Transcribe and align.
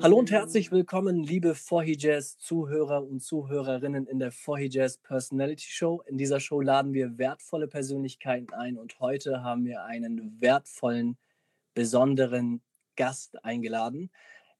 Hallo 0.00 0.16
und 0.16 0.30
herzlich 0.30 0.72
willkommen, 0.72 1.22
liebe 1.22 1.54
Jazz 1.98 2.38
Zuhörer 2.38 3.04
und 3.04 3.20
Zuhörerinnen 3.20 4.06
in 4.06 4.18
der 4.18 4.32
Jazz 4.70 4.96
Personality 4.96 5.66
Show. 5.68 6.02
In 6.06 6.16
dieser 6.16 6.40
Show 6.40 6.62
laden 6.62 6.94
wir 6.94 7.18
wertvolle 7.18 7.68
Persönlichkeiten 7.68 8.54
ein 8.54 8.78
und 8.78 8.98
heute 8.98 9.42
haben 9.42 9.66
wir 9.66 9.84
einen 9.84 10.40
wertvollen, 10.40 11.18
besonderen 11.74 12.62
Gast 12.96 13.44
eingeladen. 13.44 14.10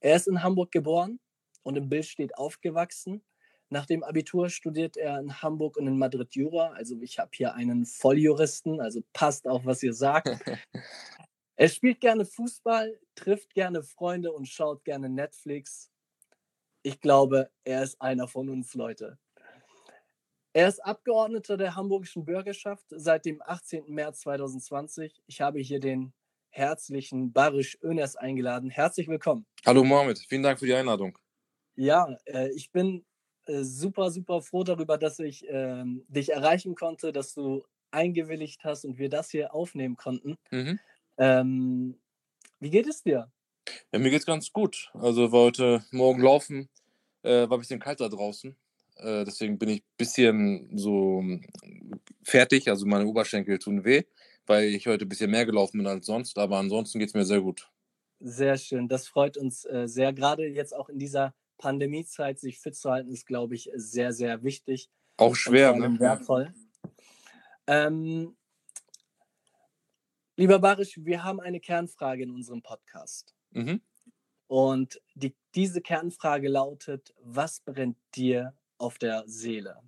Er 0.00 0.16
ist 0.16 0.29
in 0.29 0.43
Hamburg 0.43 0.73
geboren 0.73 1.20
und 1.62 1.79
im 1.79 1.88
Bild 1.88 2.04
steht 2.04 2.36
aufgewachsen. 2.36 3.25
Nach 3.69 3.85
dem 3.85 4.05
Abitur 4.05 4.48
studiert 4.48 4.96
er 4.96 5.19
in 5.19 5.43
Hamburg 5.43 5.77
und 5.77 5.89
in 5.89 5.99
Madrid 5.99 6.35
Jura. 6.35 6.69
Also 6.71 6.96
ich 7.01 7.19
habe 7.19 7.30
hier 7.35 7.55
einen 7.55 7.85
Volljuristen, 7.85 8.81
also 8.81 9.03
passt 9.12 9.49
auf, 9.49 9.64
was 9.64 9.82
ihr 9.82 9.93
sagt. 9.93 10.29
er 11.57 11.68
spielt 11.68 12.00
gerne 12.00 12.25
Fußball, 12.25 12.96
trifft 13.17 13.54
gerne 13.54 13.82
Freunde 13.82 14.32
und 14.32 14.46
schaut 14.46 14.85
gerne 14.85 15.09
Netflix. 15.09 15.90
Ich 16.82 17.00
glaube, 17.00 17.50
er 17.64 17.82
ist 17.82 18.00
einer 18.00 18.29
von 18.29 18.49
uns, 18.49 18.75
Leute. 18.75 19.18
Er 20.53 20.68
ist 20.68 20.79
Abgeordneter 20.79 21.57
der 21.57 21.75
hamburgischen 21.75 22.25
Bürgerschaft 22.25 22.87
seit 22.90 23.25
dem 23.25 23.43
18. 23.45 23.93
März 23.93 24.21
2020. 24.21 25.21
Ich 25.26 25.40
habe 25.40 25.59
hier 25.59 25.81
den 25.81 26.14
herzlichen 26.51 27.32
Barisch 27.32 27.76
Öners 27.82 28.14
eingeladen. 28.14 28.71
Herzlich 28.71 29.09
willkommen. 29.09 29.45
Hallo 29.67 29.82
Mohamed, 29.82 30.21
vielen 30.21 30.45
Dank 30.45 30.61
für 30.61 30.67
die 30.67 30.75
Einladung. 30.75 31.18
Ja, 31.75 32.17
äh, 32.25 32.48
ich 32.55 32.70
bin 32.70 33.05
äh, 33.48 33.64
super, 33.64 34.11
super 34.11 34.42
froh 34.42 34.64
darüber, 34.64 34.98
dass 34.98 35.19
ich 35.19 35.48
äh, 35.48 35.84
dich 36.09 36.33
erreichen 36.33 36.75
konnte, 36.75 37.12
dass 37.12 37.34
du 37.34 37.64
eingewilligt 37.91 38.64
hast 38.64 38.84
und 38.84 38.98
wir 38.98 39.09
das 39.09 39.31
hier 39.31 39.55
aufnehmen 39.55 39.97
konnten. 39.97 40.37
Mhm. 40.50 40.78
Ähm, 41.19 41.98
wie 42.61 42.70
geht 42.70 42.87
es 42.87 43.03
dir? 43.03 43.31
Ja, 43.93 43.98
mir 43.98 44.11
geht 44.11 44.20
es 44.20 44.27
ganz 44.27 44.53
gut. 44.53 44.91
Also 44.95 45.33
war 45.33 45.43
heute 45.43 45.85
Morgen 45.91 46.23
laufen, 46.23 46.69
äh, 47.23 47.48
war 47.48 47.57
ein 47.57 47.61
bisschen 47.61 47.81
kalter 47.81 48.09
draußen. 48.09 48.57
Äh, 48.97 49.25
deswegen 49.25 49.59
bin 49.59 49.69
ich 49.69 49.81
ein 49.81 49.97
bisschen 49.97 50.79
so 50.79 51.19
hm, 51.20 51.45
fertig, 52.23 52.69
also 52.69 52.87
meine 52.87 53.07
Oberschenkel 53.07 53.59
tun 53.59 53.85
weh, 53.85 54.05
weil 54.47 54.69
ich 54.69 54.87
heute 54.87 55.05
ein 55.05 55.09
bisschen 55.09 55.31
mehr 55.31 55.47
gelaufen 55.47 55.79
bin 55.79 55.87
als 55.87 56.07
sonst. 56.07 56.39
Aber 56.39 56.59
ansonsten 56.59 56.98
geht 56.98 57.09
es 57.09 57.15
mir 57.15 57.25
sehr 57.25 57.41
gut. 57.41 57.70
Sehr 58.20 58.57
schön, 58.57 58.89
das 58.89 59.09
freut 59.09 59.37
uns 59.37 59.65
äh, 59.67 59.87
sehr. 59.87 60.13
Gerade 60.13 60.47
jetzt 60.47 60.75
auch 60.75 60.89
in 60.89 60.98
dieser 60.98 61.35
Pandemiezeit 61.59 62.39
sich 62.39 62.61
fit 62.61 62.77
zu 62.77 62.91
halten, 62.91 63.11
ist, 63.11 63.27
glaube 63.27 63.55
ich, 63.55 63.71
sehr, 63.75 64.12
sehr 64.12 64.43
wichtig. 64.43 64.91
Auch 65.17 65.35
schwer, 65.35 65.75
ne? 65.75 65.98
Wertvoll. 65.98 66.53
Ähm, 67.67 68.37
lieber 70.37 70.59
Barisch, 70.59 70.98
wir 71.03 71.25
haben 71.25 71.41
eine 71.41 71.61
Kernfrage 71.61 72.23
in 72.23 72.31
unserem 72.31 72.63
Podcast. 72.63 73.35
Mhm. 73.51 73.81
Und 74.47 75.01
die, 75.15 75.35
diese 75.55 75.81
Kernfrage 75.81 76.48
lautet: 76.48 77.15
Was 77.23 77.61
brennt 77.61 77.97
dir 78.15 78.55
auf 78.79 78.98
der 78.98 79.25
Seele? 79.27 79.83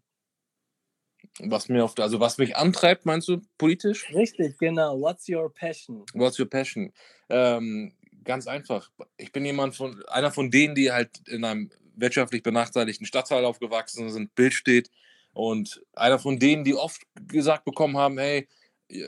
Was 1.41 1.69
mir 1.69 1.85
auf 1.85 1.95
der, 1.95 2.05
also 2.05 2.21
was 2.21 2.39
mich 2.39 2.57
antreibt, 2.57 3.07
meinst 3.07 3.29
du 3.29 3.41
politisch? 3.59 4.13
Richtig, 4.13 4.59
genau. 4.59 5.01
What's 5.01 5.29
your 5.29 5.53
passion? 5.53 6.05
What's 6.15 6.39
your 6.39 6.49
passion? 6.49 6.93
Ähm, 7.29 7.93
Ganz 8.29 8.47
einfach. 8.47 8.91
Ich 9.17 9.33
bin 9.33 9.47
jemand 9.47 9.75
von, 9.75 10.05
einer 10.09 10.31
von 10.31 10.51
denen, 10.51 10.75
die 10.75 10.93
halt 10.93 11.27
in 11.29 11.47
einem 11.47 11.71
wirtschaftlich 11.97 12.43
benachteiligten 12.43 13.07
Stadtteil 13.07 13.47
aufgewachsen 13.47 14.11
sind, 14.11 14.35
Bild 14.35 14.53
steht. 14.53 14.91
Und 15.33 15.83
einer 15.95 16.19
von 16.19 16.39
denen, 16.39 16.63
die 16.63 16.75
oft 16.75 17.01
gesagt 17.27 17.65
bekommen 17.65 17.97
haben, 17.97 18.19
hey, 18.19 18.47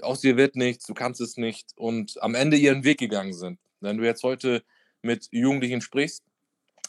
aus 0.00 0.22
dir 0.22 0.38
wird 0.38 0.56
nichts, 0.56 0.86
du 0.86 0.94
kannst 0.94 1.20
es 1.20 1.36
nicht. 1.36 1.72
Und 1.76 2.16
am 2.22 2.34
Ende 2.34 2.56
ihren 2.56 2.82
Weg 2.82 2.98
gegangen 2.98 3.34
sind. 3.34 3.58
Wenn 3.80 3.98
du 3.98 4.04
jetzt 4.04 4.22
heute 4.22 4.64
mit 5.02 5.28
Jugendlichen 5.32 5.82
sprichst, 5.82 6.24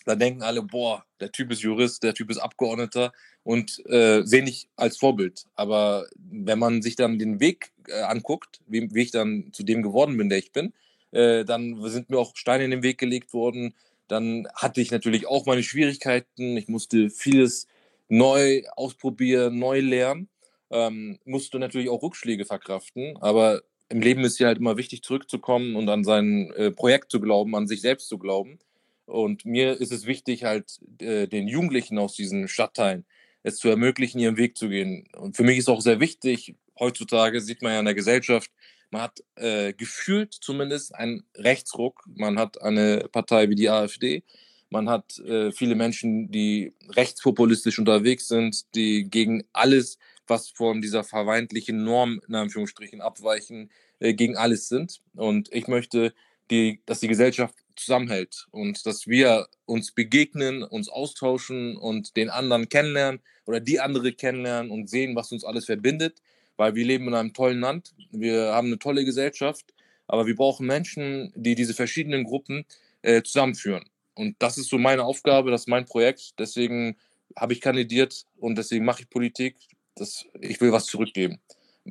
da 0.05 0.15
denken 0.15 0.41
alle, 0.41 0.61
boah, 0.61 1.03
der 1.19 1.33
Typ 1.33 1.51
ist 1.51 1.63
Jurist, 1.63 2.01
der 2.01 2.13
Typ 2.13 2.29
ist 2.29 2.37
Abgeordneter 2.37 3.11
und 3.43 3.85
äh, 3.87 4.21
sehen 4.23 4.45
dich 4.45 4.69
als 4.77 4.97
Vorbild. 4.97 5.43
Aber 5.55 6.07
wenn 6.15 6.59
man 6.59 6.81
sich 6.81 6.95
dann 6.95 7.19
den 7.19 7.41
Weg 7.41 7.73
äh, 7.89 8.03
anguckt, 8.03 8.61
wie, 8.67 8.87
wie 8.93 9.01
ich 9.01 9.11
dann 9.11 9.51
zu 9.51 9.63
dem 9.63 9.81
geworden 9.81 10.15
bin, 10.15 10.29
der 10.29 10.37
ich 10.37 10.53
bin, 10.53 10.71
äh, 11.11 11.45
dann 11.45 11.81
sind 11.89 12.09
mir 12.09 12.17
auch 12.17 12.35
Steine 12.35 12.65
in 12.65 12.71
den 12.71 12.83
Weg 12.83 12.97
gelegt 12.97 13.33
worden. 13.33 13.75
Dann 14.07 14.47
hatte 14.55 14.81
ich 14.81 14.91
natürlich 14.91 15.27
auch 15.27 15.45
meine 15.45 15.63
Schwierigkeiten. 15.63 16.57
Ich 16.57 16.67
musste 16.67 17.09
vieles 17.09 17.67
neu 18.09 18.63
ausprobieren, 18.75 19.59
neu 19.59 19.79
lernen. 19.79 20.29
Ähm, 20.69 21.19
musste 21.25 21.59
natürlich 21.59 21.89
auch 21.89 22.03
Rückschläge 22.03 22.45
verkraften. 22.45 23.17
Aber 23.21 23.61
im 23.89 24.01
Leben 24.01 24.23
ist 24.23 24.39
ja 24.39 24.47
halt 24.47 24.57
immer 24.57 24.77
wichtig, 24.77 25.03
zurückzukommen 25.03 25.75
und 25.75 25.89
an 25.89 26.03
sein 26.03 26.51
äh, 26.51 26.71
Projekt 26.71 27.11
zu 27.11 27.19
glauben, 27.19 27.55
an 27.55 27.67
sich 27.67 27.81
selbst 27.81 28.07
zu 28.07 28.17
glauben. 28.17 28.59
Und 29.05 29.45
mir 29.45 29.79
ist 29.79 29.91
es 29.91 30.05
wichtig, 30.05 30.45
halt 30.45 30.79
äh, 30.99 31.27
den 31.27 31.47
Jugendlichen 31.47 31.97
aus 31.97 32.15
diesen 32.15 32.47
Stadtteilen 32.47 33.05
es 33.43 33.57
zu 33.57 33.69
ermöglichen, 33.69 34.19
ihren 34.19 34.37
Weg 34.37 34.57
zu 34.57 34.69
gehen. 34.69 35.07
Und 35.17 35.35
für 35.35 35.43
mich 35.43 35.57
ist 35.57 35.69
auch 35.69 35.81
sehr 35.81 35.99
wichtig, 35.99 36.55
heutzutage 36.79 37.41
sieht 37.41 37.61
man 37.61 37.73
ja 37.73 37.79
in 37.79 37.85
der 37.85 37.95
Gesellschaft, 37.95 38.51
man 38.91 39.03
hat 39.03 39.23
äh, 39.35 39.73
gefühlt 39.73 40.33
zumindest 40.33 40.93
einen 40.93 41.23
Rechtsruck. 41.35 42.03
Man 42.05 42.37
hat 42.37 42.61
eine 42.61 43.07
Partei 43.11 43.49
wie 43.49 43.55
die 43.55 43.69
AfD. 43.69 44.23
Man 44.69 44.89
hat 44.89 45.17
äh, 45.19 45.51
viele 45.51 45.75
Menschen, 45.75 46.29
die 46.31 46.73
rechtspopulistisch 46.89 47.79
unterwegs 47.79 48.27
sind, 48.27 48.75
die 48.75 49.09
gegen 49.09 49.43
alles, 49.53 49.97
was 50.27 50.49
von 50.49 50.81
dieser 50.81 51.03
vermeintlichen 51.03 51.83
Norm 51.83 52.21
in 52.27 52.35
Anführungsstrichen 52.35 53.01
abweichen, 53.01 53.71
äh, 53.99 54.13
gegen 54.13 54.35
alles 54.37 54.67
sind. 54.67 55.01
Und 55.15 55.51
ich 55.53 55.67
möchte, 55.67 56.13
die, 56.49 56.81
dass 56.85 56.99
die 56.99 57.07
Gesellschaft 57.07 57.55
zusammenhält 57.77 58.47
und 58.51 58.85
dass 58.85 59.07
wir 59.07 59.47
uns 59.65 59.93
begegnen, 59.93 60.63
uns 60.63 60.89
austauschen 60.89 61.77
und 61.77 62.17
den 62.17 62.29
anderen 62.29 62.67
kennenlernen 62.67 63.21
oder 63.45 63.61
die 63.61 63.79
andere 63.79 64.11
kennenlernen 64.11 64.69
und 64.69 64.89
sehen, 64.89 65.15
was 65.15 65.31
uns 65.31 65.45
alles 65.45 65.65
verbindet 65.65 66.21
weil 66.57 66.75
wir 66.75 66.85
leben 66.85 67.07
in 67.07 67.13
einem 67.13 67.33
tollen 67.33 67.59
Land, 67.59 67.93
wir 68.11 68.53
haben 68.53 68.67
eine 68.67 68.79
tolle 68.79 69.05
Gesellschaft, 69.05 69.73
aber 70.07 70.27
wir 70.27 70.35
brauchen 70.35 70.67
Menschen, 70.67 71.31
die 71.35 71.55
diese 71.55 71.73
verschiedenen 71.73 72.23
Gruppen 72.23 72.65
äh, 73.01 73.23
zusammenführen. 73.23 73.85
Und 74.15 74.35
das 74.39 74.57
ist 74.57 74.69
so 74.69 74.77
meine 74.77 75.03
Aufgabe, 75.03 75.51
das 75.51 75.61
ist 75.61 75.67
mein 75.67 75.85
Projekt. 75.85 76.39
Deswegen 76.39 76.97
habe 77.37 77.53
ich 77.53 77.61
kandidiert 77.61 78.25
und 78.37 78.57
deswegen 78.57 78.85
mache 78.85 79.03
ich 79.03 79.09
Politik. 79.09 79.55
Das, 79.95 80.25
ich 80.39 80.59
will 80.61 80.71
was 80.71 80.85
zurückgeben. 80.85 81.39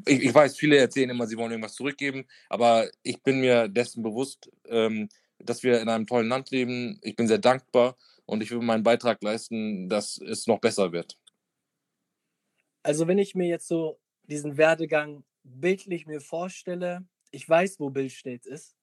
Ich, 0.07 0.23
ich, 0.23 0.35
weiß, 0.35 0.57
viele 0.57 0.77
erzählen 0.77 1.11
immer, 1.11 1.27
sie 1.27 1.37
wollen 1.37 1.51
irgendwas 1.51 1.75
zurückgeben, 1.75 2.27
aber 2.49 2.89
ich 3.03 3.21
bin 3.23 3.41
mir 3.41 3.69
dessen 3.69 4.03
bewusst, 4.03 4.51
ähm, 4.69 5.09
dass 5.39 5.63
wir 5.63 5.81
in 5.81 5.89
einem 5.89 6.07
tollen 6.07 6.29
Land 6.29 6.51
leben. 6.51 6.99
Ich 7.03 7.17
bin 7.17 7.27
sehr 7.27 7.39
dankbar 7.39 7.97
und 8.27 8.43
ich 8.43 8.51
will 8.51 8.61
meinen 8.61 8.85
Beitrag 8.85 9.23
leisten, 9.23 9.89
dass 9.89 10.19
es 10.19 10.47
noch 10.47 10.61
besser 10.61 10.93
wird. 10.93 11.19
Also 12.83 13.09
wenn 13.09 13.19
ich 13.19 13.35
mir 13.35 13.49
jetzt 13.49 13.69
so 13.69 13.99
diesen 14.31 14.57
Werdegang 14.57 15.25
bildlich 15.43 16.07
mir 16.07 16.21
vorstelle, 16.21 17.05
ich 17.31 17.49
weiß, 17.49 17.81
wo 17.81 17.91
Billstedt 17.91 18.47
ist. 18.47 18.77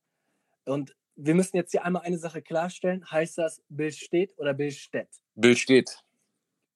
Und 0.65 0.95
wir 1.15 1.35
müssen 1.35 1.57
jetzt 1.57 1.71
hier 1.71 1.83
einmal 1.83 2.03
eine 2.03 2.17
Sache 2.17 2.41
klarstellen. 2.41 3.09
Heißt 3.09 3.37
das 3.37 3.61
Billstedt 3.69 4.37
oder 4.37 4.53
Billstedt? 4.53 5.09
Billstedt. 5.35 6.03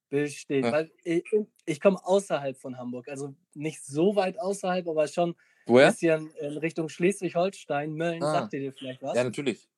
Billstedt. 0.09 0.65
Ja. 0.65 0.71
Weil 0.71 0.91
ich, 1.03 1.23
ich 1.65 1.79
komme 1.79 1.99
außerhalb 2.03 2.57
von 2.57 2.77
Hamburg. 2.77 3.07
Also 3.07 3.35
nicht 3.53 3.83
so 3.85 4.15
weit 4.15 4.39
außerhalb, 4.39 4.87
aber 4.87 5.07
schon 5.07 5.35
Woher? 5.65 5.87
ein 5.87 5.91
bisschen 5.93 6.31
in 6.35 6.57
Richtung 6.57 6.89
Schleswig-Holstein. 6.89 7.93
Mölln, 7.93 8.23
ah. 8.23 8.31
sagt 8.33 8.53
ihr 8.53 8.59
dir 8.59 8.73
vielleicht 8.73 9.01
was? 9.01 9.15
Ja, 9.15 9.23
natürlich. 9.23 9.69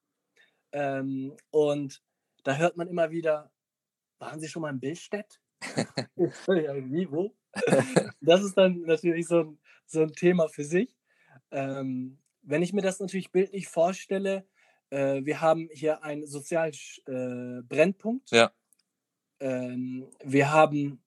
Ähm, 0.71 1.35
und 1.51 2.01
da 2.43 2.55
hört 2.57 2.77
man 2.77 2.87
immer 2.87 3.11
wieder, 3.11 3.51
waren 4.19 4.39
Sie 4.39 4.47
schon 4.47 4.61
mal 4.61 4.71
in 4.71 4.79
Billstedt? 4.79 5.39
Wie, 6.16 7.12
wo? 7.12 7.35
das 8.22 8.44
ist 8.44 8.57
dann 8.57 8.81
natürlich 8.81 9.28
so 9.28 9.40
ein, 9.40 9.59
so 9.85 10.01
ein 10.01 10.13
Thema 10.13 10.47
für 10.47 10.64
sich. 10.64 10.96
Ähm, 11.52 12.20
wenn 12.41 12.61
ich 12.61 12.73
mir 12.73 12.82
das 12.82 12.99
natürlich 12.99 13.32
bildlich 13.32 13.67
vorstelle, 13.67 14.46
äh, 14.90 15.23
wir 15.23 15.41
haben 15.41 15.70
hier 15.72 16.03
einen 16.03 16.28
sozialen 16.28 16.73
äh, 17.08 17.61
Brennpunkt. 17.64 18.32
Ja. 18.32 18.52
Ähm, 19.40 20.08
wir 20.23 20.52
haben 20.52 21.03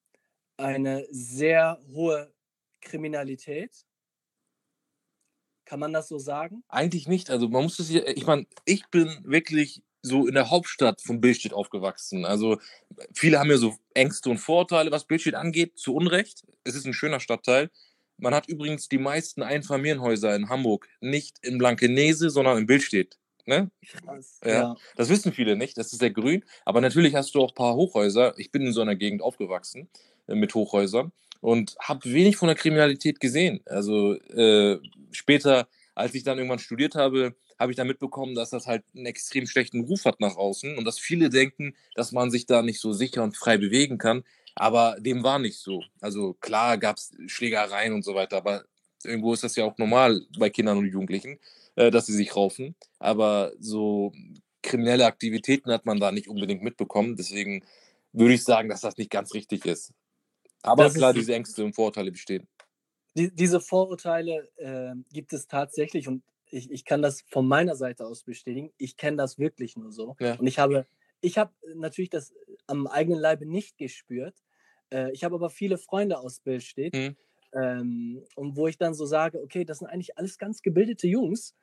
eine 0.56 1.06
sehr 1.10 1.78
hohe 1.92 2.32
Kriminalität. 2.80 3.86
Kann 5.64 5.80
man 5.80 5.92
das 5.92 6.08
so 6.08 6.18
sagen? 6.18 6.62
Eigentlich 6.68 7.08
nicht. 7.08 7.30
Also 7.30 7.48
man 7.48 7.64
muss 7.64 7.78
es 7.78 7.88
hier, 7.88 8.06
ich 8.16 8.26
meine, 8.26 8.46
ich 8.64 8.86
bin 8.88 9.20
wirklich 9.24 9.82
so 10.06 10.26
in 10.26 10.34
der 10.34 10.50
Hauptstadt 10.50 11.00
von 11.02 11.20
Billstedt 11.20 11.52
aufgewachsen. 11.52 12.24
Also 12.24 12.58
viele 13.14 13.38
haben 13.38 13.50
ja 13.50 13.58
so 13.58 13.74
Ängste 13.94 14.30
und 14.30 14.38
Vorurteile, 14.38 14.90
was 14.90 15.04
Billstedt 15.04 15.34
angeht, 15.34 15.78
zu 15.78 15.94
Unrecht. 15.94 16.44
Es 16.64 16.74
ist 16.74 16.86
ein 16.86 16.94
schöner 16.94 17.20
Stadtteil. 17.20 17.70
Man 18.18 18.34
hat 18.34 18.48
übrigens 18.48 18.88
die 18.88 18.98
meisten 18.98 19.42
Einfamilienhäuser 19.42 20.34
in 20.34 20.48
Hamburg 20.48 20.88
nicht 21.00 21.38
in 21.42 21.58
Blankenese, 21.58 22.30
sondern 22.30 22.58
in 22.58 22.66
Billstedt. 22.66 23.18
Ne? 23.44 23.70
Krass, 23.86 24.40
ja. 24.44 24.50
ja. 24.50 24.76
Das 24.96 25.08
wissen 25.08 25.32
viele 25.32 25.56
nicht, 25.56 25.76
das 25.78 25.92
ist 25.92 26.00
sehr 26.00 26.10
grün. 26.10 26.44
Aber 26.64 26.80
natürlich 26.80 27.14
hast 27.14 27.34
du 27.34 27.42
auch 27.42 27.52
ein 27.52 27.54
paar 27.54 27.74
Hochhäuser. 27.74 28.34
Ich 28.38 28.50
bin 28.50 28.62
in 28.62 28.72
so 28.72 28.80
einer 28.80 28.96
Gegend 28.96 29.22
aufgewachsen 29.22 29.88
äh, 30.26 30.34
mit 30.34 30.54
Hochhäusern. 30.54 31.12
und 31.40 31.76
habe 31.80 32.12
wenig 32.12 32.36
von 32.36 32.48
der 32.48 32.56
Kriminalität 32.56 33.20
gesehen. 33.20 33.60
Also 33.66 34.14
äh, 34.14 34.78
später, 35.12 35.68
als 35.94 36.14
ich 36.14 36.24
dann 36.24 36.38
irgendwann 36.38 36.58
studiert 36.58 36.94
habe, 36.94 37.36
habe 37.58 37.72
ich 37.72 37.76
dann 37.76 37.86
mitbekommen, 37.86 38.34
dass 38.34 38.50
das 38.50 38.66
halt 38.66 38.84
einen 38.94 39.06
extrem 39.06 39.46
schlechten 39.46 39.84
Ruf 39.84 40.04
hat 40.04 40.20
nach 40.20 40.36
außen 40.36 40.76
und 40.76 40.84
dass 40.84 40.98
viele 40.98 41.30
denken, 41.30 41.74
dass 41.94 42.12
man 42.12 42.30
sich 42.30 42.46
da 42.46 42.62
nicht 42.62 42.80
so 42.80 42.92
sicher 42.92 43.22
und 43.22 43.36
frei 43.36 43.56
bewegen 43.58 43.98
kann. 43.98 44.24
Aber 44.54 44.96
dem 45.00 45.22
war 45.22 45.38
nicht 45.38 45.58
so. 45.58 45.82
Also 46.00 46.34
klar 46.34 46.78
gab 46.78 46.96
es 46.96 47.14
Schlägereien 47.26 47.92
und 47.92 48.04
so 48.04 48.14
weiter, 48.14 48.38
aber 48.38 48.64
irgendwo 49.04 49.34
ist 49.34 49.44
das 49.44 49.56
ja 49.56 49.64
auch 49.64 49.76
normal 49.78 50.22
bei 50.38 50.50
Kindern 50.50 50.78
und 50.78 50.86
Jugendlichen, 50.86 51.38
äh, 51.76 51.90
dass 51.90 52.06
sie 52.06 52.14
sich 52.14 52.34
raufen. 52.34 52.74
Aber 52.98 53.52
so 53.58 54.12
kriminelle 54.62 55.06
Aktivitäten 55.06 55.70
hat 55.70 55.86
man 55.86 56.00
da 56.00 56.12
nicht 56.12 56.28
unbedingt 56.28 56.62
mitbekommen. 56.62 57.16
Deswegen 57.16 57.64
würde 58.12 58.34
ich 58.34 58.44
sagen, 58.44 58.68
dass 58.68 58.80
das 58.80 58.96
nicht 58.96 59.10
ganz 59.10 59.34
richtig 59.34 59.64
ist. 59.66 59.92
Aber 60.62 60.84
das 60.84 60.94
klar, 60.94 61.12
diese 61.12 61.34
Ängste 61.34 61.64
und 61.64 61.74
Vorurteile 61.74 62.10
bestehen. 62.10 62.48
Die, 63.14 63.34
diese 63.34 63.60
Vorurteile 63.60 64.48
äh, 64.56 64.94
gibt 65.12 65.32
es 65.32 65.46
tatsächlich 65.46 66.08
und 66.08 66.22
ich, 66.50 66.70
ich 66.70 66.84
kann 66.84 67.02
das 67.02 67.22
von 67.22 67.46
meiner 67.46 67.76
Seite 67.76 68.06
aus 68.06 68.24
bestätigen. 68.24 68.72
Ich 68.78 68.96
kenne 68.96 69.16
das 69.16 69.38
wirklich 69.38 69.76
nur 69.76 69.92
so. 69.92 70.16
Ja. 70.20 70.34
Und 70.34 70.46
ich 70.46 70.58
habe, 70.58 70.86
ich 71.20 71.38
habe 71.38 71.52
natürlich 71.74 72.10
das 72.10 72.34
am 72.66 72.86
eigenen 72.86 73.20
Leibe 73.20 73.46
nicht 73.46 73.78
gespürt. 73.78 74.42
Äh, 74.90 75.12
ich 75.12 75.24
habe 75.24 75.34
aber 75.34 75.50
viele 75.50 75.78
Freunde 75.78 76.18
aus 76.18 76.40
Billstedt. 76.40 76.94
Mhm. 76.94 77.16
Ähm, 77.52 78.24
und 78.34 78.56
wo 78.56 78.66
ich 78.66 78.78
dann 78.78 78.94
so 78.94 79.06
sage, 79.06 79.42
okay, 79.42 79.64
das 79.64 79.78
sind 79.78 79.88
eigentlich 79.88 80.18
alles 80.18 80.38
ganz 80.38 80.62
gebildete 80.62 81.06
Jungs. 81.06 81.54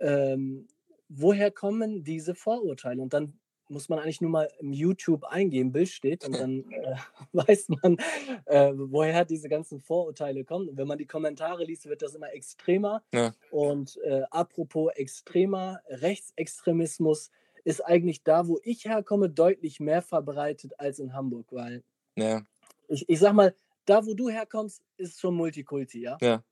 Ähm, 0.00 0.68
woher 1.08 1.50
kommen 1.50 2.04
diese 2.04 2.34
Vorurteile? 2.34 3.00
Und 3.00 3.12
dann 3.12 3.38
muss 3.68 3.88
man 3.88 3.98
eigentlich 3.98 4.20
nur 4.20 4.30
mal 4.30 4.48
im 4.58 4.72
YouTube 4.72 5.24
eingeben, 5.24 5.72
Bild 5.72 5.88
steht 5.88 6.24
und 6.24 6.38
dann 6.38 6.64
äh, 6.70 6.96
weiß 7.32 7.68
man, 7.68 7.98
äh, 8.46 8.72
woher 8.74 9.24
diese 9.24 9.48
ganzen 9.48 9.80
Vorurteile 9.80 10.44
kommen. 10.44 10.68
Und 10.68 10.76
wenn 10.76 10.88
man 10.88 10.98
die 10.98 11.06
Kommentare 11.06 11.64
liest, 11.64 11.86
wird 11.86 12.02
das 12.02 12.14
immer 12.14 12.32
extremer. 12.32 13.02
Ja. 13.12 13.34
Und 13.50 13.98
äh, 14.04 14.22
apropos 14.30 14.92
extremer, 14.94 15.80
Rechtsextremismus 15.88 17.30
ist 17.64 17.84
eigentlich 17.84 18.22
da, 18.22 18.48
wo 18.48 18.58
ich 18.62 18.84
herkomme, 18.84 19.28
deutlich 19.28 19.80
mehr 19.80 20.02
verbreitet 20.02 20.78
als 20.78 20.98
in 20.98 21.12
Hamburg, 21.12 21.46
weil 21.50 21.82
ja. 22.16 22.42
ich, 22.88 23.08
ich 23.08 23.18
sag 23.18 23.34
mal, 23.34 23.54
da 23.84 24.04
wo 24.06 24.14
du 24.14 24.28
herkommst, 24.28 24.82
ist 24.96 25.20
schon 25.20 25.34
Multikulti, 25.34 26.00
ja? 26.00 26.18
Ja. 26.20 26.42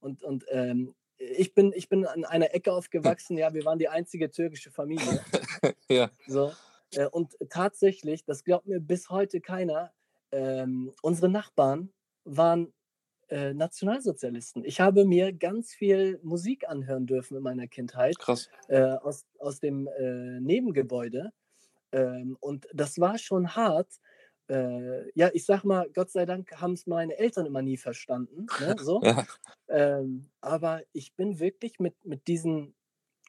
Und, 0.00 0.22
und 0.22 0.44
ähm, 0.50 0.94
ich 1.18 1.54
bin, 1.54 1.72
ich 1.74 1.88
bin 1.88 2.06
an 2.06 2.24
einer 2.24 2.54
Ecke 2.54 2.72
aufgewachsen, 2.72 3.36
ja, 3.36 3.54
wir 3.54 3.64
waren 3.64 3.78
die 3.78 3.88
einzige 3.88 4.30
türkische 4.30 4.70
Familie. 4.70 5.20
ja. 5.88 6.10
So, 6.26 6.52
äh, 6.92 7.06
und 7.06 7.36
tatsächlich, 7.50 8.24
das 8.24 8.44
glaubt 8.44 8.66
mir 8.66 8.80
bis 8.80 9.10
heute 9.10 9.40
keiner, 9.40 9.92
ähm, 10.32 10.92
unsere 11.02 11.28
Nachbarn 11.28 11.92
waren 12.24 12.72
äh, 13.28 13.54
Nationalsozialisten. 13.54 14.64
Ich 14.64 14.80
habe 14.80 15.04
mir 15.04 15.32
ganz 15.32 15.72
viel 15.72 16.20
Musik 16.22 16.68
anhören 16.68 17.06
dürfen 17.06 17.36
in 17.36 17.42
meiner 17.42 17.66
Kindheit. 17.66 18.18
Krass. 18.18 18.48
Äh, 18.68 18.82
aus, 18.82 19.24
aus 19.38 19.60
dem 19.60 19.88
äh, 19.98 20.40
Nebengebäude. 20.40 21.32
Ähm, 21.92 22.36
und 22.40 22.66
das 22.72 22.98
war 22.98 23.18
schon 23.18 23.54
hart, 23.54 23.88
äh, 24.48 25.10
ja, 25.18 25.30
ich 25.32 25.44
sag 25.46 25.64
mal, 25.64 25.88
Gott 25.94 26.10
sei 26.10 26.26
Dank 26.26 26.50
haben 26.60 26.74
es 26.74 26.86
meine 26.86 27.16
Eltern 27.16 27.46
immer 27.46 27.62
nie 27.62 27.76
verstanden. 27.76 28.46
Ne, 28.60 28.76
so. 28.78 29.00
ja. 29.02 29.26
ähm, 29.68 30.28
aber 30.40 30.82
ich 30.92 31.14
bin 31.14 31.38
wirklich 31.38 31.78
mit, 31.78 32.04
mit 32.04 32.26
diesen 32.28 32.74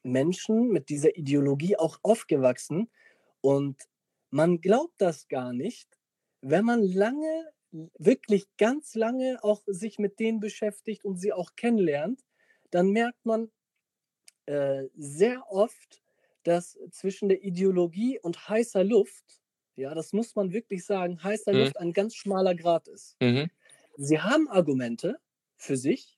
Menschen, 0.03 0.69
mit 0.69 0.89
dieser 0.89 1.15
Ideologie 1.17 1.77
auch 1.77 1.99
aufgewachsen. 2.03 2.89
Und 3.41 3.81
man 4.29 4.61
glaubt 4.61 4.95
das 4.97 5.27
gar 5.27 5.53
nicht, 5.53 5.99
wenn 6.41 6.65
man 6.65 6.83
lange, 6.83 7.51
wirklich 7.97 8.45
ganz 8.57 8.95
lange 8.95 9.43
auch 9.43 9.63
sich 9.67 9.99
mit 9.99 10.19
denen 10.19 10.39
beschäftigt 10.39 11.03
und 11.03 11.17
sie 11.17 11.33
auch 11.33 11.55
kennenlernt, 11.55 12.21
dann 12.71 12.91
merkt 12.91 13.25
man 13.25 13.51
äh, 14.45 14.83
sehr 14.95 15.49
oft, 15.49 16.01
dass 16.43 16.77
zwischen 16.91 17.29
der 17.29 17.43
Ideologie 17.43 18.19
und 18.19 18.47
heißer 18.47 18.83
Luft 18.83 19.41
ja, 19.75 19.93
das 19.93 20.13
muss 20.13 20.35
man 20.35 20.51
wirklich 20.51 20.85
sagen, 20.85 21.23
heißer 21.23 21.53
mhm. 21.53 21.59
Luft 21.59 21.77
ein 21.79 21.93
ganz 21.93 22.15
schmaler 22.15 22.55
Grad 22.55 22.87
ist. 22.87 23.15
Mhm. 23.21 23.49
Sie 23.97 24.19
haben 24.19 24.49
Argumente 24.49 25.19
für 25.57 25.77
sich, 25.77 26.17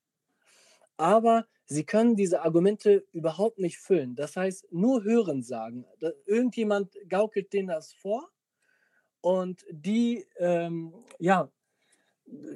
aber 0.98 1.48
sie 1.65 1.83
können 1.83 2.15
diese 2.15 2.42
Argumente 2.42 3.06
überhaupt 3.12 3.59
nicht 3.59 3.77
füllen. 3.77 4.15
Das 4.15 4.36
heißt, 4.36 4.71
nur 4.71 5.04
hören 5.04 5.44
sagen. 5.44 5.86
Irgendjemand 6.25 6.94
gaukelt 7.09 7.54
denen 7.54 7.68
das 7.68 7.94
vor 7.94 8.30
und 9.21 9.65
die, 9.69 10.25
ähm, 10.38 10.94
ja, 11.19 11.51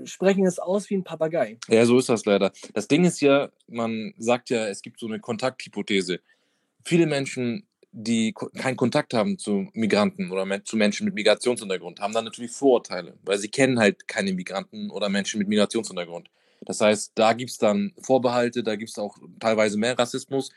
sprechen 0.04 0.46
es 0.46 0.60
aus 0.60 0.90
wie 0.90 0.96
ein 0.98 1.04
Papagei. 1.04 1.58
Ja, 1.68 1.86
so 1.86 1.98
ist 1.98 2.10
das 2.10 2.26
leider. 2.26 2.52
Das 2.74 2.88
Ding 2.88 3.06
ist 3.06 3.22
ja, 3.22 3.52
man 3.68 4.14
sagt 4.18 4.50
ja, 4.50 4.68
es 4.68 4.82
gibt 4.82 5.00
so 5.00 5.08
eine 5.08 5.20
Kontakthypothese. 5.20 6.20
Viele 6.84 7.06
Menschen 7.06 7.68
die 7.92 8.34
keinen 8.34 8.78
Kontakt 8.78 9.14
haben 9.14 9.38
zu 9.38 9.68
Migranten 9.74 10.32
oder 10.32 10.64
zu 10.64 10.78
Menschen 10.78 11.06
mit 11.06 11.14
Migrationshintergrund, 11.14 12.00
haben 12.00 12.14
dann 12.14 12.26
natürlich 12.26 12.52
Vorurteile, 12.52 13.18
weil 13.24 13.38
sie 13.38 13.50
kennen 13.50 13.80
halt 13.80 14.08
keine 14.08 14.34
Migranten 14.34 14.90
oder 14.90 15.10
Menschen 15.10 15.40
mit 15.40 15.50
Migrationshintergrund. 15.50 16.30
Das 16.62 16.80
heißt, 16.80 17.14
da 17.16 17.34
gibt 17.34 17.52
es 17.52 17.58
dann 17.58 17.92
Vorbehalte, 18.02 18.64
da 18.64 18.76
gibt 18.76 18.92
es 18.92 18.98
auch 18.98 19.18
teilweise 19.40 19.78
mehr 19.78 19.98
Rassismus. 19.98 20.52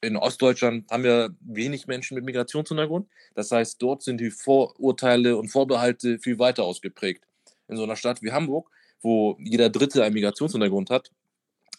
In 0.00 0.16
Ostdeutschland 0.16 0.90
haben 0.90 1.04
wir 1.04 1.34
wenig 1.40 1.86
Menschen 1.86 2.16
mit 2.16 2.24
Migrationshintergrund. 2.24 3.08
Das 3.34 3.52
heißt, 3.52 3.80
dort 3.80 4.02
sind 4.02 4.20
die 4.20 4.30
Vorurteile 4.30 5.36
und 5.36 5.48
Vorbehalte 5.48 6.18
viel 6.18 6.38
weiter 6.38 6.64
ausgeprägt. 6.64 7.24
In 7.68 7.76
so 7.76 7.84
einer 7.84 7.96
Stadt 7.96 8.22
wie 8.22 8.32
Hamburg, 8.32 8.70
wo 9.00 9.36
jeder 9.38 9.70
Dritte 9.70 10.02
einen 10.02 10.14
Migrationshintergrund 10.14 10.90
hat, 10.90 11.12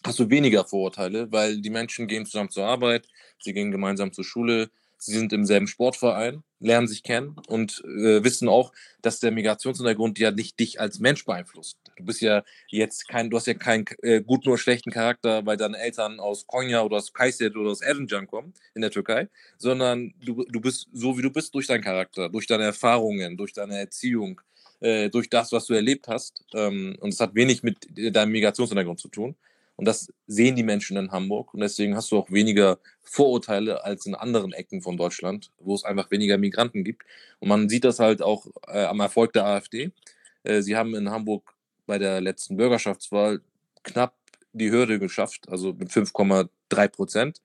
hast 0.06 0.20
du 0.20 0.30
weniger 0.30 0.64
Vorurteile, 0.64 1.32
weil 1.32 1.60
die 1.60 1.70
Menschen 1.70 2.08
gehen 2.08 2.26
zusammen 2.26 2.50
zur 2.50 2.66
Arbeit, 2.66 3.08
sie 3.40 3.54
gehen 3.54 3.72
gemeinsam 3.72 4.14
zur 4.14 4.24
Schule, 4.24 4.70
sie 4.98 5.14
sind 5.14 5.34
im 5.34 5.46
selben 5.46 5.68
Sportverein, 5.68 6.44
lernen 6.60 6.88
sich 6.88 7.04
kennen 7.04 7.36
und 7.48 7.84
äh, 7.86 8.24
wissen 8.24 8.48
auch, 8.50 8.74
dass 9.02 9.20
der 9.20 9.32
Migrationshintergrund 9.32 10.20
ja 10.20 10.32
nicht 10.32 10.60
dich 10.60 10.80
als 10.80 11.00
Mensch 11.00 11.26
beeinflusst. 11.26 11.78
Du 11.96 12.06
bist 12.06 12.22
ja 12.22 12.44
jetzt 12.68 13.08
kein, 13.08 13.30
du 13.30 13.38
hast 13.38 13.48
ja 13.48 13.54
keinen 13.54 13.86
äh, 14.02 14.22
guten 14.22 14.50
oder 14.50 14.58
schlechten 14.58 14.92
Charakter, 14.92 15.46
weil 15.46 15.58
deine 15.58 15.78
Eltern 15.78 16.20
aus 16.20 16.48
Konya 16.48 16.82
oder 16.82 16.98
aus 16.98 17.14
Kayseri 17.14 17.56
oder 17.56 17.72
aus 17.72 17.82
Erzincan 17.82 18.28
kommen 18.28 18.54
in 18.74 18.82
der 18.82 18.92
Türkei, 18.92 19.30
sondern 19.58 20.14
du, 20.24 20.44
du 20.46 20.60
bist 20.60 20.88
so, 20.94 21.18
wie 21.18 21.22
du 21.22 21.32
bist 21.32 21.54
durch 21.54 21.68
deinen 21.68 21.84
Charakter, 21.84 22.30
durch 22.30 22.48
deine 22.48 22.64
Erfahrungen, 22.64 23.38
durch 23.38 23.54
deine 23.54 23.78
Erziehung, 23.78 24.42
äh, 24.80 25.10
durch 25.10 25.30
das, 25.30 25.52
was 25.52 25.66
du 25.66 25.74
erlebt 25.74 26.08
hast. 26.08 26.44
Ähm, 26.54 26.98
und 27.00 27.14
es 27.14 27.20
hat 27.20 27.36
wenig 27.36 27.64
mit 27.64 27.88
deinem 27.96 28.32
Migrationshintergrund 28.32 29.00
zu 29.00 29.10
tun. 29.10 29.36
Und 29.78 29.86
das 29.86 30.12
sehen 30.26 30.56
die 30.56 30.64
Menschen 30.64 30.98
in 30.98 31.12
Hamburg. 31.12 31.54
Und 31.54 31.62
deswegen 31.62 31.96
hast 31.96 32.12
du 32.12 32.18
auch 32.18 32.31
weniger 32.31 32.80
Vorurteile 33.04 33.84
als 33.84 34.06
in 34.07 34.16
anderen 34.16 34.52
Ecken 34.52 34.81
von 34.81 34.98
Deutschland, 34.98 35.52
wo 35.60 35.76
es 35.76 35.84
einfach 35.84 36.12
weniger 36.12 36.38
Migranten 36.38 36.84
gibt. 36.84 37.04
Und 37.40 37.48
man 37.48 37.69
sieht 37.69 37.84
das 37.84 38.00
halt 38.00 38.22
auch 38.22 38.48
äh, 38.68 38.84
am 38.84 39.00
Erfolg 39.00 39.34
der 39.34 39.46
AfD. 39.46 39.92
Äh, 40.44 40.62
sie 40.62 40.76
haben 40.76 40.96
in 40.96 41.12
Hamburg 41.12 41.54
bei 41.86 42.00
der 42.00 42.19
letzten 42.22 42.57
Bürgerschaftswahl 42.57 43.42
knapp 43.84 44.16
die 44.52 44.72
Hürde 44.72 44.98
geschafft, 44.98 45.48
also 45.48 45.74
mit 45.74 45.90
5,3 45.90 46.88
Prozent. 46.90 47.42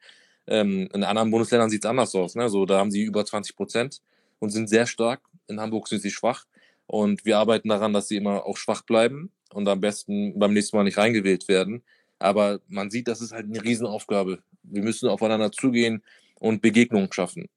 Ähm, 0.46 0.88
in 0.92 1.04
anderen 1.04 1.30
Bundesländern 1.30 1.70
sieht 1.70 1.84
es 1.84 1.88
anders 1.88 2.14
aus. 2.14 2.34
Ne? 2.34 2.48
So, 2.48 2.64
da 2.64 2.78
haben 2.78 2.90
sie 2.90 3.02
über 3.02 3.24
20 3.24 3.54
Prozent 3.54 4.00
und 4.38 4.50
sind 4.50 4.68
sehr 4.68 4.86
stark. 4.86 5.20
In 5.48 5.60
Hamburg 5.60 5.86
sind 5.86 6.00
sie 6.00 6.10
schwach. 6.10 6.46
Und 6.86 7.24
wir 7.24 7.38
arbeiten 7.38 7.68
daran, 7.68 7.92
dass 7.92 8.08
sie 8.08 8.16
immer 8.16 8.44
auch 8.44 8.56
schwach 8.56 8.82
bleiben 8.82 9.30
und 9.52 9.68
am 9.68 9.80
besten 9.80 10.38
beim 10.38 10.52
nächsten 10.52 10.76
Mal 10.76 10.84
nicht 10.84 10.98
reingewählt 10.98 11.48
werden. 11.48 11.82
Aber 12.22 12.60
man 12.68 12.90
sieht, 12.90 13.08
das 13.08 13.20
ist 13.20 13.32
halt 13.32 13.46
eine 13.46 13.62
Riesenaufgabe. 13.62 14.42
Wir 14.62 14.82
müssen 14.82 15.08
aufeinander 15.08 15.52
zugehen 15.52 16.02
und 16.38 16.62
Begegnungen 16.62 17.12
schaffen. 17.12 17.48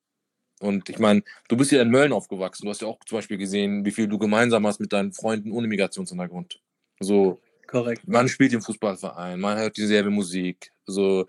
Und 0.59 0.89
ich 0.89 0.99
meine, 0.99 1.23
du 1.49 1.57
bist 1.57 1.71
ja 1.71 1.81
in 1.81 1.89
Mölln 1.89 2.13
aufgewachsen. 2.13 2.65
Du 2.65 2.69
hast 2.69 2.81
ja 2.81 2.87
auch 2.87 2.99
zum 3.05 3.17
Beispiel 3.17 3.37
gesehen, 3.37 3.85
wie 3.85 3.91
viel 3.91 4.07
du 4.07 4.17
gemeinsam 4.17 4.65
hast 4.65 4.79
mit 4.79 4.93
deinen 4.93 5.13
Freunden 5.13 5.51
ohne 5.51 5.67
Migrationshintergrund. 5.67 6.61
So, 6.99 7.41
Korrekt. 7.67 8.07
Man 8.07 8.29
spielt 8.29 8.53
im 8.53 8.61
Fußballverein, 8.61 9.39
man 9.39 9.57
hört 9.57 9.77
dieselbe 9.77 10.09
Musik, 10.09 10.71
so 10.85 11.27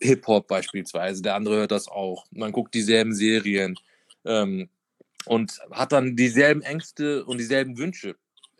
Hip-Hop 0.00 0.46
beispielsweise. 0.46 1.22
Der 1.22 1.34
andere 1.34 1.56
hört 1.56 1.72
das 1.72 1.88
auch. 1.88 2.26
Man 2.30 2.52
guckt 2.52 2.72
dieselben 2.74 3.12
Serien 3.12 3.76
ähm, 4.24 4.68
und 5.26 5.60
hat 5.70 5.92
dann 5.92 6.16
dieselben 6.16 6.62
Ängste 6.62 7.24
und 7.24 7.38
dieselben 7.38 7.76
Wünsche 7.78 8.16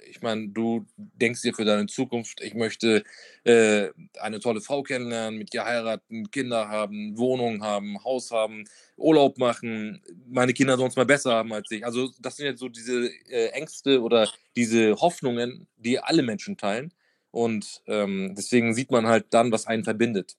ich 0.08 0.22
meine, 0.22 0.48
du 0.48 0.86
denkst 0.96 1.42
dir 1.42 1.54
für 1.54 1.64
deine 1.64 1.86
Zukunft, 1.86 2.40
ich 2.40 2.54
möchte 2.54 3.04
äh, 3.44 3.88
eine 4.20 4.40
tolle 4.40 4.60
Frau 4.60 4.82
kennenlernen, 4.82 5.38
mit 5.38 5.52
ihr 5.54 5.64
heiraten, 5.64 6.30
Kinder 6.30 6.68
haben, 6.68 7.16
Wohnung 7.18 7.62
haben, 7.62 8.02
Haus 8.04 8.30
haben, 8.30 8.64
Urlaub 8.96 9.38
machen, 9.38 10.02
meine 10.28 10.52
Kinder 10.52 10.76
sonst 10.76 10.96
mal 10.96 11.06
besser 11.06 11.32
haben 11.32 11.52
als 11.52 11.70
ich. 11.70 11.84
Also 11.84 12.10
das 12.20 12.36
sind 12.36 12.46
jetzt 12.46 12.60
so 12.60 12.68
diese 12.68 13.10
äh, 13.28 13.48
Ängste 13.48 14.02
oder 14.02 14.28
diese 14.56 14.96
Hoffnungen, 14.96 15.66
die 15.76 15.98
alle 15.98 16.22
Menschen 16.22 16.56
teilen. 16.56 16.92
Und 17.30 17.82
ähm, 17.86 18.34
deswegen 18.36 18.74
sieht 18.74 18.90
man 18.90 19.06
halt 19.06 19.26
dann, 19.30 19.52
was 19.52 19.66
einen 19.66 19.84
verbindet. 19.84 20.36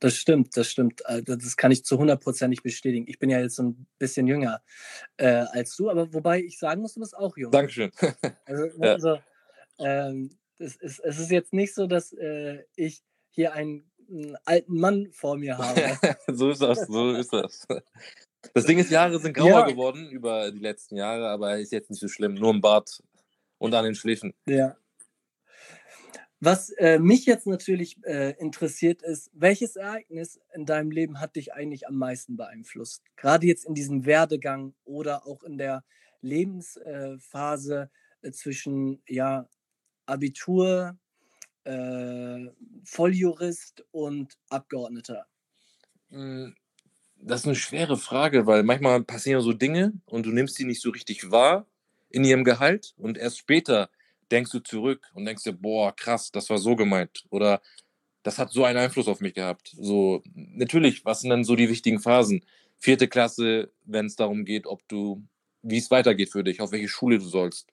Das 0.00 0.16
stimmt, 0.16 0.56
das 0.56 0.68
stimmt. 0.68 1.02
Äh, 1.06 1.22
das 1.22 1.56
kann 1.56 1.70
ich 1.70 1.84
zu 1.84 1.98
hundertprozentig 1.98 2.62
bestätigen. 2.62 3.06
Ich 3.08 3.18
bin 3.18 3.30
ja 3.30 3.40
jetzt 3.40 3.56
so 3.56 3.62
ein 3.62 3.86
bisschen 3.98 4.26
jünger 4.26 4.62
äh, 5.16 5.44
als 5.52 5.76
du, 5.76 5.90
aber 5.90 6.12
wobei 6.12 6.40
ich 6.40 6.58
sagen 6.58 6.82
muss, 6.82 6.94
du 6.94 7.00
bist 7.00 7.16
auch 7.16 7.36
jung. 7.36 7.52
Dankeschön. 7.52 7.90
Also, 8.44 8.66
ja. 8.82 8.92
also 8.92 9.18
ähm, 9.78 10.30
es, 10.58 10.76
ist, 10.76 11.00
es 11.00 11.18
ist 11.18 11.30
jetzt 11.30 11.52
nicht 11.52 11.74
so, 11.74 11.86
dass 11.86 12.12
äh, 12.12 12.64
ich 12.76 13.02
hier 13.30 13.52
einen, 13.52 13.90
einen, 14.08 14.36
alten 14.44 14.78
Mann 14.78 15.08
vor 15.12 15.36
mir 15.36 15.58
habe. 15.58 15.98
so 16.32 16.50
ist 16.50 16.62
das, 16.62 16.86
so 16.86 17.12
ist 17.12 17.32
das. 17.32 17.66
Das 18.54 18.66
Ding 18.66 18.78
ist, 18.78 18.90
Jahre 18.90 19.18
sind 19.18 19.34
grauer 19.34 19.48
ja. 19.48 19.66
geworden 19.66 20.10
über 20.10 20.50
die 20.50 20.58
letzten 20.58 20.96
Jahre, 20.96 21.28
aber 21.28 21.58
ist 21.58 21.72
jetzt 21.72 21.90
nicht 21.90 22.00
so 22.00 22.08
schlimm. 22.08 22.34
Nur 22.34 22.50
im 22.50 22.60
Bart 22.60 23.02
und 23.58 23.74
an 23.74 23.84
den 23.84 23.94
Schläfen. 23.94 24.34
Ja. 24.46 24.76
Was 26.44 26.70
äh, 26.70 26.98
mich 26.98 27.24
jetzt 27.24 27.46
natürlich 27.46 28.04
äh, 28.04 28.32
interessiert 28.32 29.00
ist, 29.02 29.30
welches 29.32 29.76
Ereignis 29.76 30.40
in 30.52 30.66
deinem 30.66 30.90
Leben 30.90 31.20
hat 31.20 31.36
dich 31.36 31.54
eigentlich 31.54 31.86
am 31.86 31.94
meisten 31.94 32.36
beeinflusst? 32.36 33.04
Gerade 33.14 33.46
jetzt 33.46 33.64
in 33.64 33.74
diesem 33.74 34.06
Werdegang 34.06 34.74
oder 34.84 35.24
auch 35.24 35.44
in 35.44 35.56
der 35.56 35.84
Lebensphase 36.20 37.90
äh, 38.22 38.32
zwischen 38.32 39.00
ja, 39.06 39.48
Abitur, 40.04 40.98
äh, 41.62 42.46
Volljurist 42.82 43.84
und 43.92 44.36
Abgeordneter. 44.48 45.26
Hm, 46.10 46.56
das 47.18 47.42
ist 47.42 47.46
eine 47.46 47.54
schwere 47.54 47.96
Frage, 47.96 48.48
weil 48.48 48.64
manchmal 48.64 49.04
passieren 49.04 49.42
so 49.42 49.52
Dinge 49.52 49.92
und 50.06 50.26
du 50.26 50.32
nimmst 50.32 50.58
die 50.58 50.64
nicht 50.64 50.82
so 50.82 50.90
richtig 50.90 51.30
wahr 51.30 51.68
in 52.10 52.24
ihrem 52.24 52.42
Gehalt 52.42 52.94
und 52.96 53.16
erst 53.16 53.38
später 53.38 53.90
denkst 54.32 54.50
du 54.50 54.60
zurück 54.60 55.10
und 55.14 55.24
denkst 55.26 55.44
dir, 55.44 55.52
boah, 55.52 55.94
krass, 55.94 56.32
das 56.32 56.50
war 56.50 56.58
so 56.58 56.74
gemeint 56.74 57.24
oder 57.30 57.62
das 58.22 58.38
hat 58.38 58.50
so 58.52 58.64
einen 58.64 58.78
Einfluss 58.78 59.08
auf 59.08 59.20
mich 59.20 59.34
gehabt. 59.34 59.74
So, 59.78 60.22
natürlich, 60.34 61.04
was 61.04 61.20
sind 61.20 61.30
dann 61.30 61.44
so 61.44 61.56
die 61.56 61.68
wichtigen 61.68 62.00
Phasen? 62.00 62.44
Vierte 62.78 63.08
Klasse, 63.08 63.70
wenn 63.84 64.06
es 64.06 64.16
darum 64.16 64.44
geht, 64.44 64.66
ob 64.66 64.86
du, 64.88 65.22
wie 65.62 65.78
es 65.78 65.90
weitergeht 65.90 66.30
für 66.30 66.44
dich, 66.44 66.60
auf 66.60 66.72
welche 66.72 66.88
Schule 66.88 67.18
du 67.18 67.24
sollst. 67.24 67.68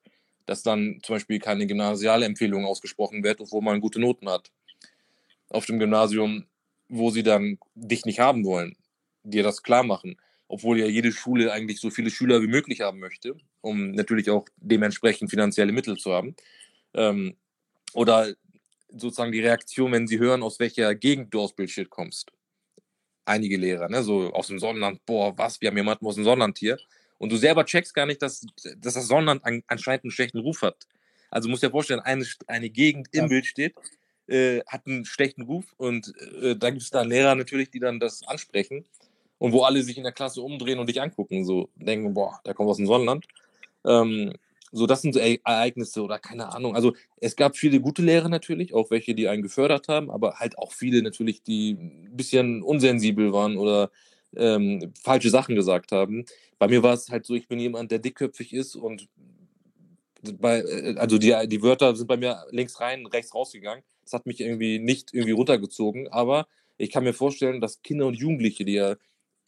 Dass 0.46 0.64
dann 0.64 1.00
zum 1.04 1.16
Beispiel 1.16 1.40
keine 1.40 1.68
gymnasiale 1.68 2.26
Empfehlung 2.26 2.66
ausgesprochen 2.66 3.24
wird, 3.24 3.42
obwohl 3.42 3.62
man 3.62 3.82
gute 3.82 4.00
Noten 4.00 4.30
hat. 4.30 4.52
Auf 5.50 5.66
dem 5.66 5.80
Gymnasium, 5.80 6.46
wo 6.90 7.12
sie 7.12 7.24
dann 7.24 7.60
dich 7.76 8.06
nicht 8.06 8.20
haben 8.20 8.44
wollen, 8.44 8.76
dir 9.24 9.44
das 9.44 9.64
klar 9.64 9.84
machen 9.84 10.18
obwohl 10.50 10.80
ja 10.80 10.88
jede 10.88 11.14
Schule 11.14 11.54
eigentlich 11.54 11.80
so 11.80 11.92
viele 11.92 12.10
Schüler 12.10 12.42
wie 12.42 12.48
möglich 12.48 12.82
haben 12.82 13.00
möchte, 13.00 13.38
um 13.62 13.92
natürlich 13.92 14.30
auch 14.30 14.46
dementsprechend 14.58 15.30
finanzielle 15.30 15.72
Mittel 15.72 15.98
zu 15.98 16.12
haben. 16.12 16.36
Ähm, 16.94 17.36
oder 17.94 18.34
sozusagen 18.92 19.32
die 19.32 19.42
Reaktion, 19.42 19.92
wenn 19.92 20.08
sie 20.08 20.20
hören, 20.20 20.44
aus 20.44 20.60
welcher 20.60 20.96
Gegend 20.96 21.34
du 21.34 21.42
aus 21.42 21.56
Bildschirm 21.56 21.90
kommst. 21.90 22.32
Einige 23.26 23.58
Lehrer, 23.58 23.90
ne, 23.90 24.02
so 24.04 24.32
aus 24.34 24.48
dem 24.48 24.60
Sonnenland, 24.60 25.06
boah, 25.06 25.38
was, 25.38 25.62
wir 25.62 25.70
haben 25.70 25.78
jemanden 25.78 26.06
aus 26.06 26.16
dem 26.16 26.24
Sonnenland 26.24 26.58
hier. 26.58 26.78
Und 27.20 27.32
du 27.32 27.38
selber 27.38 27.66
checkst 27.66 27.94
gar 27.94 28.06
nicht, 28.06 28.22
dass, 28.22 28.46
dass 28.78 28.94
das 28.96 29.08
Sonnenland 29.08 29.44
an, 29.46 29.62
anscheinend 29.68 30.06
einen 30.06 30.12
schlechten 30.12 30.40
Ruf 30.40 30.62
hat. 30.62 30.88
Also 31.30 31.50
musst 31.50 31.62
dir 31.62 31.70
vorstellen, 31.70 32.00
eine, 32.00 32.26
eine 32.48 32.70
Gegend 32.70 33.10
im 33.12 33.22
ja. 33.22 33.28
Bild 33.28 33.46
steht, 33.46 33.76
äh, 34.28 34.62
hat 34.66 34.88
einen 34.88 35.06
schlechten 35.06 35.44
Ruf 35.44 35.66
und 35.78 36.14
äh, 36.42 36.56
da 36.56 36.70
gibt 36.70 36.82
es 36.82 36.90
da 36.90 37.04
Lehrer 37.04 37.36
natürlich, 37.36 37.70
die 37.70 37.80
dann 37.80 38.00
das 38.00 38.26
ansprechen 38.28 38.86
und 39.38 39.52
wo 39.52 39.64
alle 39.64 39.84
sich 39.84 39.98
in 39.98 40.04
der 40.04 40.12
Klasse 40.12 40.42
umdrehen 40.42 40.80
und 40.80 40.88
dich 40.88 41.02
angucken, 41.02 41.46
so 41.46 41.70
denken, 41.76 42.14
boah, 42.14 42.40
der 42.46 42.54
kommt 42.54 42.70
aus 42.70 42.78
dem 42.78 42.88
Sonnenland. 42.88 43.28
Ähm, 43.86 44.34
so, 44.72 44.86
das 44.86 45.02
sind 45.02 45.14
so 45.14 45.20
Ereignisse 45.20 46.04
oder 46.04 46.20
keine 46.20 46.54
Ahnung. 46.54 46.76
Also 46.76 46.94
es 47.18 47.36
gab 47.36 47.58
viele 47.58 47.82
gute 47.82 48.02
Lehrer 48.04 48.30
natürlich, 48.30 48.74
auch 48.74 48.92
welche, 48.92 49.16
die 49.16 49.28
einen 49.28 49.42
gefördert 49.42 49.88
haben, 49.88 50.12
aber 50.12 50.36
halt 50.36 50.58
auch 50.58 50.74
viele 50.74 51.02
natürlich, 51.02 51.42
die 51.42 51.72
ein 51.72 52.16
bisschen 52.16 52.62
unsensibel 52.62 53.34
waren 53.34 53.58
oder 53.58 53.90
ähm, 54.36 54.94
falsche 55.02 55.30
Sachen 55.32 55.56
gesagt 55.56 55.92
haben. 55.92 56.26
Bei 56.60 56.68
mir 56.68 56.84
war 56.84 56.94
es 56.94 57.10
halt 57.10 57.26
so, 57.26 57.34
ich 57.34 57.48
bin 57.48 57.60
jemand, 57.60 57.92
der 57.92 58.00
dickköpfig 58.00 58.54
ist 58.54 58.76
und 58.76 59.08
bei, 60.40 60.60
äh, 60.60 60.96
also 60.98 61.18
die, 61.18 61.36
die 61.48 61.62
Wörter 61.64 61.96
sind 61.96 62.08
bei 62.08 62.18
mir 62.18 62.46
links 62.52 62.80
rein, 62.80 63.06
rechts 63.08 63.34
rausgegangen. 63.34 63.84
Das 64.04 64.14
hat 64.14 64.26
mich 64.26 64.40
irgendwie 64.40 64.80
nicht 64.80 65.14
irgendwie 65.14 65.32
runtergezogen, 65.32 66.08
aber 66.10 66.48
ich 66.78 66.92
kann 66.92 67.04
mir 67.04 67.14
vorstellen, 67.14 67.62
dass 67.62 67.82
Kinder 67.82 68.08
und 68.08 68.16
Jugendliche, 68.16 68.66
die 68.66 68.74
ja 68.74 68.96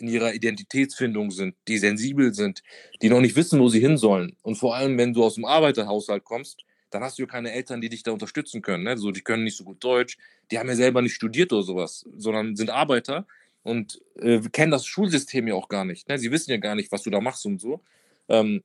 in 0.01 0.08
ihrer 0.08 0.34
Identitätsfindung 0.34 1.31
sind, 1.31 1.55
die 1.67 1.77
sensibel 1.77 2.34
sind, 2.34 2.62
die 3.01 3.10
noch 3.10 3.22
nicht 3.22 3.36
wissen, 3.36 3.60
wo 3.60 3.70
sie 3.70 3.79
hin 3.79 3.98
sollen. 3.98 4.36
Und 4.41 4.55
vor 4.55 4.75
allem, 4.75 4.98
wenn 4.98 5.13
du 5.13 5.24
aus 5.24 5.36
dem 5.36 5.46
Arbeiterhaushalt 5.46 6.24
kommst, 6.24 6.65
dann 6.89 7.03
hast 7.03 7.17
du 7.17 7.24
ja 7.24 7.27
keine 7.27 7.51
Eltern, 7.51 7.81
die 7.81 7.89
dich 7.89 8.03
da 8.03 8.12
unterstützen 8.12 8.62
können. 8.62 8.84
Ne? 8.84 8.98
So, 8.98 9.12
die 9.12 9.22
können 9.22 9.43
nicht 9.43 9.58
so 9.58 9.63
gut 9.63 9.84
Deutsch, 9.84 10.17
die 10.51 10.60
haben 10.60 10.67
ja 10.67 10.75
selber 10.75 11.01
nicht 11.01 11.13
studiert 11.13 11.53
oder 11.53 11.63
sowas, 11.63 12.05
sondern 12.17 12.55
sind 12.55 12.70
Arbeiter 12.70 13.25
und 13.63 14.01
äh, 14.15 14.39
kennen 14.51 14.72
das 14.72 14.86
Schulsystem 14.86 15.48
ja 15.48 15.55
auch 15.55 15.70
gar 15.70 15.86
nicht. 15.86 16.10
Ne? 16.10 16.20
Sie 16.20 16.31
wissen 16.31 16.51
ja 16.51 16.58
gar 16.58 16.75
nicht, 16.75 16.91
was 16.91 17.03
du 17.03 17.10
da 17.10 17.22
machst 17.22 17.46
und 17.46 17.62
so. 17.62 17.81
Ähm, 18.27 18.63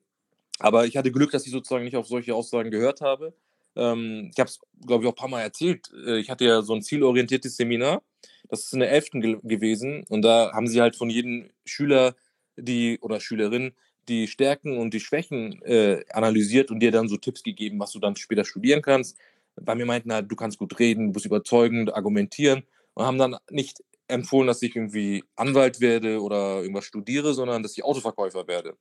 aber 0.58 0.86
ich 0.86 0.96
hatte 0.96 1.12
Glück, 1.12 1.30
dass 1.30 1.46
ich 1.46 1.52
sozusagen 1.52 1.84
nicht 1.84 1.96
auf 1.96 2.06
solche 2.06 2.34
Aussagen 2.34 2.70
gehört 2.70 3.00
habe. 3.00 3.34
Ähm, 3.76 4.30
ich 4.32 4.40
habe 4.40 4.48
es, 4.48 4.58
glaube 4.86 5.04
ich, 5.04 5.08
auch 5.08 5.12
ein 5.12 5.16
paar 5.16 5.28
Mal 5.28 5.42
erzählt. 5.42 5.90
Äh, 6.06 6.18
ich 6.18 6.30
hatte 6.30 6.46
ja 6.46 6.62
so 6.62 6.74
ein 6.74 6.82
zielorientiertes 6.82 7.56
Seminar 7.56 8.02
das 8.48 8.64
ist 8.64 8.72
in 8.72 8.80
der 8.80 8.90
11. 8.90 9.10
Ge 9.12 9.38
gewesen 9.42 10.04
und 10.08 10.22
da 10.22 10.52
haben 10.52 10.66
sie 10.66 10.80
halt 10.80 10.96
von 10.96 11.10
jedem 11.10 11.50
Schüler 11.64 12.14
die 12.56 12.98
oder 13.00 13.20
Schülerin 13.20 13.72
die 14.08 14.28
Stärken 14.28 14.78
und 14.78 14.94
die 14.94 15.00
Schwächen 15.00 15.60
äh, 15.62 16.04
analysiert 16.12 16.70
und 16.70 16.80
dir 16.80 16.92
dann 16.92 17.08
so 17.08 17.16
Tipps 17.16 17.42
gegeben, 17.42 17.80
was 17.80 17.92
du 17.92 17.98
dann 17.98 18.16
später 18.16 18.44
studieren 18.44 18.82
kannst. 18.82 19.18
Bei 19.56 19.74
mir 19.74 19.86
meinten 19.86 20.12
halt, 20.12 20.30
du 20.30 20.36
kannst 20.36 20.58
gut 20.58 20.78
reden, 20.78 21.08
du 21.08 21.12
musst 21.12 21.26
überzeugend 21.26 21.94
argumentieren 21.94 22.62
und 22.94 23.04
haben 23.04 23.18
dann 23.18 23.36
nicht 23.50 23.82
empfohlen, 24.08 24.46
dass 24.46 24.62
ich 24.62 24.76
irgendwie 24.76 25.24
Anwalt 25.34 25.80
werde 25.80 26.20
oder 26.20 26.60
irgendwas 26.60 26.84
studiere, 26.84 27.34
sondern 27.34 27.62
dass 27.62 27.76
ich 27.76 27.84
Autoverkäufer 27.84 28.46
werde. 28.46 28.76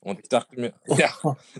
Und 0.00 0.20
ich 0.20 0.28
dachte 0.28 0.58
mir, 0.58 0.72
ja, 0.86 1.12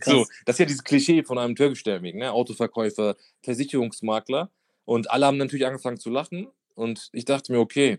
so, 0.03 0.27
das 0.45 0.55
ist 0.55 0.59
ja 0.59 0.67
dieses 0.67 0.85
Klischee 0.85 1.23
von 1.23 1.39
einem 1.39 1.57
Türkischstämmigen, 1.57 2.21
ne? 2.21 2.33
Autoverkäufer, 2.33 3.17
Versicherungsmakler. 3.43 4.51
Und 4.85 5.11
alle 5.11 5.27
haben 5.27 5.37
natürlich 5.37 5.67
angefangen 5.67 5.99
zu 5.99 6.11
lachen. 6.11 6.49
Und 6.77 7.09
ich 7.13 7.25
dachte 7.25 7.51
mir, 7.51 7.59
okay, 7.59 7.99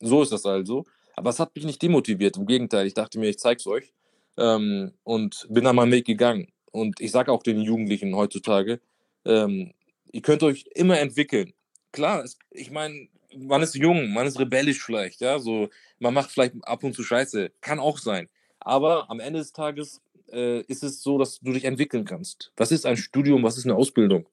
so 0.00 0.22
ist 0.22 0.32
das 0.32 0.46
also. 0.46 0.86
Aber 1.16 1.30
es 1.30 1.38
hat 1.38 1.54
mich 1.54 1.64
nicht 1.64 1.82
demotiviert. 1.82 2.38
Im 2.38 2.46
Gegenteil, 2.46 2.86
ich 2.86 2.94
dachte 2.94 3.18
mir, 3.18 3.28
ich 3.28 3.38
zeig's 3.38 3.66
euch. 3.66 3.92
Ähm, 4.38 4.92
und 5.04 5.46
bin 5.50 5.64
dann 5.64 5.76
meinen 5.76 5.92
Weg 5.92 6.06
gegangen. 6.06 6.48
Und 6.72 7.00
ich 7.00 7.12
sage 7.12 7.30
auch 7.30 7.42
den 7.42 7.60
Jugendlichen 7.60 8.16
heutzutage, 8.16 8.80
ähm, 9.24 9.72
ihr 10.10 10.22
könnt 10.22 10.42
euch 10.42 10.64
immer 10.74 10.98
entwickeln. 10.98 11.52
Klar, 11.92 12.24
es, 12.24 12.38
ich 12.50 12.70
meine, 12.70 13.08
man 13.36 13.62
ist 13.62 13.74
jung, 13.74 14.12
man 14.12 14.26
ist 14.26 14.40
rebellisch 14.40 14.82
vielleicht, 14.82 15.20
ja, 15.20 15.38
so, 15.38 15.68
man 15.98 16.14
macht 16.14 16.30
vielleicht 16.30 16.54
ab 16.62 16.82
und 16.82 16.94
zu 16.94 17.02
Scheiße, 17.02 17.52
kann 17.60 17.78
auch 17.78 17.98
sein. 17.98 18.28
Aber 18.60 19.10
am 19.10 19.20
Ende 19.20 19.38
des 19.38 19.52
Tages 19.52 20.00
äh, 20.32 20.62
ist 20.62 20.82
es 20.82 21.02
so, 21.02 21.18
dass 21.18 21.40
du 21.40 21.52
dich 21.52 21.64
entwickeln 21.64 22.04
kannst. 22.04 22.52
Was 22.56 22.72
ist 22.72 22.86
ein 22.86 22.96
Studium, 22.96 23.42
was 23.42 23.58
ist 23.58 23.66
eine 23.66 23.76
Ausbildung? 23.76 24.26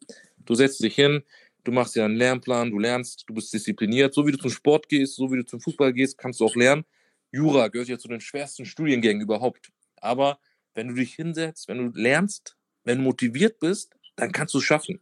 Du 0.45 0.55
setzt 0.55 0.83
dich 0.83 0.95
hin, 0.95 1.23
Du 1.63 1.71
machst 1.71 1.95
ja 1.95 2.05
einen 2.05 2.15
Lernplan, 2.15 2.71
du 2.71 2.79
lernst, 2.79 3.25
du 3.27 3.33
bist 3.33 3.53
diszipliniert. 3.53 4.13
So 4.13 4.25
wie 4.25 4.31
du 4.31 4.37
zum 4.37 4.49
Sport 4.49 4.89
gehst, 4.89 5.15
so 5.15 5.31
wie 5.31 5.37
du 5.37 5.45
zum 5.45 5.61
Fußball 5.61 5.93
gehst, 5.93 6.17
kannst 6.17 6.39
du 6.39 6.45
auch 6.45 6.55
lernen. 6.55 6.85
Jura 7.31 7.67
gehört 7.67 7.87
ja 7.87 7.97
zu 7.97 8.07
den 8.07 8.21
schwersten 8.21 8.65
Studiengängen 8.65 9.21
überhaupt. 9.21 9.71
Aber 9.97 10.39
wenn 10.73 10.89
du 10.89 10.95
dich 10.95 11.13
hinsetzt, 11.13 11.67
wenn 11.67 11.77
du 11.77 11.99
lernst, 11.99 12.57
wenn 12.83 12.97
du 12.97 13.03
motiviert 13.03 13.59
bist, 13.59 13.93
dann 14.15 14.31
kannst 14.31 14.53
du 14.53 14.57
es 14.57 14.63
schaffen. 14.63 14.99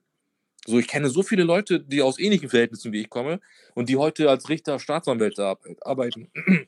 So, 0.66 0.78
ich 0.78 0.88
kenne 0.88 1.10
so 1.10 1.24
viele 1.24 1.44
Leute, 1.44 1.80
die 1.80 2.02
aus 2.02 2.20
ähnlichen 2.20 2.50
Verhältnissen 2.50 2.92
wie 2.92 3.02
ich 3.02 3.10
komme 3.10 3.40
und 3.76 3.90
die 3.90 3.96
heute 3.96 4.30
als 4.30 4.50
Richter, 4.50 4.80
Staatsanwälte 4.80 5.58
arbeiten. 5.82 6.30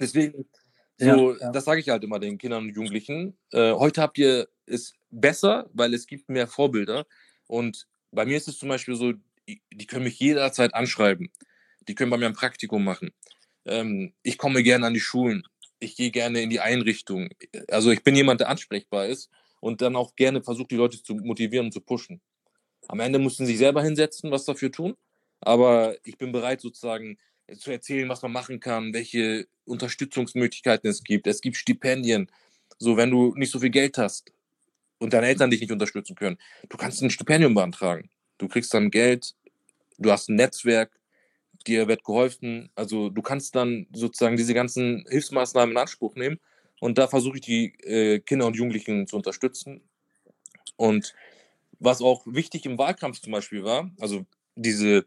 Deswegen, 0.00 0.46
so, 0.98 1.32
ja, 1.32 1.38
ja. 1.40 1.52
das 1.52 1.64
sage 1.64 1.80
ich 1.80 1.88
halt 1.88 2.04
immer 2.04 2.18
den 2.18 2.38
Kindern 2.38 2.64
und 2.64 2.74
Jugendlichen. 2.74 3.36
Äh, 3.50 3.72
heute 3.72 4.00
habt 4.00 4.16
ihr 4.18 4.48
es 4.66 4.94
besser, 5.10 5.68
weil 5.72 5.92
es 5.92 6.06
gibt 6.06 6.28
mehr 6.28 6.46
Vorbilder. 6.46 7.06
Und 7.46 7.86
bei 8.16 8.24
mir 8.24 8.36
ist 8.36 8.48
es 8.48 8.58
zum 8.58 8.70
Beispiel 8.70 8.96
so, 8.96 9.12
die 9.46 9.86
können 9.86 10.04
mich 10.04 10.18
jederzeit 10.18 10.74
anschreiben. 10.74 11.30
Die 11.86 11.94
können 11.94 12.10
bei 12.10 12.16
mir 12.16 12.26
ein 12.26 12.32
Praktikum 12.32 12.82
machen. 12.82 13.12
Ähm, 13.64 14.12
ich 14.22 14.38
komme 14.38 14.62
gerne 14.62 14.86
an 14.86 14.94
die 14.94 15.00
Schulen. 15.00 15.44
Ich 15.78 15.94
gehe 15.96 16.10
gerne 16.10 16.40
in 16.40 16.50
die 16.50 16.60
Einrichtung. 16.60 17.28
Also 17.68 17.90
ich 17.90 18.02
bin 18.02 18.16
jemand, 18.16 18.40
der 18.40 18.48
ansprechbar 18.48 19.06
ist 19.06 19.30
und 19.60 19.82
dann 19.82 19.94
auch 19.94 20.16
gerne 20.16 20.42
versucht, 20.42 20.70
die 20.70 20.76
Leute 20.76 21.00
zu 21.00 21.14
motivieren 21.14 21.66
und 21.66 21.72
zu 21.72 21.80
pushen. 21.80 22.20
Am 22.88 23.00
Ende 23.00 23.18
mussten 23.18 23.46
sie 23.46 23.56
selber 23.56 23.82
hinsetzen, 23.82 24.30
was 24.30 24.46
dafür 24.46 24.72
tun. 24.72 24.96
Aber 25.40 25.96
ich 26.02 26.16
bin 26.16 26.32
bereit, 26.32 26.62
sozusagen 26.62 27.18
zu 27.58 27.70
erzählen, 27.70 28.08
was 28.08 28.22
man 28.22 28.32
machen 28.32 28.58
kann, 28.58 28.94
welche 28.94 29.46
Unterstützungsmöglichkeiten 29.66 30.88
es 30.88 31.04
gibt. 31.04 31.26
Es 31.26 31.42
gibt 31.42 31.56
Stipendien. 31.56 32.30
So, 32.78 32.96
wenn 32.96 33.10
du 33.10 33.34
nicht 33.36 33.52
so 33.52 33.60
viel 33.60 33.70
Geld 33.70 33.98
hast, 33.98 34.32
und 34.98 35.12
deine 35.12 35.26
Eltern 35.26 35.50
dich 35.50 35.60
nicht 35.60 35.72
unterstützen 35.72 36.14
können. 36.14 36.38
Du 36.68 36.76
kannst 36.76 37.02
ein 37.02 37.10
Stipendium 37.10 37.54
beantragen. 37.54 38.10
Du 38.38 38.48
kriegst 38.48 38.72
dann 38.74 38.90
Geld, 38.90 39.34
du 39.98 40.10
hast 40.10 40.28
ein 40.28 40.36
Netzwerk, 40.36 40.98
dir 41.66 41.88
wird 41.88 42.04
geholfen. 42.04 42.70
Also 42.74 43.10
du 43.10 43.22
kannst 43.22 43.54
dann 43.54 43.86
sozusagen 43.92 44.36
diese 44.36 44.54
ganzen 44.54 45.04
Hilfsmaßnahmen 45.08 45.72
in 45.72 45.78
Anspruch 45.78 46.14
nehmen. 46.14 46.38
Und 46.80 46.98
da 46.98 47.08
versuche 47.08 47.36
ich 47.36 47.42
die 47.42 47.74
äh, 47.84 48.20
Kinder 48.20 48.46
und 48.46 48.56
Jugendlichen 48.56 49.06
zu 49.06 49.16
unterstützen. 49.16 49.80
Und 50.76 51.14
was 51.78 52.02
auch 52.02 52.22
wichtig 52.26 52.66
im 52.66 52.78
Wahlkampf 52.78 53.20
zum 53.20 53.32
Beispiel 53.32 53.64
war, 53.64 53.90
also 54.00 54.26
diese 54.54 55.06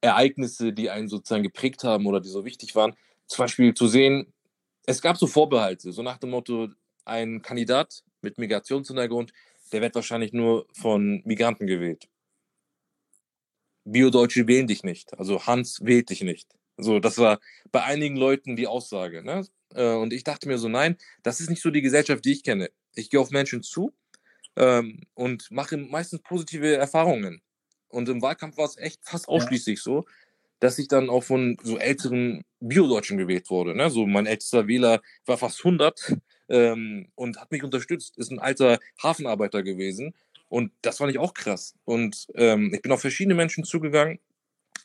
Ereignisse, 0.00 0.72
die 0.72 0.90
einen 0.90 1.08
sozusagen 1.08 1.42
geprägt 1.42 1.84
haben 1.84 2.06
oder 2.06 2.20
die 2.20 2.28
so 2.28 2.44
wichtig 2.44 2.74
waren. 2.74 2.94
Zum 3.26 3.44
Beispiel 3.44 3.72
zu 3.72 3.86
sehen, 3.86 4.32
es 4.84 5.00
gab 5.00 5.16
so 5.16 5.26
Vorbehalte, 5.26 5.92
so 5.92 6.02
nach 6.02 6.18
dem 6.18 6.30
Motto, 6.30 6.68
ein 7.04 7.42
Kandidat 7.42 8.02
mit 8.20 8.38
Migrationshintergrund, 8.38 9.32
der 9.72 9.80
wird 9.80 9.94
wahrscheinlich 9.94 10.32
nur 10.32 10.66
von 10.72 11.22
Migranten 11.24 11.66
gewählt. 11.66 12.08
Biodeutsche 13.84 14.46
wählen 14.46 14.66
dich 14.66 14.84
nicht. 14.84 15.18
Also 15.18 15.46
Hans 15.46 15.80
wählt 15.84 16.10
dich 16.10 16.22
nicht. 16.22 16.48
So, 16.76 17.00
das 17.00 17.18
war 17.18 17.40
bei 17.70 17.82
einigen 17.82 18.16
Leuten 18.16 18.56
die 18.56 18.66
Aussage. 18.66 19.22
Ne? 19.22 19.46
Äh, 19.74 19.94
und 19.94 20.12
ich 20.12 20.24
dachte 20.24 20.48
mir 20.48 20.58
so, 20.58 20.68
nein, 20.68 20.96
das 21.22 21.40
ist 21.40 21.50
nicht 21.50 21.62
so 21.62 21.70
die 21.70 21.82
Gesellschaft, 21.82 22.24
die 22.24 22.32
ich 22.32 22.44
kenne. 22.44 22.70
Ich 22.94 23.10
gehe 23.10 23.20
auf 23.20 23.30
Menschen 23.30 23.62
zu 23.62 23.92
ähm, 24.56 25.02
und 25.14 25.50
mache 25.50 25.76
meistens 25.76 26.22
positive 26.22 26.76
Erfahrungen. 26.76 27.42
Und 27.88 28.08
im 28.08 28.22
Wahlkampf 28.22 28.56
war 28.56 28.66
es 28.66 28.78
echt 28.78 29.04
fast 29.04 29.28
ausschließlich 29.28 29.78
ja. 29.78 29.82
so, 29.82 30.04
dass 30.60 30.78
ich 30.78 30.88
dann 30.88 31.10
auch 31.10 31.24
von 31.24 31.56
so 31.62 31.76
älteren 31.76 32.44
Biodeutschen 32.60 33.18
gewählt 33.18 33.50
wurde. 33.50 33.74
Ne? 33.74 33.90
So 33.90 34.06
mein 34.06 34.26
ältester 34.26 34.68
Wähler 34.68 35.02
war 35.26 35.36
fast 35.36 35.58
100 35.58 36.16
ähm, 36.48 37.08
und 37.14 37.40
hat 37.40 37.50
mich 37.50 37.62
unterstützt. 37.62 38.16
Ist 38.18 38.30
ein 38.30 38.38
alter 38.38 38.78
Hafenarbeiter 39.02 39.62
gewesen. 39.62 40.14
Und 40.48 40.70
das 40.82 40.98
fand 40.98 41.10
ich 41.10 41.18
auch 41.18 41.34
krass. 41.34 41.74
Und 41.84 42.26
ähm, 42.34 42.74
ich 42.74 42.82
bin 42.82 42.92
auf 42.92 43.00
verschiedene 43.00 43.34
Menschen 43.34 43.64
zugegangen, 43.64 44.18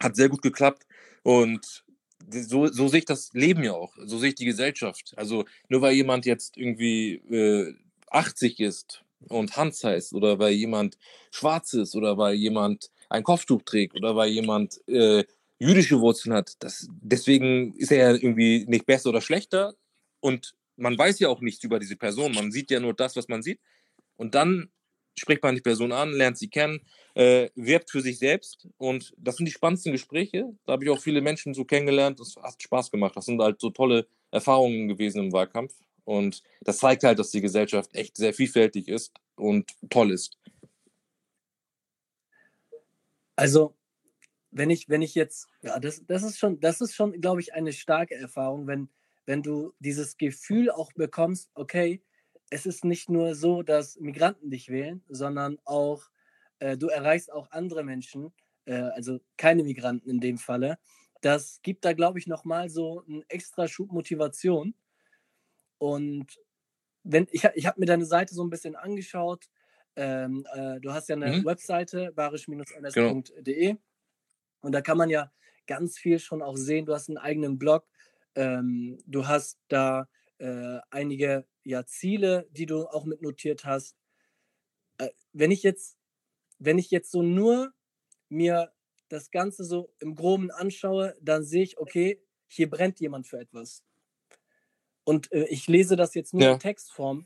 hat 0.02 0.16
sehr 0.16 0.30
gut 0.30 0.42
geklappt. 0.42 0.88
Und 1.24 1.84
so, 2.30 2.68
so 2.68 2.88
sehe 2.88 3.00
ich 3.00 3.06
das 3.06 3.34
Leben 3.34 3.64
ja 3.64 3.74
auch. 3.74 3.94
So 4.06 4.18
sehe 4.18 4.30
ich 4.30 4.36
die 4.36 4.46
Gesellschaft. 4.46 5.14
Also 5.18 5.46
nur 5.70 5.82
weil 5.82 5.94
jemand 5.94 6.26
jetzt 6.26 6.58
irgendwie 6.58 7.16
äh, 7.30 7.74
80 8.10 8.60
ist 8.60 9.04
und 9.28 9.58
Hans 9.58 9.84
heißt 9.84 10.14
oder 10.14 10.40
weil 10.40 10.54
jemand 10.54 10.98
schwarz 11.32 11.74
ist 11.74 11.96
oder 11.96 12.18
weil 12.18 12.36
jemand 12.36 12.90
ein 13.10 13.24
Kopftuch 13.24 13.62
trägt 13.64 13.96
oder 13.96 14.16
weil 14.16 14.30
jemand 14.30 14.82
äh, 14.88 15.24
jüdische 15.60 16.00
Wurzeln 16.00 16.34
hat, 16.34 16.56
das, 16.60 16.88
deswegen 17.02 17.74
ist 17.76 17.92
er 17.92 17.98
ja 17.98 18.12
irgendwie 18.12 18.66
nicht 18.68 18.86
besser 18.86 19.10
oder 19.10 19.22
schlechter. 19.22 19.76
Und 20.20 20.54
man 20.78 20.98
weiß 20.98 21.20
ja 21.20 21.30
auch 21.30 21.42
nichts 21.42 21.64
über 21.64 21.80
diese 21.80 21.96
Person. 21.96 22.34
Man 22.34 22.52
sieht 22.52 22.72
ja 22.72 22.80
nur 22.80 22.94
das, 22.94 23.16
was 23.16 23.28
man 23.28 23.42
sieht. 23.42 23.60
Und 24.16 24.36
dann 24.36 24.72
spricht 25.18 25.44
man 25.44 25.56
die 25.56 25.62
Person 25.62 25.92
an, 25.92 26.12
lernt 26.12 26.38
sie 26.38 26.50
kennen, 26.50 26.80
äh, 27.16 27.50
wirbt 27.56 27.90
für 27.92 28.02
sich 28.02 28.20
selbst 28.20 28.68
und 28.78 29.14
das 29.18 29.38
sind 29.38 29.48
die 29.48 29.52
spannendsten 29.52 29.92
Gespräche. 29.92 30.46
Da 30.66 30.74
habe 30.74 30.84
ich 30.84 30.90
auch 30.92 31.02
viele 31.02 31.22
Menschen 31.22 31.54
so 31.54 31.66
kennengelernt, 31.66 32.20
das 32.20 32.36
hat 32.42 32.62
Spaß 32.62 32.92
gemacht. 32.92 33.16
Das 33.16 33.26
sind 33.26 33.42
halt 33.42 33.60
so 33.60 33.72
tolle 33.72 34.08
Erfahrungen 34.32 34.88
gewesen 34.88 35.26
im 35.26 35.34
Wahlkampf 35.34 35.74
und 36.04 36.44
das 36.62 36.78
zeigt 36.78 37.04
halt, 37.04 37.18
dass 37.18 37.32
die 37.32 37.42
Gesellschaft 37.42 37.96
echt 37.96 38.16
sehr 38.16 38.34
vielfältig 38.34 38.88
ist 38.88 39.12
und 39.36 39.72
toll 39.90 40.12
ist. 40.12 40.38
Also, 43.36 43.76
wenn 44.52 44.70
ich, 44.70 44.90
wenn 44.90 45.02
ich 45.02 45.16
jetzt, 45.16 45.48
ja, 45.62 45.80
das, 45.80 46.04
das 46.06 46.24
ist 46.24 46.40
schon, 46.40 46.60
das 46.60 46.82
ist 46.82 46.96
schon, 46.96 47.20
glaube 47.22 47.42
ich, 47.42 47.54
eine 47.54 47.74
starke 47.74 48.16
Erfahrung, 48.16 48.68
wenn, 48.68 48.90
wenn 49.28 49.44
du 49.44 49.74
dieses 49.78 50.18
Gefühl 50.18 50.72
auch 50.72 50.92
bekommst, 50.94 51.52
okay, 51.54 52.02
es 52.50 52.66
ist 52.66 52.84
nicht 52.84 53.10
nur 53.10 53.36
so, 53.36 53.62
dass 53.62 54.00
Migranten 54.00 54.50
dich 54.50 54.70
wählen, 54.70 55.04
sondern 55.10 55.60
auch 55.66 56.10
äh, 56.60 56.78
du 56.78 56.88
erreichst 56.88 57.32
auch 57.32 57.52
andere 57.52 57.84
Menschen, 57.84 58.34
äh, 58.66 58.74
also 58.74 59.20
keine 59.36 59.64
Migranten 59.64 60.10
in 60.10 60.20
dem 60.20 60.38
Falle. 60.38 60.80
Das 61.22 61.62
gibt 61.62 61.86
da, 61.86 61.94
glaube 61.94 62.20
ich, 62.20 62.28
nochmal 62.28 62.70
so 62.70 63.04
einen 63.08 63.24
extra 63.28 63.68
Schub 63.68 63.92
Motivation. 63.92 64.76
Und 65.78 66.40
wenn, 67.04 67.28
ich, 67.32 67.44
ich 67.56 67.66
habe 67.66 67.80
mir 67.80 67.86
deine 67.86 68.06
Seite 68.06 68.34
so 68.34 68.44
ein 68.44 68.50
bisschen 68.50 68.76
angeschaut. 68.76 69.50
Ähm, 69.96 70.46
äh, 70.54 70.80
du 70.80 70.94
hast 70.94 71.10
ja 71.10 71.16
eine 71.16 71.38
mhm. 71.38 71.46
Webseite, 71.46 72.12
barisch-ns.de. 72.14 73.68
Genau. 73.68 73.80
Und 74.62 74.72
da 74.72 74.82
kann 74.82 74.98
man 74.98 75.10
ja 75.10 75.32
ganz 75.66 75.98
viel 75.98 76.20
schon 76.20 76.42
auch 76.42 76.56
sehen. 76.56 76.86
Du 76.86 76.94
hast 76.94 77.10
einen 77.10 77.18
eigenen 77.18 77.58
Blog. 77.58 77.88
Ähm, 78.38 79.00
du 79.08 79.28
hast 79.28 79.58
da 79.68 80.08
äh, 80.38 80.78
einige 80.92 81.48
ja, 81.64 81.86
Ziele, 81.86 82.48
die 82.52 82.68
du 82.68 82.86
auch 82.88 83.04
mit 83.04 83.24
notiert 83.24 83.66
hast. 83.66 83.98
Äh, 85.00 85.10
wenn 85.34 85.50
ich 85.50 85.64
jetzt, 85.64 85.98
wenn 86.60 86.78
ich 86.78 86.92
jetzt 86.92 87.12
so 87.12 87.24
nur 87.24 87.74
mir 88.30 88.72
das 89.10 89.32
Ganze 89.32 89.64
so 89.64 89.92
im 90.00 90.14
Groben 90.14 90.52
anschaue, 90.52 91.16
dann 91.20 91.44
sehe 91.44 91.64
ich, 91.64 91.80
okay, 91.80 92.22
hier 92.46 92.70
brennt 92.70 93.00
jemand 93.00 93.26
für 93.26 93.40
etwas. 93.40 93.84
Und 95.04 95.32
äh, 95.32 95.46
ich 95.46 95.68
lese 95.68 95.96
das 95.96 96.14
jetzt 96.14 96.34
nur 96.34 96.44
ja. 96.44 96.54
in 96.54 96.60
Textform. 96.60 97.26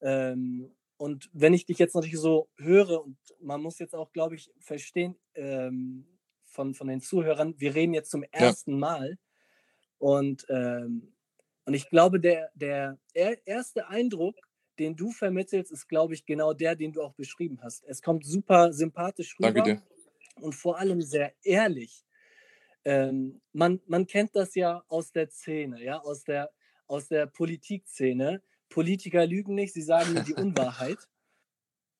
Ähm, 0.00 0.72
und 0.98 1.30
wenn 1.32 1.52
ich 1.52 1.66
dich 1.66 1.78
jetzt 1.78 1.94
natürlich 1.96 2.18
so 2.18 2.48
höre, 2.58 3.04
und 3.04 3.18
man 3.40 3.60
muss 3.60 3.80
jetzt 3.80 3.94
auch, 3.94 4.12
glaube 4.12 4.36
ich, 4.36 4.52
verstehen 4.60 5.16
ähm, 5.34 6.06
von, 6.44 6.74
von 6.74 6.86
den 6.86 7.00
Zuhörern, 7.00 7.54
wir 7.58 7.74
reden 7.74 7.94
jetzt 7.94 8.10
zum 8.10 8.22
ersten 8.22 8.72
ja. 8.72 8.78
Mal. 8.78 9.18
Und 9.98 10.46
ähm, 10.48 11.12
und 11.68 11.74
ich 11.74 11.90
glaube, 11.90 12.18
der, 12.18 12.50
der 12.54 12.98
erste 13.44 13.88
Eindruck, 13.88 14.36
den 14.78 14.96
du 14.96 15.10
vermittelst, 15.10 15.70
ist, 15.70 15.86
glaube 15.86 16.14
ich, 16.14 16.24
genau 16.24 16.54
der, 16.54 16.74
den 16.76 16.94
du 16.94 17.02
auch 17.02 17.12
beschrieben 17.12 17.58
hast. 17.60 17.84
Es 17.84 18.00
kommt 18.00 18.24
super 18.24 18.72
sympathisch 18.72 19.38
rüber 19.38 19.52
Danke 19.52 19.74
dir. 19.74 19.82
und 20.40 20.54
vor 20.54 20.78
allem 20.78 21.02
sehr 21.02 21.34
ehrlich. 21.42 22.06
Ähm, 22.86 23.42
man, 23.52 23.82
man 23.86 24.06
kennt 24.06 24.34
das 24.34 24.54
ja 24.54 24.82
aus 24.88 25.12
der 25.12 25.28
Szene, 25.28 25.84
ja, 25.84 25.98
aus 26.00 26.24
der, 26.24 26.50
aus 26.86 27.08
der 27.08 27.26
Politikszene. 27.26 28.42
Politiker 28.70 29.26
lügen 29.26 29.54
nicht, 29.54 29.74
sie 29.74 29.82
sagen 29.82 30.14
nur 30.14 30.22
die 30.22 30.34
Unwahrheit. 30.42 31.06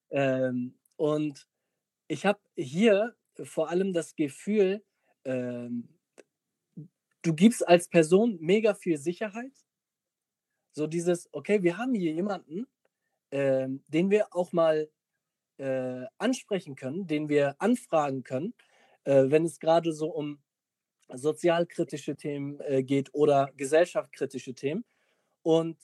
Ähm, 0.09 0.79
und 0.97 1.47
ich 2.07 2.25
habe 2.25 2.41
hier 2.57 3.15
vor 3.43 3.69
allem 3.69 3.93
das 3.93 4.17
Gefühl, 4.17 4.83
ähm, 5.27 5.98
du 7.23 7.35
gibst 7.35 7.67
als 7.67 7.89
Person 7.89 8.39
mega 8.41 8.75
viel 8.75 8.99
Sicherheit. 8.99 9.53
So 10.73 10.87
dieses, 10.87 11.29
okay, 11.33 11.63
wir 11.63 11.77
haben 11.77 11.95
hier 11.95 12.13
jemanden, 12.13 12.67
äh, 13.31 13.69
den 13.89 14.11
wir 14.11 14.35
auch 14.35 14.53
mal 14.53 14.91
äh, 15.59 16.05
ansprechen 16.19 16.77
können, 16.77 17.07
den 17.07 17.29
wir 17.29 17.57
anfragen 17.59 18.23
können, 18.23 18.55
äh, 19.05 19.25
wenn 19.29 19.45
es 19.45 19.59
gerade 19.59 19.93
so 19.93 20.09
um 20.09 20.41
sozialkritische 21.09 22.17
Themen 22.17 22.61
äh, 22.61 22.83
geht 22.83 23.13
oder 23.15 23.51
gesellschaftskritische 23.57 24.55
Themen. 24.55 24.85
Und 25.43 25.79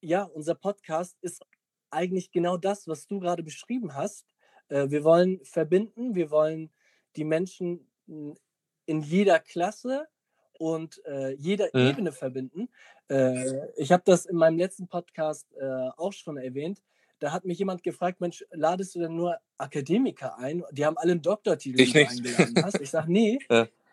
ja, 0.00 0.24
unser 0.24 0.54
Podcast 0.54 1.16
ist 1.22 1.42
eigentlich 1.90 2.30
genau 2.30 2.56
das, 2.56 2.86
was 2.86 3.06
du 3.06 3.20
gerade 3.20 3.42
beschrieben 3.42 3.94
hast. 3.94 4.26
Äh, 4.68 4.90
wir 4.90 5.04
wollen 5.04 5.44
verbinden, 5.44 6.14
wir 6.14 6.30
wollen 6.30 6.70
die 7.16 7.24
Menschen 7.24 7.90
hm, 8.06 8.36
in 8.86 9.00
jeder 9.00 9.40
Klasse 9.40 10.06
und 10.60 11.02
äh, 11.06 11.32
jeder 11.36 11.70
mhm. 11.72 11.88
Ebene 11.88 12.12
verbinden. 12.12 12.68
Äh, 13.08 13.66
ich 13.76 13.92
habe 13.92 14.02
das 14.04 14.26
in 14.26 14.36
meinem 14.36 14.58
letzten 14.58 14.88
Podcast 14.88 15.46
äh, 15.54 15.88
auch 15.96 16.12
schon 16.12 16.36
erwähnt. 16.36 16.82
Da 17.18 17.32
hat 17.32 17.46
mich 17.46 17.58
jemand 17.58 17.82
gefragt, 17.82 18.20
Mensch, 18.20 18.44
ladest 18.50 18.94
du 18.94 18.98
denn 18.98 19.16
nur 19.16 19.38
Akademiker 19.56 20.36
ein? 20.36 20.62
Die 20.70 20.84
haben 20.84 20.98
alle 20.98 21.12
einen 21.12 21.22
Doktortitel, 21.22 21.80
ich 21.80 21.94
nicht. 21.94 22.10
eingeladen 22.10 22.62
hast. 22.62 22.78
Ich 22.78 22.90
sage, 22.90 23.10
nee. 23.12 23.38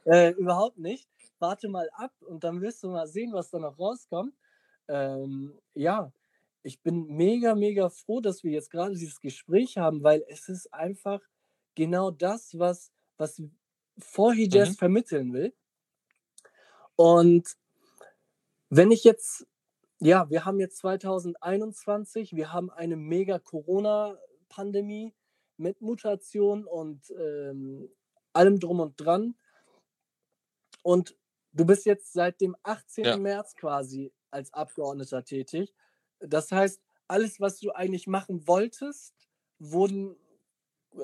Äh, 0.04 0.32
überhaupt 0.32 0.78
nicht. 0.78 1.08
Warte 1.40 1.70
mal 1.70 1.90
ab 1.94 2.12
und 2.20 2.44
dann 2.44 2.60
wirst 2.60 2.84
du 2.84 2.90
mal 2.90 3.08
sehen, 3.08 3.32
was 3.32 3.50
da 3.50 3.60
noch 3.60 3.80
rauskommt. 3.80 4.34
Ähm, 4.90 5.58
ja, 5.74 6.12
ich 6.64 6.82
bin 6.82 7.08
mega, 7.08 7.56
mega 7.56 7.88
froh, 7.90 8.20
dass 8.20 8.44
wir 8.44 8.52
jetzt 8.52 8.72
gerade 8.72 8.94
dieses 8.94 9.22
Gespräch 9.22 9.78
haben, 9.78 10.04
weil 10.04 10.26
es 10.28 10.50
ist 10.50 10.74
einfach 10.74 11.22
genau 11.76 12.12
das, 12.12 12.60
was, 12.60 12.92
was 13.18 13.42
Vorhijaz 14.00 14.72
mhm. 14.72 14.74
vermitteln 14.74 15.34
will. 15.34 15.54
Und 16.98 17.56
wenn 18.70 18.92
ich 18.92 19.06
jetzt, 19.06 19.48
ja, 20.00 20.30
wir 20.30 20.44
haben 20.44 20.60
jetzt 20.60 20.78
2021, 20.80 22.36
wir 22.36 22.52
haben 22.52 22.70
eine 22.70 22.98
mega 22.98 23.40
Corona-Pandemie 23.40 25.14
mit 25.58 25.80
Mutation 25.82 26.66
und 26.66 27.10
ähm, 27.12 27.90
allem 28.34 28.60
drum 28.60 28.80
und 28.80 29.00
dran. 29.00 29.36
Und 30.82 31.16
du 31.54 31.66
bist 31.66 31.86
jetzt 31.86 32.14
seit 32.14 32.42
dem 32.42 32.56
18. 32.64 33.06
Ja. 33.06 33.18
März 33.18 33.56
quasi 33.56 34.12
als 34.32 34.54
Abgeordneter 34.54 35.24
tätig. 35.24 35.74
Das 36.20 36.52
heißt, 36.52 36.82
alles, 37.08 37.40
was 37.40 37.60
du 37.60 37.72
eigentlich 37.72 38.08
machen 38.08 38.48
wolltest, 38.48 39.14
wurden 39.60 40.18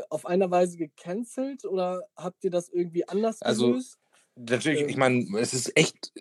auf 0.09 0.25
einer 0.25 0.49
Weise 0.49 0.77
gecancelt 0.77 1.65
oder 1.65 2.07
habt 2.15 2.43
ihr 2.43 2.49
das 2.49 2.69
irgendwie 2.69 3.07
anders 3.07 3.41
also, 3.41 3.67
gelöst? 3.67 3.99
Natürlich, 4.35 4.81
ich 4.81 4.97
meine, 4.97 5.25
es 5.39 5.53
ist 5.53 5.75
echt 5.77 6.11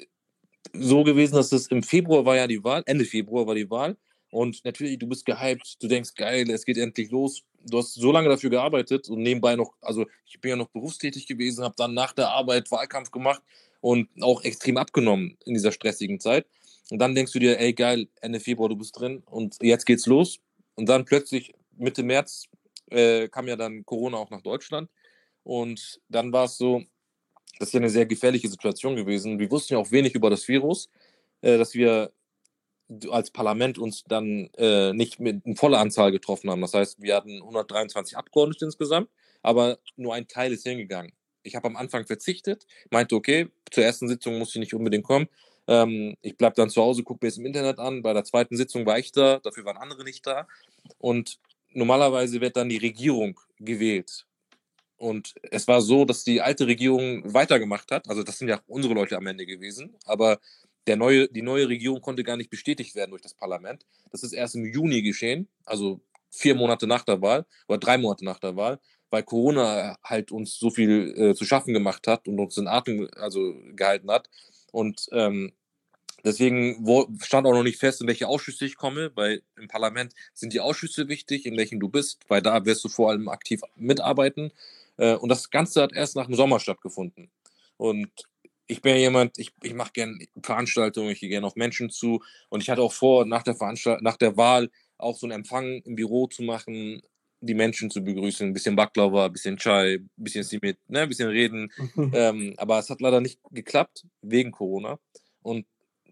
so 0.72 1.04
gewesen, 1.04 1.34
dass 1.34 1.52
es 1.52 1.66
im 1.68 1.82
Februar 1.82 2.24
war 2.24 2.36
ja 2.36 2.46
die 2.46 2.62
Wahl, 2.64 2.82
Ende 2.86 3.04
Februar 3.04 3.46
war 3.46 3.54
die 3.54 3.70
Wahl. 3.70 3.96
Und 4.30 4.64
natürlich, 4.64 4.98
du 4.98 5.06
bist 5.06 5.26
gehypt, 5.26 5.76
du 5.82 5.88
denkst, 5.88 6.14
geil, 6.14 6.50
es 6.50 6.64
geht 6.64 6.78
endlich 6.78 7.10
los. 7.10 7.42
Du 7.66 7.78
hast 7.78 7.92
so 7.92 8.10
lange 8.12 8.30
dafür 8.30 8.48
gearbeitet 8.48 9.08
und 9.10 9.20
nebenbei 9.20 9.56
noch, 9.56 9.74
also 9.82 10.06
ich 10.24 10.40
bin 10.40 10.50
ja 10.50 10.56
noch 10.56 10.70
berufstätig 10.70 11.26
gewesen, 11.26 11.62
habe 11.62 11.74
dann 11.76 11.92
nach 11.92 12.12
der 12.12 12.30
Arbeit 12.30 12.70
Wahlkampf 12.70 13.10
gemacht 13.10 13.42
und 13.82 14.08
auch 14.22 14.42
extrem 14.42 14.78
abgenommen 14.78 15.36
in 15.44 15.52
dieser 15.52 15.70
stressigen 15.70 16.18
Zeit. 16.18 16.46
Und 16.90 16.98
dann 16.98 17.14
denkst 17.14 17.32
du 17.32 17.40
dir, 17.40 17.60
ey, 17.60 17.74
geil, 17.74 18.08
Ende 18.22 18.40
Februar, 18.40 18.70
du 18.70 18.76
bist 18.76 18.98
drin 18.98 19.22
und 19.26 19.56
jetzt 19.60 19.84
geht's 19.84 20.06
los. 20.06 20.40
Und 20.76 20.88
dann 20.88 21.04
plötzlich 21.04 21.52
Mitte 21.76 22.02
März 22.02 22.46
äh, 22.90 23.28
kam 23.28 23.48
ja 23.48 23.56
dann 23.56 23.84
Corona 23.84 24.16
auch 24.16 24.30
nach 24.30 24.42
Deutschland. 24.42 24.88
Und 25.42 26.00
dann 26.08 26.32
war 26.32 26.46
es 26.46 26.56
so, 26.56 26.84
das 27.58 27.68
ist 27.68 27.74
ja 27.74 27.80
eine 27.80 27.90
sehr 27.90 28.06
gefährliche 28.06 28.48
Situation 28.48 28.96
gewesen. 28.96 29.38
Wir 29.38 29.50
wussten 29.50 29.74
ja 29.74 29.78
auch 29.78 29.90
wenig 29.90 30.14
über 30.14 30.30
das 30.30 30.48
Virus, 30.48 30.88
äh, 31.42 31.58
dass 31.58 31.74
wir 31.74 32.12
als 33.10 33.30
Parlament 33.30 33.78
uns 33.78 34.04
dann 34.04 34.50
äh, 34.56 34.92
nicht 34.92 35.20
mit 35.20 35.44
in 35.46 35.56
voller 35.56 35.78
Anzahl 35.78 36.12
getroffen 36.12 36.50
haben. 36.50 36.60
Das 36.60 36.74
heißt, 36.74 37.00
wir 37.00 37.16
hatten 37.16 37.40
123 37.42 38.16
Abgeordnete 38.16 38.64
insgesamt, 38.66 39.08
aber 39.42 39.78
nur 39.96 40.14
ein 40.14 40.28
Teil 40.28 40.52
ist 40.52 40.64
hingegangen. 40.64 41.12
Ich 41.42 41.56
habe 41.56 41.66
am 41.66 41.76
Anfang 41.76 42.06
verzichtet, 42.06 42.66
meinte, 42.90 43.14
okay, 43.16 43.48
zur 43.70 43.84
ersten 43.84 44.08
Sitzung 44.08 44.38
muss 44.38 44.50
ich 44.50 44.60
nicht 44.60 44.74
unbedingt 44.74 45.04
kommen. 45.04 45.28
Ähm, 45.66 46.16
ich 46.22 46.36
bleibe 46.36 46.54
dann 46.56 46.70
zu 46.70 46.82
Hause, 46.82 47.02
gucke 47.02 47.24
mir 47.24 47.28
es 47.28 47.38
im 47.38 47.46
Internet 47.46 47.78
an. 47.78 48.02
Bei 48.02 48.12
der 48.12 48.24
zweiten 48.24 48.56
Sitzung 48.56 48.86
war 48.86 48.98
ich 48.98 49.12
da, 49.12 49.38
dafür 49.38 49.64
waren 49.64 49.76
andere 49.76 50.04
nicht 50.04 50.26
da. 50.26 50.46
Und 50.98 51.38
normalerweise 51.70 52.40
wird 52.40 52.56
dann 52.56 52.68
die 52.68 52.78
Regierung 52.78 53.40
gewählt. 53.58 54.26
Und 55.02 55.34
es 55.50 55.66
war 55.66 55.80
so, 55.80 56.04
dass 56.04 56.22
die 56.22 56.42
alte 56.42 56.68
Regierung 56.68 57.34
weitergemacht 57.34 57.90
hat. 57.90 58.08
Also 58.08 58.22
das 58.22 58.38
sind 58.38 58.46
ja 58.46 58.60
unsere 58.68 58.94
Leute 58.94 59.16
am 59.16 59.26
Ende 59.26 59.46
gewesen. 59.46 59.96
Aber 60.04 60.38
der 60.86 60.94
neue, 60.96 61.26
die 61.26 61.42
neue 61.42 61.68
Regierung 61.68 62.00
konnte 62.00 62.22
gar 62.22 62.36
nicht 62.36 62.50
bestätigt 62.50 62.94
werden 62.94 63.10
durch 63.10 63.20
das 63.20 63.34
Parlament. 63.34 63.84
Das 64.12 64.22
ist 64.22 64.32
erst 64.32 64.54
im 64.54 64.64
Juni 64.64 65.02
geschehen, 65.02 65.48
also 65.64 66.00
vier 66.30 66.54
Monate 66.54 66.86
nach 66.86 67.02
der 67.02 67.20
Wahl 67.20 67.46
oder 67.66 67.78
drei 67.78 67.98
Monate 67.98 68.24
nach 68.24 68.38
der 68.38 68.54
Wahl, 68.54 68.78
weil 69.10 69.24
Corona 69.24 69.98
halt 70.04 70.30
uns 70.30 70.56
so 70.56 70.70
viel 70.70 71.12
äh, 71.16 71.34
zu 71.34 71.46
schaffen 71.46 71.74
gemacht 71.74 72.06
hat 72.06 72.28
und 72.28 72.38
uns 72.38 72.56
in 72.56 72.68
Atem 72.68 73.08
also 73.16 73.56
gehalten 73.74 74.08
hat. 74.08 74.30
Und 74.70 75.08
ähm, 75.10 75.52
deswegen 76.24 76.86
stand 77.20 77.44
auch 77.48 77.54
noch 77.54 77.64
nicht 77.64 77.80
fest, 77.80 78.02
in 78.02 78.06
welche 78.06 78.28
Ausschüsse 78.28 78.66
ich 78.66 78.76
komme, 78.76 79.10
weil 79.16 79.42
im 79.60 79.66
Parlament 79.66 80.14
sind 80.32 80.52
die 80.52 80.60
Ausschüsse 80.60 81.08
wichtig, 81.08 81.44
in 81.44 81.56
welchen 81.56 81.80
du 81.80 81.88
bist, 81.88 82.20
weil 82.28 82.40
da 82.40 82.64
wirst 82.64 82.84
du 82.84 82.88
vor 82.88 83.10
allem 83.10 83.28
aktiv 83.28 83.62
mitarbeiten. 83.74 84.52
Äh, 84.96 85.14
und 85.14 85.28
das 85.28 85.50
Ganze 85.50 85.82
hat 85.82 85.92
erst 85.92 86.16
nach 86.16 86.26
dem 86.26 86.34
Sommer 86.34 86.60
stattgefunden. 86.60 87.30
Und 87.76 88.10
ich 88.66 88.80
bin 88.80 88.94
ja 88.94 89.00
jemand, 89.00 89.38
ich, 89.38 89.52
ich 89.62 89.74
mache 89.74 89.92
gerne 89.92 90.26
Veranstaltungen, 90.42 91.10
ich 91.10 91.20
gehe 91.20 91.28
gerne 91.28 91.46
auf 91.46 91.56
Menschen 91.56 91.90
zu. 91.90 92.22
Und 92.48 92.62
ich 92.62 92.70
hatte 92.70 92.82
auch 92.82 92.92
vor, 92.92 93.24
nach 93.26 93.42
der, 93.42 93.54
Veranstalt 93.54 94.02
nach 94.02 94.16
der 94.16 94.36
Wahl 94.36 94.70
auch 94.98 95.16
so 95.16 95.26
einen 95.26 95.32
Empfang 95.32 95.82
im 95.82 95.94
Büro 95.94 96.26
zu 96.26 96.42
machen, 96.42 97.02
die 97.40 97.54
Menschen 97.54 97.90
zu 97.90 98.02
begrüßen, 98.02 98.46
ein 98.46 98.52
bisschen 98.52 98.76
Baklava, 98.76 99.26
ein 99.26 99.32
bisschen 99.32 99.56
Chai, 99.56 99.94
ein 99.94 100.10
bisschen 100.16 100.44
Simit, 100.44 100.78
ne, 100.88 101.00
ein 101.00 101.08
bisschen 101.08 101.28
reden. 101.28 101.72
ähm, 102.12 102.54
aber 102.56 102.78
es 102.78 102.88
hat 102.88 103.00
leider 103.00 103.20
nicht 103.20 103.40
geklappt, 103.50 104.04
wegen 104.22 104.52
Corona. 104.52 104.98
Und 105.42 105.66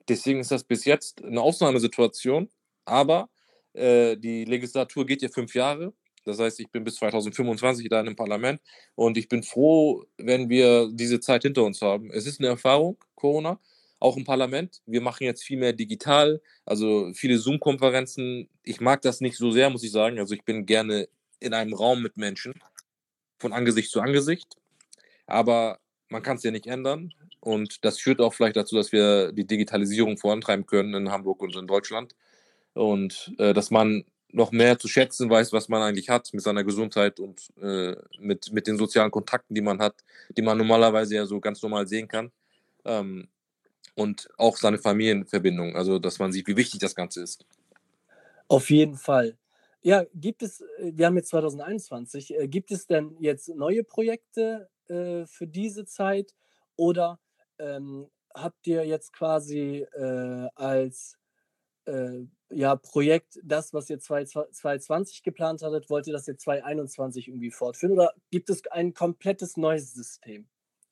deswegen 0.08 0.40
ist 0.40 0.50
das 0.50 0.64
bis 0.64 0.84
jetzt 0.84 1.22
eine 1.24 1.40
Ausnahmesituation. 1.40 2.50
Aber 2.84 3.30
äh, 3.74 4.16
die 4.16 4.44
Legislatur 4.44 5.06
geht 5.06 5.22
ja 5.22 5.28
fünf 5.28 5.54
Jahre. 5.54 5.94
Das 6.30 6.38
heißt, 6.38 6.60
ich 6.60 6.70
bin 6.70 6.84
bis 6.84 6.96
2025 6.96 7.88
da 7.88 8.00
im 8.00 8.16
Parlament 8.16 8.60
und 8.94 9.18
ich 9.18 9.28
bin 9.28 9.42
froh, 9.42 10.04
wenn 10.18 10.48
wir 10.48 10.88
diese 10.92 11.20
Zeit 11.20 11.42
hinter 11.42 11.64
uns 11.64 11.82
haben. 11.82 12.10
Es 12.10 12.26
ist 12.26 12.40
eine 12.40 12.48
Erfahrung, 12.48 12.96
Corona, 13.14 13.60
auch 13.98 14.16
im 14.16 14.24
Parlament. 14.24 14.80
Wir 14.86 15.00
machen 15.00 15.24
jetzt 15.24 15.44
viel 15.44 15.58
mehr 15.58 15.72
digital, 15.72 16.40
also 16.64 17.12
viele 17.14 17.38
Zoom-Konferenzen. 17.38 18.48
Ich 18.62 18.80
mag 18.80 19.02
das 19.02 19.20
nicht 19.20 19.36
so 19.36 19.50
sehr, 19.50 19.70
muss 19.70 19.84
ich 19.84 19.92
sagen. 19.92 20.18
Also 20.18 20.34
ich 20.34 20.44
bin 20.44 20.66
gerne 20.66 21.08
in 21.40 21.54
einem 21.54 21.74
Raum 21.74 22.02
mit 22.02 22.16
Menschen, 22.16 22.54
von 23.38 23.52
Angesicht 23.52 23.90
zu 23.90 24.00
Angesicht. 24.00 24.56
Aber 25.26 25.78
man 26.08 26.22
kann 26.22 26.36
es 26.36 26.42
ja 26.42 26.50
nicht 26.50 26.66
ändern. 26.66 27.12
Und 27.40 27.84
das 27.84 27.98
führt 27.98 28.20
auch 28.20 28.34
vielleicht 28.34 28.56
dazu, 28.56 28.76
dass 28.76 28.92
wir 28.92 29.32
die 29.32 29.46
Digitalisierung 29.46 30.18
vorantreiben 30.18 30.66
können 30.66 30.94
in 30.94 31.10
Hamburg 31.10 31.42
und 31.42 31.56
in 31.56 31.66
Deutschland. 31.66 32.14
Und 32.74 33.32
äh, 33.38 33.54
dass 33.54 33.70
man 33.70 34.04
noch 34.32 34.52
mehr 34.52 34.78
zu 34.78 34.88
schätzen 34.88 35.28
weiß, 35.28 35.52
was 35.52 35.68
man 35.68 35.82
eigentlich 35.82 36.08
hat 36.08 36.32
mit 36.32 36.42
seiner 36.42 36.64
Gesundheit 36.64 37.20
und 37.20 37.48
äh, 37.60 37.96
mit, 38.18 38.52
mit 38.52 38.66
den 38.66 38.76
sozialen 38.76 39.10
Kontakten, 39.10 39.54
die 39.54 39.60
man 39.60 39.80
hat, 39.80 39.94
die 40.36 40.42
man 40.42 40.58
normalerweise 40.58 41.16
ja 41.16 41.26
so 41.26 41.40
ganz 41.40 41.62
normal 41.62 41.86
sehen 41.86 42.08
kann. 42.08 42.30
Ähm, 42.84 43.28
und 43.94 44.28
auch 44.38 44.56
seine 44.56 44.78
Familienverbindung, 44.78 45.76
also 45.76 45.98
dass 45.98 46.18
man 46.18 46.32
sieht, 46.32 46.46
wie 46.46 46.56
wichtig 46.56 46.80
das 46.80 46.94
Ganze 46.94 47.22
ist. 47.22 47.44
Auf 48.48 48.70
jeden 48.70 48.96
Fall. 48.96 49.36
Ja, 49.82 50.04
gibt 50.14 50.42
es, 50.42 50.60
äh, 50.60 50.92
wir 50.94 51.06
haben 51.06 51.16
jetzt 51.16 51.30
2021, 51.30 52.38
äh, 52.38 52.48
gibt 52.48 52.70
es 52.70 52.86
denn 52.86 53.16
jetzt 53.18 53.48
neue 53.48 53.84
Projekte 53.84 54.68
äh, 54.88 55.26
für 55.26 55.46
diese 55.46 55.84
Zeit 55.86 56.34
oder 56.76 57.18
ähm, 57.58 58.08
habt 58.34 58.66
ihr 58.66 58.84
jetzt 58.86 59.12
quasi 59.12 59.86
äh, 59.94 60.48
als 60.54 61.19
äh, 61.86 62.26
ja, 62.50 62.76
Projekt, 62.76 63.38
das, 63.42 63.72
was 63.72 63.88
ihr 63.90 63.98
2020 63.98 65.22
geplant 65.22 65.62
hattet, 65.62 65.88
wollt 65.88 66.06
ihr 66.06 66.12
das 66.12 66.26
jetzt 66.26 66.42
2021 66.42 67.28
irgendwie 67.28 67.50
fortführen 67.50 67.92
oder 67.92 68.12
gibt 68.30 68.50
es 68.50 68.66
ein 68.68 68.92
komplettes 68.92 69.56
neues 69.56 69.94
System 69.94 70.48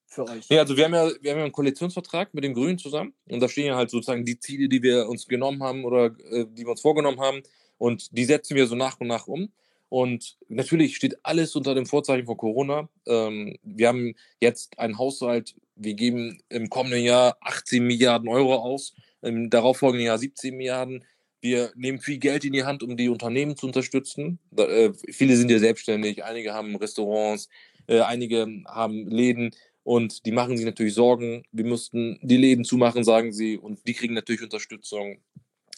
für 0.07 0.29
euch? 0.29 0.49
Ja, 0.49 0.61
also 0.61 0.77
wir 0.77 0.85
haben 0.85 0.95
ja, 0.95 1.11
wir 1.21 1.31
haben 1.33 1.39
ja 1.39 1.45
einen 1.45 1.53
Koalitionsvertrag 1.53 2.33
mit 2.33 2.45
den 2.45 2.55
Grünen 2.55 2.79
zusammen 2.79 3.15
und 3.29 3.41
da 3.41 3.49
stehen 3.49 3.67
ja 3.67 3.77
halt 3.77 3.91
sozusagen 3.91 4.25
die 4.25 4.39
Ziele, 4.39 4.69
die 4.69 4.83
wir 4.83 5.09
uns 5.09 5.27
genommen 5.27 5.63
haben 5.63 5.85
oder 5.85 6.07
äh, 6.31 6.47
die 6.49 6.65
wir 6.65 6.71
uns 6.71 6.81
vorgenommen 6.81 7.21
haben 7.21 7.43
und 7.77 8.17
die 8.17 8.25
setzen 8.25 8.57
wir 8.57 8.67
so 8.67 8.75
nach 8.75 9.01
und 9.01 9.09
nach 9.09 9.27
um. 9.27 9.53
Und 9.91 10.37
natürlich 10.49 10.97
steht 10.97 11.17
alles 11.25 11.57
unter 11.57 11.75
dem 11.75 11.87
Vorzeichen 11.87 12.27
von 12.27 12.37
Corona. 12.37 12.91
Ähm, 13.07 13.57
wir 13.63 13.89
haben 13.89 14.15
jetzt 14.39 14.79
einen 14.79 14.99
Haushalt, 14.99 15.55
wir 15.77 15.95
geben 15.95 16.43
im 16.51 16.69
kommenden 16.69 17.03
Jahr 17.03 17.39
18 17.41 17.87
Milliarden 17.87 18.29
Euro 18.29 18.57
aus, 18.57 18.95
im 19.23 19.51
darauffolgenden 19.51 20.07
Jahr 20.07 20.19
17 20.19 20.57
Milliarden. 20.57 21.05
Wir 21.41 21.73
nehmen 21.77 22.01
viel 22.01 22.19
Geld 22.19 22.45
in 22.45 22.53
die 22.53 22.65
Hand, 22.65 22.83
um 22.83 22.97
die 22.97 23.09
Unternehmen 23.09 23.57
zu 23.57 23.67
unterstützen. 23.67 24.39
Da, 24.51 24.65
äh, 24.65 24.93
viele 25.11 25.37
sind 25.37 25.51
ja 25.51 25.59
selbstständig, 25.59 26.25
einige 26.25 26.53
haben 26.55 26.77
Restaurants, 26.77 27.49
äh, 27.87 28.01
einige 28.01 28.47
haben 28.67 29.09
Läden 29.09 29.53
und 29.85 30.27
die 30.27 30.33
machen 30.33 30.57
sich 30.57 30.67
natürlich 30.67 30.95
Sorgen. 30.95 31.45
Wir 31.53 31.65
mussten 31.65 32.19
die 32.23 32.37
Läden 32.37 32.65
zumachen, 32.65 33.05
sagen 33.05 33.33
sie, 33.33 33.57
und 33.57 33.87
die 33.87 33.95
kriegen 33.95 34.15
natürlich 34.15 34.43
Unterstützung. 34.43 35.23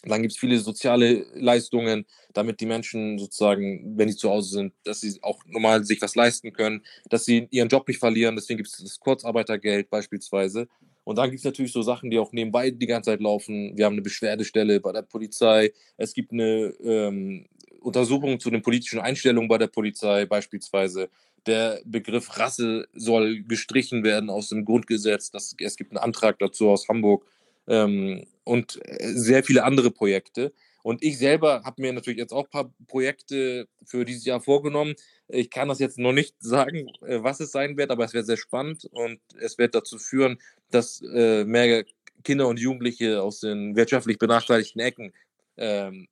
Dann 0.03 0.21
gibt 0.21 0.33
es 0.33 0.39
viele 0.39 0.57
soziale 0.57 1.27
Leistungen, 1.35 2.05
damit 2.33 2.59
die 2.59 2.65
Menschen 2.65 3.19
sozusagen, 3.19 3.97
wenn 3.97 4.09
sie 4.09 4.17
zu 4.17 4.29
Hause 4.31 4.49
sind, 4.49 4.73
dass 4.83 5.01
sie 5.01 5.19
auch 5.21 5.43
normal 5.45 5.85
sich 5.85 6.01
was 6.01 6.15
leisten 6.15 6.53
können, 6.53 6.83
dass 7.09 7.25
sie 7.25 7.47
ihren 7.51 7.69
Job 7.69 7.87
nicht 7.87 7.99
verlieren. 7.99 8.35
Deswegen 8.35 8.57
gibt 8.57 8.69
es 8.69 8.77
das 8.77 8.99
Kurzarbeitergeld 8.99 9.89
beispielsweise. 9.89 10.67
Und 11.03 11.17
dann 11.17 11.29
gibt 11.29 11.39
es 11.39 11.45
natürlich 11.45 11.71
so 11.71 11.81
Sachen, 11.81 12.09
die 12.11 12.19
auch 12.19 12.31
nebenbei 12.31 12.71
die 12.71 12.85
ganze 12.85 13.11
Zeit 13.11 13.21
laufen. 13.21 13.75
Wir 13.75 13.85
haben 13.85 13.93
eine 13.93 14.01
Beschwerdestelle 14.01 14.79
bei 14.79 14.91
der 14.91 15.01
Polizei. 15.01 15.71
Es 15.97 16.13
gibt 16.13 16.31
eine 16.31 16.73
ähm, 16.83 17.47
Untersuchung 17.79 18.39
zu 18.39 18.51
den 18.51 18.61
politischen 18.61 18.99
Einstellungen 18.99 19.47
bei 19.47 19.57
der 19.57 19.67
Polizei 19.67 20.25
beispielsweise. 20.25 21.09
Der 21.47 21.81
Begriff 21.85 22.37
Rasse 22.37 22.87
soll 22.93 23.41
gestrichen 23.43 24.03
werden 24.03 24.29
aus 24.29 24.49
dem 24.49 24.63
Grundgesetz. 24.63 25.31
Das, 25.31 25.55
es 25.57 25.75
gibt 25.75 25.91
einen 25.91 25.97
Antrag 25.97 26.37
dazu 26.37 26.69
aus 26.69 26.87
Hamburg 26.87 27.25
ähm, 27.67 28.27
und 28.43 28.79
äh, 28.85 29.13
sehr 29.13 29.43
viele 29.43 29.63
andere 29.63 29.89
Projekte. 29.89 30.53
Und 30.83 31.03
ich 31.03 31.17
selber 31.17 31.63
habe 31.63 31.81
mir 31.81 31.93
natürlich 31.93 32.19
jetzt 32.19 32.33
auch 32.33 32.45
ein 32.45 32.49
paar 32.49 32.73
Projekte 32.87 33.67
für 33.85 34.05
dieses 34.05 34.25
Jahr 34.25 34.41
vorgenommen. 34.41 34.95
Ich 35.27 35.49
kann 35.49 35.67
das 35.67 35.79
jetzt 35.79 35.97
noch 35.97 36.13
nicht 36.13 36.35
sagen, 36.39 36.89
äh, 37.05 37.23
was 37.23 37.39
es 37.39 37.51
sein 37.51 37.77
wird, 37.77 37.91
aber 37.91 38.05
es 38.05 38.13
wird 38.13 38.25
sehr 38.25 38.37
spannend 38.37 38.85
und 38.91 39.19
es 39.39 39.57
wird 39.57 39.75
dazu 39.75 39.97
führen, 39.97 40.39
dass 40.69 41.01
äh, 41.01 41.43
mehr 41.45 41.85
Kinder 42.23 42.47
und 42.47 42.59
Jugendliche 42.59 43.21
aus 43.21 43.39
den 43.39 43.75
wirtschaftlich 43.75 44.17
benachteiligten 44.17 44.81
Ecken 44.81 45.13
ähm, 45.57 46.07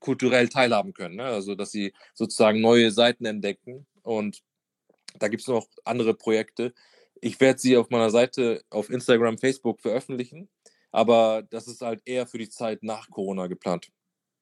kulturell 0.00 0.48
teilhaben 0.48 0.92
können. 0.92 1.16
Ne? 1.16 1.24
Also, 1.24 1.54
dass 1.54 1.70
sie 1.70 1.92
sozusagen 2.14 2.60
neue 2.60 2.90
Seiten 2.90 3.24
entdecken. 3.24 3.86
Und 4.02 4.42
da 5.18 5.28
gibt 5.28 5.42
es 5.42 5.48
noch 5.48 5.66
andere 5.84 6.14
Projekte. 6.14 6.72
Ich 7.20 7.40
werde 7.40 7.58
sie 7.58 7.76
auf 7.76 7.90
meiner 7.90 8.10
Seite 8.10 8.62
auf 8.70 8.90
Instagram, 8.90 9.38
Facebook 9.38 9.80
veröffentlichen, 9.80 10.48
aber 10.92 11.42
das 11.50 11.66
ist 11.66 11.80
halt 11.80 12.00
eher 12.04 12.26
für 12.26 12.38
die 12.38 12.48
Zeit 12.48 12.82
nach 12.82 13.10
Corona 13.10 13.48
geplant. 13.48 13.90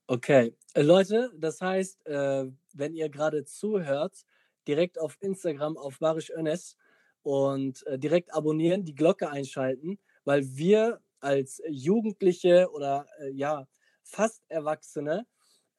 Okay, 0.09 0.55
äh, 0.75 0.83
Leute, 0.83 1.33
das 1.37 1.61
heißt, 1.61 2.07
äh, 2.07 2.47
wenn 2.75 2.95
ihr 2.95 3.09
gerade 3.09 3.45
zuhört, 3.45 4.25
direkt 4.69 5.01
auf 5.01 5.17
Instagram 5.21 5.77
auf 5.77 5.99
Barisch 5.99 6.31
Önes 6.31 6.77
und 7.23 7.85
äh, 7.89 7.99
direkt 7.99 8.33
abonnieren, 8.33 8.85
die 8.85 8.95
Glocke 8.95 9.29
einschalten, 9.31 9.99
weil 10.25 10.45
wir 10.57 11.01
als 11.21 11.61
Jugendliche 11.69 12.71
oder 12.73 13.07
ja, 13.33 13.67
fast 14.05 14.45
Erwachsene, 14.49 15.27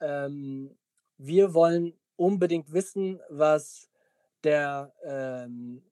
ähm, 0.02 0.78
wir 1.18 1.54
wollen 1.54 1.94
unbedingt 2.18 2.74
wissen, 2.74 3.22
was 3.30 3.90
der, 4.44 4.94
ähm, 5.04 5.84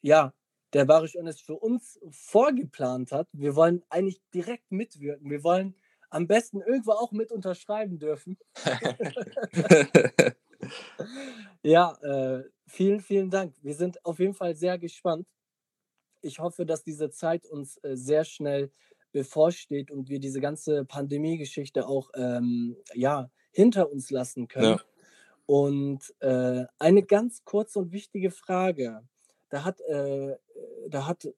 ja, 0.00 0.32
der 0.74 0.84
Barisch 0.84 1.16
Önes 1.16 1.40
für 1.40 1.56
uns 1.56 1.98
vorgeplant 2.10 3.10
hat. 3.10 3.26
Wir 3.32 3.56
wollen 3.56 3.82
eigentlich 3.88 4.20
direkt 4.32 4.70
mitwirken. 4.70 5.28
Wir 5.28 5.42
wollen 5.42 5.74
am 6.10 6.26
besten 6.26 6.60
irgendwo 6.60 6.92
auch 6.92 7.12
mit 7.12 7.32
unterschreiben 7.32 7.98
dürfen. 7.98 8.36
ja, 11.62 11.96
äh, 12.02 12.44
vielen, 12.66 13.00
vielen 13.00 13.30
Dank. 13.30 13.54
Wir 13.62 13.74
sind 13.74 14.04
auf 14.04 14.18
jeden 14.18 14.34
Fall 14.34 14.54
sehr 14.56 14.78
gespannt. 14.78 15.26
Ich 16.22 16.38
hoffe, 16.38 16.66
dass 16.66 16.84
diese 16.84 17.10
Zeit 17.10 17.46
uns 17.46 17.78
äh, 17.78 17.96
sehr 17.96 18.24
schnell 18.24 18.70
bevorsteht 19.12 19.90
und 19.90 20.08
wir 20.08 20.20
diese 20.20 20.40
ganze 20.40 20.84
Pandemie-Geschichte 20.84 21.86
auch 21.88 22.10
ähm, 22.14 22.76
ja, 22.94 23.30
hinter 23.50 23.90
uns 23.90 24.10
lassen 24.10 24.46
können. 24.48 24.78
Ja. 24.78 24.80
Und 25.46 26.14
äh, 26.20 26.64
eine 26.78 27.02
ganz 27.02 27.44
kurze 27.44 27.80
und 27.80 27.92
wichtige 27.92 28.30
Frage. 28.30 29.02
Da 29.48 29.64
hat 29.64 29.80
äh, 29.80 30.36
da 30.88 31.06
hat, 31.06 31.28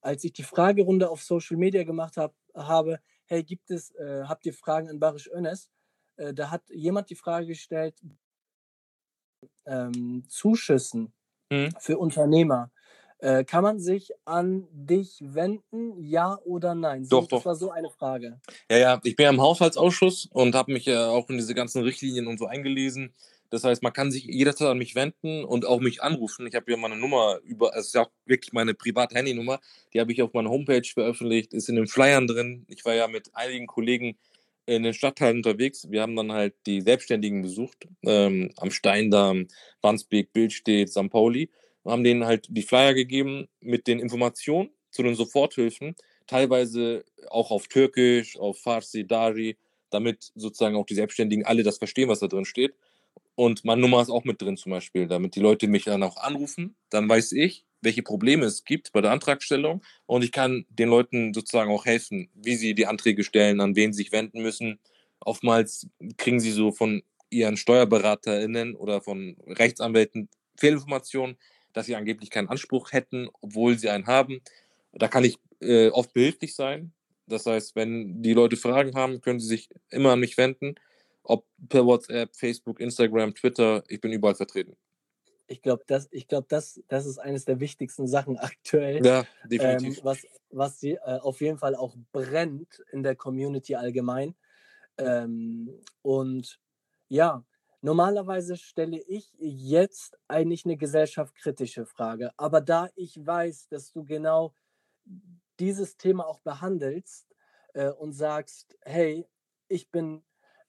als 0.00 0.24
ich 0.24 0.32
die 0.32 0.42
Fragerunde 0.42 1.08
auf 1.08 1.22
Social 1.22 1.56
Media 1.56 1.84
gemacht 1.84 2.16
hab, 2.16 2.34
habe, 2.54 3.00
hey, 3.26 3.44
gibt 3.44 3.70
es, 3.70 3.90
äh, 3.96 4.24
habt 4.24 4.46
ihr 4.46 4.54
Fragen 4.54 4.88
an 4.90 5.00
Barisch 5.00 5.28
Önes? 5.32 5.70
Äh, 6.16 6.34
da 6.34 6.50
hat 6.50 6.62
jemand 6.70 7.10
die 7.10 7.16
Frage 7.16 7.46
gestellt, 7.48 8.00
ähm, 9.66 10.24
Zuschüssen 10.28 11.12
Mhm. 11.52 11.70
für 11.78 11.98
Unternehmer. 11.98 12.70
Äh, 13.18 13.44
kann 13.44 13.64
man 13.64 13.80
sich 13.80 14.12
an 14.26 14.68
dich 14.72 15.18
wenden, 15.22 15.98
ja 16.04 16.38
oder 16.44 16.74
nein? 16.74 17.04
So, 17.04 17.20
Doch, 17.20 17.28
das 17.28 17.30
doch. 17.40 17.46
war 17.46 17.56
so 17.56 17.70
eine 17.70 17.90
Frage. 17.90 18.40
Ja, 18.70 18.76
ja, 18.78 19.00
ich 19.04 19.16
bin 19.16 19.24
ja 19.24 19.30
im 19.30 19.40
Haushaltsausschuss 19.40 20.26
und 20.32 20.54
habe 20.54 20.72
mich 20.72 20.84
ja 20.86 21.08
auch 21.08 21.28
in 21.30 21.36
diese 21.36 21.54
ganzen 21.54 21.82
Richtlinien 21.82 22.26
und 22.26 22.38
so 22.38 22.46
eingelesen. 22.46 23.12
Das 23.50 23.64
heißt, 23.64 23.82
man 23.82 23.92
kann 23.92 24.10
sich 24.10 24.24
jederzeit 24.24 24.68
an 24.68 24.78
mich 24.78 24.94
wenden 24.94 25.44
und 25.44 25.66
auch 25.66 25.80
mich 25.80 26.02
anrufen. 26.02 26.46
Ich 26.46 26.54
habe 26.54 26.70
ja 26.70 26.76
meine 26.76 26.96
Nummer 26.96 27.40
über, 27.44 27.76
es 27.76 27.88
ist 27.88 27.96
auch 27.96 28.10
wirklich 28.24 28.52
meine 28.52 28.74
private 28.74 29.14
Handynummer, 29.14 29.60
die 29.92 30.00
habe 30.00 30.12
ich 30.12 30.22
auf 30.22 30.32
meiner 30.32 30.50
Homepage 30.50 30.82
veröffentlicht, 30.84 31.52
ist 31.52 31.68
in 31.68 31.76
den 31.76 31.86
Flyern 31.86 32.26
drin. 32.26 32.64
Ich 32.68 32.84
war 32.84 32.94
ja 32.94 33.08
mit 33.08 33.30
einigen 33.34 33.66
Kollegen 33.66 34.16
in 34.66 34.82
den 34.82 34.94
Stadtteilen 34.94 35.38
unterwegs. 35.38 35.90
Wir 35.90 36.02
haben 36.02 36.16
dann 36.16 36.32
halt 36.32 36.54
die 36.66 36.80
Selbstständigen 36.80 37.42
besucht, 37.42 37.86
ähm, 38.02 38.50
am 38.56 38.70
Steindamm, 38.70 39.46
Wandsbek, 39.80 40.32
Bildstedt, 40.32 40.90
St. 40.90 41.08
Pauli. 41.08 41.50
Wir 41.84 41.92
haben 41.92 42.04
denen 42.04 42.26
halt 42.26 42.48
die 42.50 42.62
Flyer 42.62 42.94
gegeben 42.94 43.46
mit 43.60 43.86
den 43.86 44.00
Informationen 44.00 44.70
zu 44.90 45.04
den 45.04 45.14
Soforthilfen, 45.14 45.94
teilweise 46.26 47.04
auch 47.28 47.52
auf 47.52 47.68
Türkisch, 47.68 48.36
auf 48.38 48.58
Farsi, 48.58 49.06
Dari, 49.06 49.56
damit 49.90 50.32
sozusagen 50.34 50.74
auch 50.74 50.86
die 50.86 50.94
Selbstständigen 50.94 51.46
alle 51.46 51.62
das 51.62 51.78
verstehen, 51.78 52.08
was 52.08 52.18
da 52.18 52.26
drin 52.26 52.44
steht. 52.44 52.74
Und 53.34 53.64
meine 53.64 53.80
Nummer 53.80 54.00
ist 54.00 54.10
auch 54.10 54.24
mit 54.24 54.40
drin 54.40 54.56
zum 54.56 54.72
Beispiel, 54.72 55.06
damit 55.06 55.34
die 55.36 55.40
Leute 55.40 55.68
mich 55.68 55.84
dann 55.84 56.02
auch 56.02 56.16
anrufen. 56.16 56.74
Dann 56.90 57.08
weiß 57.08 57.32
ich, 57.32 57.64
welche 57.82 58.02
Probleme 58.02 58.46
es 58.46 58.64
gibt 58.64 58.92
bei 58.92 59.00
der 59.00 59.12
Antragstellung 59.12 59.82
und 60.06 60.24
ich 60.24 60.32
kann 60.32 60.64
den 60.70 60.88
Leuten 60.88 61.34
sozusagen 61.34 61.70
auch 61.70 61.84
helfen, 61.84 62.30
wie 62.34 62.56
sie 62.56 62.74
die 62.74 62.86
Anträge 62.86 63.22
stellen, 63.24 63.60
an 63.60 63.76
wen 63.76 63.92
sie 63.92 63.98
sich 64.04 64.12
wenden 64.12 64.42
müssen. 64.42 64.78
Oftmals 65.20 65.86
kriegen 66.16 66.40
sie 66.40 66.50
so 66.50 66.72
von 66.72 67.02
ihren 67.30 67.56
SteuerberaterInnen 67.56 68.74
oder 68.74 69.00
von 69.02 69.36
Rechtsanwälten 69.46 70.28
Fehlinformationen, 70.58 71.36
dass 71.72 71.86
sie 71.86 71.96
angeblich 71.96 72.30
keinen 72.30 72.48
Anspruch 72.48 72.92
hätten, 72.92 73.28
obwohl 73.40 73.78
sie 73.78 73.90
einen 73.90 74.06
haben. 74.06 74.40
Da 74.92 75.08
kann 75.08 75.24
ich 75.24 75.38
äh, 75.60 75.88
oft 75.88 76.12
behilflich 76.14 76.54
sein. 76.54 76.92
Das 77.26 77.44
heißt, 77.44 77.76
wenn 77.76 78.22
die 78.22 78.32
Leute 78.32 78.56
Fragen 78.56 78.94
haben, 78.94 79.20
können 79.20 79.40
sie 79.40 79.48
sich 79.48 79.68
immer 79.90 80.12
an 80.12 80.20
mich 80.20 80.38
wenden. 80.38 80.76
Ob 81.28 81.46
per 81.68 81.84
WhatsApp, 81.84 82.34
Facebook, 82.36 82.80
Instagram, 82.80 83.34
Twitter, 83.34 83.82
ich 83.88 84.00
bin 84.00 84.12
überall 84.12 84.34
vertreten. 84.34 84.76
Ich 85.48 85.62
glaube, 85.62 85.84
das, 85.86 86.08
ich 86.10 86.26
glaub, 86.26 86.48
das, 86.48 86.82
das 86.88 87.06
ist 87.06 87.18
eines 87.18 87.44
der 87.44 87.60
wichtigsten 87.60 88.06
Sachen 88.06 88.36
aktuell, 88.38 89.04
Ja, 89.04 89.20
ähm, 89.20 89.26
definitiv. 89.48 90.04
was, 90.04 90.26
was 90.50 90.80
sie, 90.80 90.92
äh, 90.92 91.18
auf 91.20 91.40
jeden 91.40 91.58
Fall 91.58 91.74
auch 91.74 91.96
brennt 92.12 92.82
in 92.92 93.02
der 93.02 93.16
Community 93.16 93.74
allgemein. 93.76 94.34
Ähm, 94.98 95.70
und 96.02 96.58
ja, 97.08 97.44
normalerweise 97.82 98.56
stelle 98.56 98.98
ich 99.06 99.32
jetzt 99.38 100.18
eigentlich 100.28 100.64
eine 100.64 100.76
gesellschaftskritische 100.76 101.86
Frage. 101.86 102.32
Aber 102.36 102.60
da 102.60 102.88
ich 102.96 103.24
weiß, 103.24 103.68
dass 103.68 103.92
du 103.92 104.04
genau 104.04 104.54
dieses 105.60 105.96
Thema 105.96 106.26
auch 106.26 106.40
behandelst 106.40 107.26
äh, 107.74 107.90
und 107.90 108.12
sagst, 108.12 108.76
hey, 108.82 109.26
ich 109.68 109.90
bin 109.90 110.22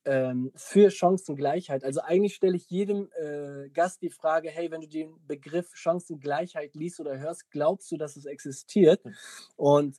ähm, 0.08 0.52
für 0.56 0.90
Chancengleichheit. 0.90 1.84
Also 1.84 2.00
eigentlich 2.02 2.34
stelle 2.34 2.56
ich 2.56 2.70
jedem 2.70 3.10
äh, 3.20 3.70
Gast 3.70 4.02
die 4.02 4.10
Frage, 4.10 4.50
hey, 4.50 4.72
wenn 4.72 4.82
du 4.82 4.88
den 4.88 5.14
Begriff 5.28 5.76
Chancengleichheit 5.76 6.76
liest 6.76 7.02
oder 7.02 7.20
hörst, 7.20 7.52
glaubst 7.52 7.92
du, 7.92 7.98
dass 7.98 8.16
es 8.16 8.26
existiert? 8.26 9.04
Und 9.58 9.98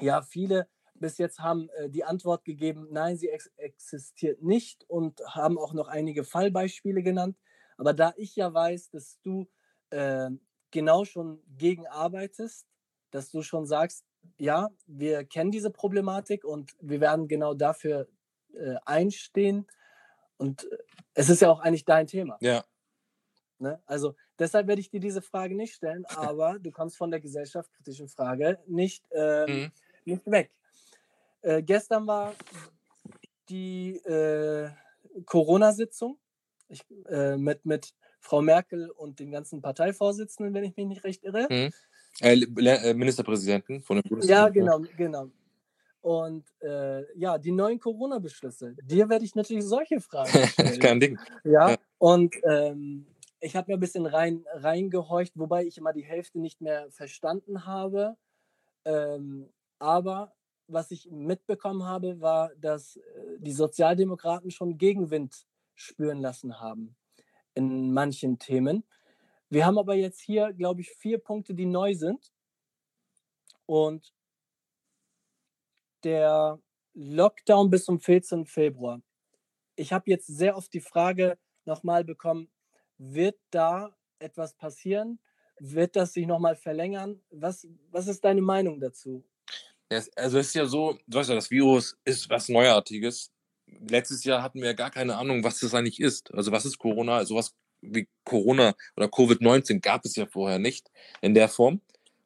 ja, 0.00 0.22
viele 0.22 0.68
bis 0.94 1.18
jetzt 1.18 1.40
haben 1.40 1.68
äh, 1.70 1.90
die 1.90 2.04
Antwort 2.04 2.44
gegeben, 2.44 2.86
nein, 2.92 3.16
sie 3.16 3.28
ex 3.28 3.50
existiert 3.56 4.40
nicht 4.42 4.88
und 4.88 5.20
haben 5.26 5.58
auch 5.58 5.72
noch 5.72 5.88
einige 5.88 6.22
Fallbeispiele 6.22 7.02
genannt. 7.02 7.36
Aber 7.76 7.92
da 7.92 8.14
ich 8.16 8.36
ja 8.36 8.54
weiß, 8.54 8.90
dass 8.90 9.20
du 9.22 9.48
äh, 9.90 10.30
genau 10.70 11.04
schon 11.04 11.42
gegen 11.48 11.88
arbeitest, 11.88 12.68
dass 13.10 13.32
du 13.32 13.42
schon 13.42 13.66
sagst, 13.66 14.04
ja, 14.38 14.68
wir 14.86 15.24
kennen 15.24 15.50
diese 15.50 15.70
Problematik 15.70 16.44
und 16.44 16.70
wir 16.80 17.00
werden 17.00 17.26
genau 17.26 17.54
dafür 17.54 18.06
äh, 18.54 18.76
einstehen. 18.84 19.66
Und 20.36 20.64
äh, 20.70 20.78
es 21.14 21.28
ist 21.28 21.42
ja 21.42 21.50
auch 21.50 21.60
eigentlich 21.60 21.84
dein 21.84 22.06
Thema. 22.06 22.36
Ja, 22.40 22.64
Ne? 23.62 23.80
Also 23.86 24.16
deshalb 24.40 24.66
werde 24.66 24.80
ich 24.80 24.90
dir 24.90 24.98
diese 24.98 25.22
Frage 25.22 25.54
nicht 25.54 25.74
stellen, 25.74 26.04
aber 26.06 26.58
du 26.58 26.72
kommst 26.72 26.96
von 26.96 27.12
der 27.12 27.20
gesellschaftskritischen 27.20 28.08
Frage 28.08 28.58
nicht, 28.66 29.04
ähm, 29.12 29.46
mhm. 29.46 29.72
nicht 30.04 30.26
weg. 30.26 30.50
Äh, 31.42 31.62
gestern 31.62 32.08
war 32.08 32.34
die 33.48 33.98
äh, 33.98 34.68
Corona-Sitzung 35.26 36.18
äh, 37.08 37.36
mit, 37.36 37.64
mit 37.64 37.94
Frau 38.18 38.42
Merkel 38.42 38.90
und 38.90 39.20
den 39.20 39.30
ganzen 39.30 39.62
Parteivorsitzenden, 39.62 40.52
wenn 40.54 40.64
ich 40.64 40.76
mich 40.76 40.86
nicht 40.86 41.04
recht 41.04 41.22
irre. 41.22 41.46
Mhm. 41.48 41.70
Äh, 42.20 42.34
äh, 42.34 42.94
Ministerpräsidenten 42.94 43.80
von 43.80 43.98
dem 43.98 44.08
Bundestag. 44.08 44.36
Ja, 44.36 44.48
genau, 44.48 44.80
genau. 44.96 45.30
Und 46.02 46.44
äh, 46.60 47.04
ja, 47.18 47.38
die 47.38 47.52
neuen 47.52 47.78
Corona-Beschlüsse. 47.78 48.74
Dir 48.82 49.08
werde 49.08 49.24
ich 49.24 49.34
natürlich 49.34 49.64
solche 49.64 50.00
Fragen 50.00 50.28
stellen. 50.48 50.80
Kein 50.80 51.00
Ding. 51.00 51.18
Ja, 51.44 51.70
Ja. 51.70 51.76
und 51.98 52.34
ähm, 52.44 53.06
ich 53.40 53.56
habe 53.56 53.70
mir 53.70 53.76
ein 53.76 53.80
bisschen 53.80 54.06
rein, 54.06 54.44
reingehorcht, 54.52 55.32
wobei 55.36 55.64
ich 55.64 55.78
immer 55.78 55.92
die 55.92 56.04
Hälfte 56.04 56.38
nicht 56.40 56.60
mehr 56.60 56.90
verstanden 56.90 57.66
habe. 57.66 58.16
Ähm, 58.84 59.48
aber 59.78 60.34
was 60.66 60.90
ich 60.90 61.08
mitbekommen 61.10 61.84
habe, 61.84 62.20
war, 62.20 62.50
dass 62.56 62.96
äh, 62.96 63.00
die 63.38 63.52
Sozialdemokraten 63.52 64.50
schon 64.50 64.78
Gegenwind 64.78 65.46
spüren 65.74 66.20
lassen 66.20 66.60
haben 66.60 66.96
in 67.54 67.92
manchen 67.92 68.38
Themen. 68.38 68.84
Wir 69.50 69.66
haben 69.66 69.78
aber 69.78 69.94
jetzt 69.94 70.20
hier, 70.20 70.52
glaube 70.52 70.80
ich, 70.80 70.90
vier 70.90 71.18
Punkte, 71.18 71.54
die 71.54 71.66
neu 71.66 71.94
sind. 71.94 72.32
Und 73.66 74.12
der 76.04 76.60
Lockdown 76.94 77.70
bis 77.70 77.84
zum 77.84 78.00
14. 78.00 78.46
Februar. 78.46 79.00
Ich 79.76 79.92
habe 79.92 80.10
jetzt 80.10 80.26
sehr 80.26 80.56
oft 80.56 80.72
die 80.72 80.80
Frage 80.80 81.38
nochmal 81.64 82.04
bekommen, 82.04 82.50
wird 82.98 83.38
da 83.50 83.96
etwas 84.18 84.54
passieren? 84.54 85.18
Wird 85.58 85.96
das 85.96 86.12
sich 86.12 86.26
nochmal 86.26 86.56
verlängern? 86.56 87.20
Was, 87.30 87.66
was 87.90 88.08
ist 88.08 88.24
deine 88.24 88.42
Meinung 88.42 88.80
dazu? 88.80 89.24
Also 90.16 90.38
es 90.38 90.48
ist 90.48 90.54
ja 90.54 90.66
so, 90.66 90.98
du 91.06 91.18
weißt 91.18 91.28
ja, 91.28 91.34
das 91.34 91.50
Virus 91.50 91.96
ist 92.04 92.30
was 92.30 92.48
Neuartiges. 92.48 93.30
Letztes 93.66 94.24
Jahr 94.24 94.42
hatten 94.42 94.60
wir 94.60 94.68
ja 94.68 94.72
gar 94.72 94.90
keine 94.90 95.16
Ahnung, 95.16 95.44
was 95.44 95.60
das 95.60 95.74
eigentlich 95.74 96.00
ist. 96.00 96.32
Also 96.32 96.50
was 96.50 96.64
ist 96.64 96.78
Corona? 96.78 97.24
Sowas 97.24 97.54
wie 97.82 98.08
Corona 98.24 98.74
oder 98.96 99.06
Covid-19 99.06 99.80
gab 99.80 100.04
es 100.04 100.16
ja 100.16 100.26
vorher 100.26 100.58
nicht 100.58 100.90
in 101.20 101.34
der 101.34 101.48
Form. 101.48 101.80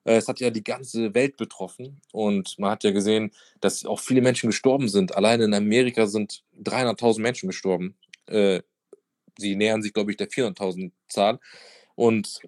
Äh, 0.07 0.16
Es 0.16 0.29
hat 0.29 0.40
ja 0.40 0.51
die 0.51 0.64
ganze 0.64 1.14
Welt 1.14 1.37
betroffen 1.37 2.01
und 2.12 2.59
man 2.59 2.71
hat 2.71 2.85
ja 2.85 2.92
gesehen, 2.92 3.33
dass 3.61 3.85
auch 3.85 4.01
viele 4.01 4.23
Menschen 4.23 4.49
gestorben 4.49 4.88
sind. 4.88 5.14
Allein 5.16 5.40
in 5.42 5.53
Amerika 5.55 6.07
sind 6.07 6.42
300.000 6.62 7.21
Menschen 7.21 7.49
gestorben. 7.49 7.97
Äh, 8.27 8.62
Sie 9.38 9.55
nähern 9.57 9.83
sich, 9.83 9.92
glaube 9.92 10.11
ich, 10.11 10.16
der 10.16 10.31
400.000 10.31 10.92
Zahl. 11.09 11.40
Und 11.95 12.40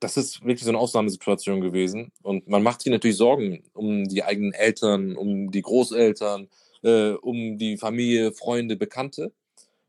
das 0.00 0.16
ist 0.16 0.42
wirklich 0.42 0.64
so 0.64 0.70
eine 0.70 0.78
Ausnahmesituation 0.78 1.60
gewesen. 1.60 2.12
Und 2.22 2.48
man 2.48 2.64
macht 2.64 2.82
sich 2.82 2.90
natürlich 2.92 3.16
Sorgen 3.16 3.62
um 3.74 4.08
die 4.08 4.24
eigenen 4.24 4.52
Eltern, 4.52 5.16
um 5.16 5.52
die 5.52 5.62
Großeltern, 5.62 6.48
äh, 6.82 7.10
um 7.12 7.58
die 7.58 7.76
Familie, 7.76 8.32
Freunde, 8.32 8.76
Bekannte. 8.76 9.32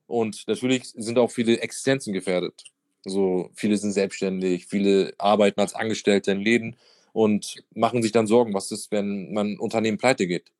Und 0.07 0.47
natürlich 0.47 0.83
sind 0.95 1.17
auch 1.19 1.31
viele 1.31 1.59
Existenzen 1.61 2.13
gefährdet. 2.13 2.63
So, 3.03 3.49
viele 3.55 3.77
sind 3.77 3.93
selbstständig, 3.93 4.67
viele 4.67 5.13
arbeiten 5.17 5.59
als 5.61 5.75
Angestellte 5.75 6.31
in 6.31 6.41
Läden 6.41 6.75
und 7.17 7.63
machen 7.73 8.03
sich 8.03 8.11
dann 8.11 8.27
Sorgen, 8.27 8.53
was 8.53 8.71
ist, 8.71 8.91
wenn 8.91 9.33
mein 9.33 9.57
Unternehmen 9.57 9.97
pleite 9.97 10.27
geht. 10.27 10.51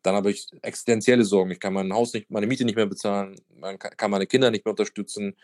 Dann 0.00 0.14
habe 0.14 0.30
ich 0.30 0.46
existenzielle 0.62 1.22
Sorgen. 1.22 1.50
Ich 1.50 1.60
kann 1.60 1.74
mein 1.74 1.92
Haus 1.92 2.14
nicht, 2.14 2.30
meine 2.30 2.46
Miete 2.46 2.64
nicht 2.64 2.76
mehr 2.76 2.86
bezahlen, 2.86 3.38
man 3.54 3.78
kann, 3.78 4.10
meine 4.10 4.26
Kinder 4.26 4.50
nicht 4.50 4.64
mehr 4.64 4.70
unterstützen. 4.70 5.36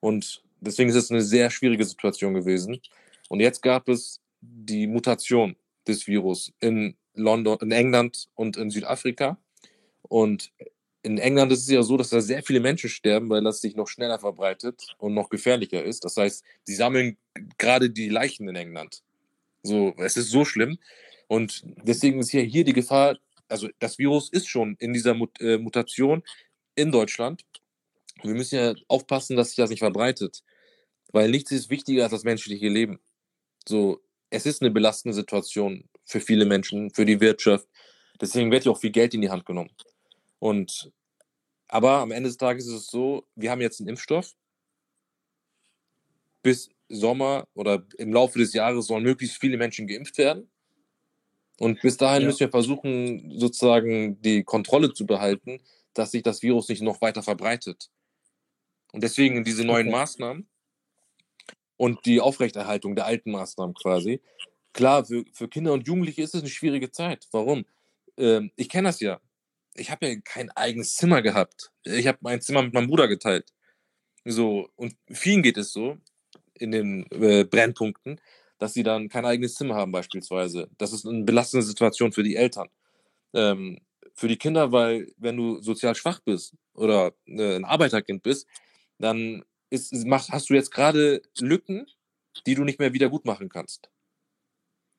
Und 0.00 0.44
deswegen 0.60 0.90
ist 0.90 0.96
es 0.96 1.10
eine 1.10 1.22
sehr 1.22 1.48
schwierige 1.48 1.86
Situation 1.86 2.34
gewesen. 2.34 2.82
Und 3.30 3.40
jetzt 3.40 3.62
gab 3.62 3.88
es 3.88 4.20
die 4.42 4.86
Mutation 4.86 5.56
des 5.88 6.06
Virus 6.06 6.52
in 6.60 6.98
London, 7.14 7.56
in 7.62 7.72
England 7.72 8.28
und 8.34 8.58
in 8.58 8.68
Südafrika. 8.68 9.38
Und 10.02 10.52
in 11.00 11.16
England 11.16 11.50
ist 11.50 11.60
es 11.60 11.70
ja 11.70 11.82
so, 11.82 11.96
dass 11.96 12.10
da 12.10 12.20
sehr 12.20 12.42
viele 12.42 12.60
Menschen 12.60 12.90
sterben, 12.90 13.30
weil 13.30 13.42
das 13.42 13.62
sich 13.62 13.74
noch 13.74 13.88
schneller 13.88 14.18
verbreitet 14.18 14.96
und 14.98 15.14
noch 15.14 15.30
gefährlicher 15.30 15.82
ist. 15.82 16.04
Das 16.04 16.18
heißt, 16.18 16.44
sie 16.64 16.74
sammeln 16.74 17.16
gerade 17.56 17.88
die 17.88 18.10
Leichen 18.10 18.46
in 18.50 18.56
England. 18.56 19.02
So, 19.64 19.94
es 19.96 20.16
ist 20.16 20.30
so 20.30 20.44
schlimm. 20.44 20.78
Und 21.26 21.62
deswegen 21.82 22.20
ist 22.20 22.32
ja 22.32 22.40
hier 22.42 22.64
die 22.64 22.74
Gefahr, 22.74 23.18
also 23.48 23.68
das 23.78 23.98
Virus 23.98 24.28
ist 24.30 24.46
schon 24.46 24.76
in 24.78 24.92
dieser 24.92 25.14
Mut 25.14 25.40
äh, 25.40 25.58
Mutation 25.58 26.22
in 26.74 26.92
Deutschland. 26.92 27.44
Wir 28.22 28.34
müssen 28.34 28.56
ja 28.56 28.74
aufpassen, 28.88 29.36
dass 29.36 29.48
sich 29.48 29.56
das 29.56 29.70
nicht 29.70 29.80
verbreitet. 29.80 30.44
Weil 31.12 31.30
nichts 31.30 31.50
ist 31.50 31.70
wichtiger 31.70 32.04
als 32.04 32.12
das 32.12 32.24
menschliche 32.24 32.68
Leben. 32.68 33.00
So, 33.66 34.00
es 34.30 34.46
ist 34.46 34.60
eine 34.62 34.70
belastende 34.70 35.14
Situation 35.14 35.88
für 36.04 36.20
viele 36.20 36.44
Menschen, 36.44 36.90
für 36.90 37.06
die 37.06 37.20
Wirtschaft. 37.20 37.66
Deswegen 38.20 38.50
wird 38.50 38.66
ja 38.66 38.72
auch 38.72 38.80
viel 38.80 38.90
Geld 38.90 39.14
in 39.14 39.22
die 39.22 39.30
Hand 39.30 39.46
genommen. 39.46 39.70
Und 40.38 40.92
aber 41.68 41.98
am 41.98 42.10
Ende 42.10 42.28
des 42.28 42.36
Tages 42.36 42.66
ist 42.66 42.74
es 42.74 42.86
so, 42.88 43.26
wir 43.34 43.50
haben 43.50 43.60
jetzt 43.60 43.80
einen 43.80 43.88
Impfstoff. 43.88 44.34
Bis 46.42 46.68
Sommer 46.88 47.46
oder 47.54 47.86
im 47.98 48.12
Laufe 48.12 48.38
des 48.38 48.52
Jahres 48.52 48.86
sollen 48.86 49.04
möglichst 49.04 49.40
viele 49.40 49.56
Menschen 49.56 49.86
geimpft 49.86 50.18
werden. 50.18 50.48
Und 51.58 51.80
bis 51.80 51.96
dahin 51.96 52.22
ja. 52.22 52.26
müssen 52.26 52.40
wir 52.40 52.50
versuchen, 52.50 53.38
sozusagen 53.38 54.20
die 54.22 54.42
Kontrolle 54.42 54.92
zu 54.92 55.06
behalten, 55.06 55.60
dass 55.94 56.10
sich 56.10 56.22
das 56.22 56.42
Virus 56.42 56.68
nicht 56.68 56.82
noch 56.82 57.00
weiter 57.00 57.22
verbreitet. 57.22 57.90
Und 58.92 59.02
deswegen 59.02 59.44
diese 59.44 59.64
neuen 59.64 59.88
okay. 59.88 59.96
Maßnahmen 59.96 60.48
und 61.76 62.04
die 62.06 62.20
Aufrechterhaltung 62.20 62.96
der 62.96 63.06
alten 63.06 63.30
Maßnahmen 63.30 63.74
quasi. 63.74 64.20
Klar, 64.72 65.04
für, 65.04 65.24
für 65.32 65.48
Kinder 65.48 65.72
und 65.72 65.86
Jugendliche 65.86 66.22
ist 66.22 66.34
es 66.34 66.42
eine 66.42 66.50
schwierige 66.50 66.90
Zeit. 66.90 67.26
Warum? 67.30 67.64
Ähm, 68.16 68.50
ich 68.56 68.68
kenne 68.68 68.88
das 68.88 69.00
ja. 69.00 69.20
Ich 69.74 69.90
habe 69.90 70.06
ja 70.06 70.16
kein 70.24 70.50
eigenes 70.52 70.94
Zimmer 70.94 71.22
gehabt. 71.22 71.72
Ich 71.84 72.06
habe 72.06 72.18
mein 72.20 72.40
Zimmer 72.40 72.62
mit 72.62 72.74
meinem 72.74 72.88
Bruder 72.88 73.08
geteilt. 73.08 73.52
So, 74.24 74.68
und 74.76 74.96
vielen 75.10 75.42
geht 75.42 75.56
es 75.56 75.72
so 75.72 75.98
in 76.54 76.70
den 76.70 77.06
äh, 77.10 77.44
Brennpunkten, 77.44 78.20
dass 78.58 78.74
sie 78.74 78.82
dann 78.82 79.08
kein 79.08 79.24
eigenes 79.24 79.54
Zimmer 79.54 79.74
haben, 79.74 79.92
beispielsweise. 79.92 80.68
Das 80.78 80.92
ist 80.92 81.06
eine 81.06 81.24
belastende 81.24 81.64
Situation 81.64 82.12
für 82.12 82.22
die 82.22 82.36
Eltern. 82.36 82.68
Ähm, 83.32 83.80
für 84.14 84.28
die 84.28 84.38
Kinder, 84.38 84.70
weil 84.72 85.12
wenn 85.16 85.36
du 85.36 85.60
sozial 85.60 85.94
schwach 85.94 86.20
bist 86.20 86.54
oder 86.74 87.12
äh, 87.26 87.56
ein 87.56 87.64
Arbeiterkind 87.64 88.22
bist, 88.22 88.46
dann 88.98 89.44
ist, 89.70 89.92
mach, 90.06 90.28
hast 90.28 90.50
du 90.50 90.54
jetzt 90.54 90.70
gerade 90.70 91.20
Lücken, 91.40 91.86
die 92.46 92.54
du 92.54 92.64
nicht 92.64 92.78
mehr 92.78 92.92
wieder 92.92 93.08
gut 93.08 93.24
machen 93.24 93.48
kannst. 93.48 93.90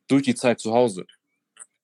Durch 0.07 0.23
die 0.23 0.35
Zeit 0.35 0.59
zu 0.59 0.73
Hause. 0.73 1.05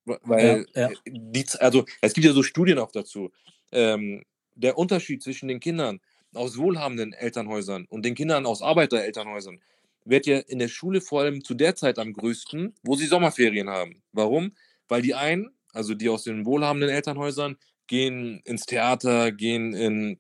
Weil 0.05 0.65
ja, 0.75 0.89
ja. 0.89 0.95
Die, 1.05 1.45
also 1.60 1.86
es 2.01 2.13
gibt 2.13 2.25
ja 2.25 2.34
so 2.34 2.43
Studien 2.43 2.79
auch 2.79 2.91
dazu. 2.91 3.31
Ähm, 3.71 4.23
der 4.55 4.77
Unterschied 4.77 5.23
zwischen 5.23 5.47
den 5.47 5.60
Kindern 5.60 6.01
aus 6.33 6.57
wohlhabenden 6.57 7.13
Elternhäusern 7.13 7.85
und 7.89 8.05
den 8.05 8.15
Kindern 8.15 8.45
aus 8.45 8.61
Arbeiterelternhäusern 8.61 9.59
wird 10.05 10.25
ja 10.25 10.39
in 10.39 10.59
der 10.59 10.67
Schule 10.67 11.01
vor 11.01 11.21
allem 11.21 11.43
zu 11.43 11.53
der 11.53 11.75
Zeit 11.75 11.99
am 11.99 12.13
größten, 12.13 12.73
wo 12.83 12.95
sie 12.95 13.05
Sommerferien 13.05 13.69
haben. 13.69 14.01
Warum? 14.11 14.53
Weil 14.87 15.01
die 15.01 15.13
einen, 15.13 15.51
also 15.73 15.93
die 15.93 16.09
aus 16.09 16.23
den 16.23 16.45
wohlhabenden 16.45 16.89
Elternhäusern, 16.89 17.57
gehen 17.87 18.41
ins 18.45 18.65
Theater, 18.65 19.31
gehen 19.31 19.73
in 19.73 20.19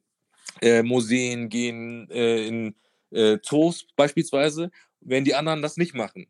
äh, 0.61 0.83
Museen, 0.83 1.49
gehen 1.49 2.09
äh, 2.11 2.45
in 2.47 2.75
äh, 3.11 3.39
Zoos 3.41 3.87
beispielsweise, 3.95 4.71
wenn 4.99 5.23
die 5.23 5.35
anderen 5.35 5.61
das 5.61 5.77
nicht 5.77 5.93
machen. 5.93 6.27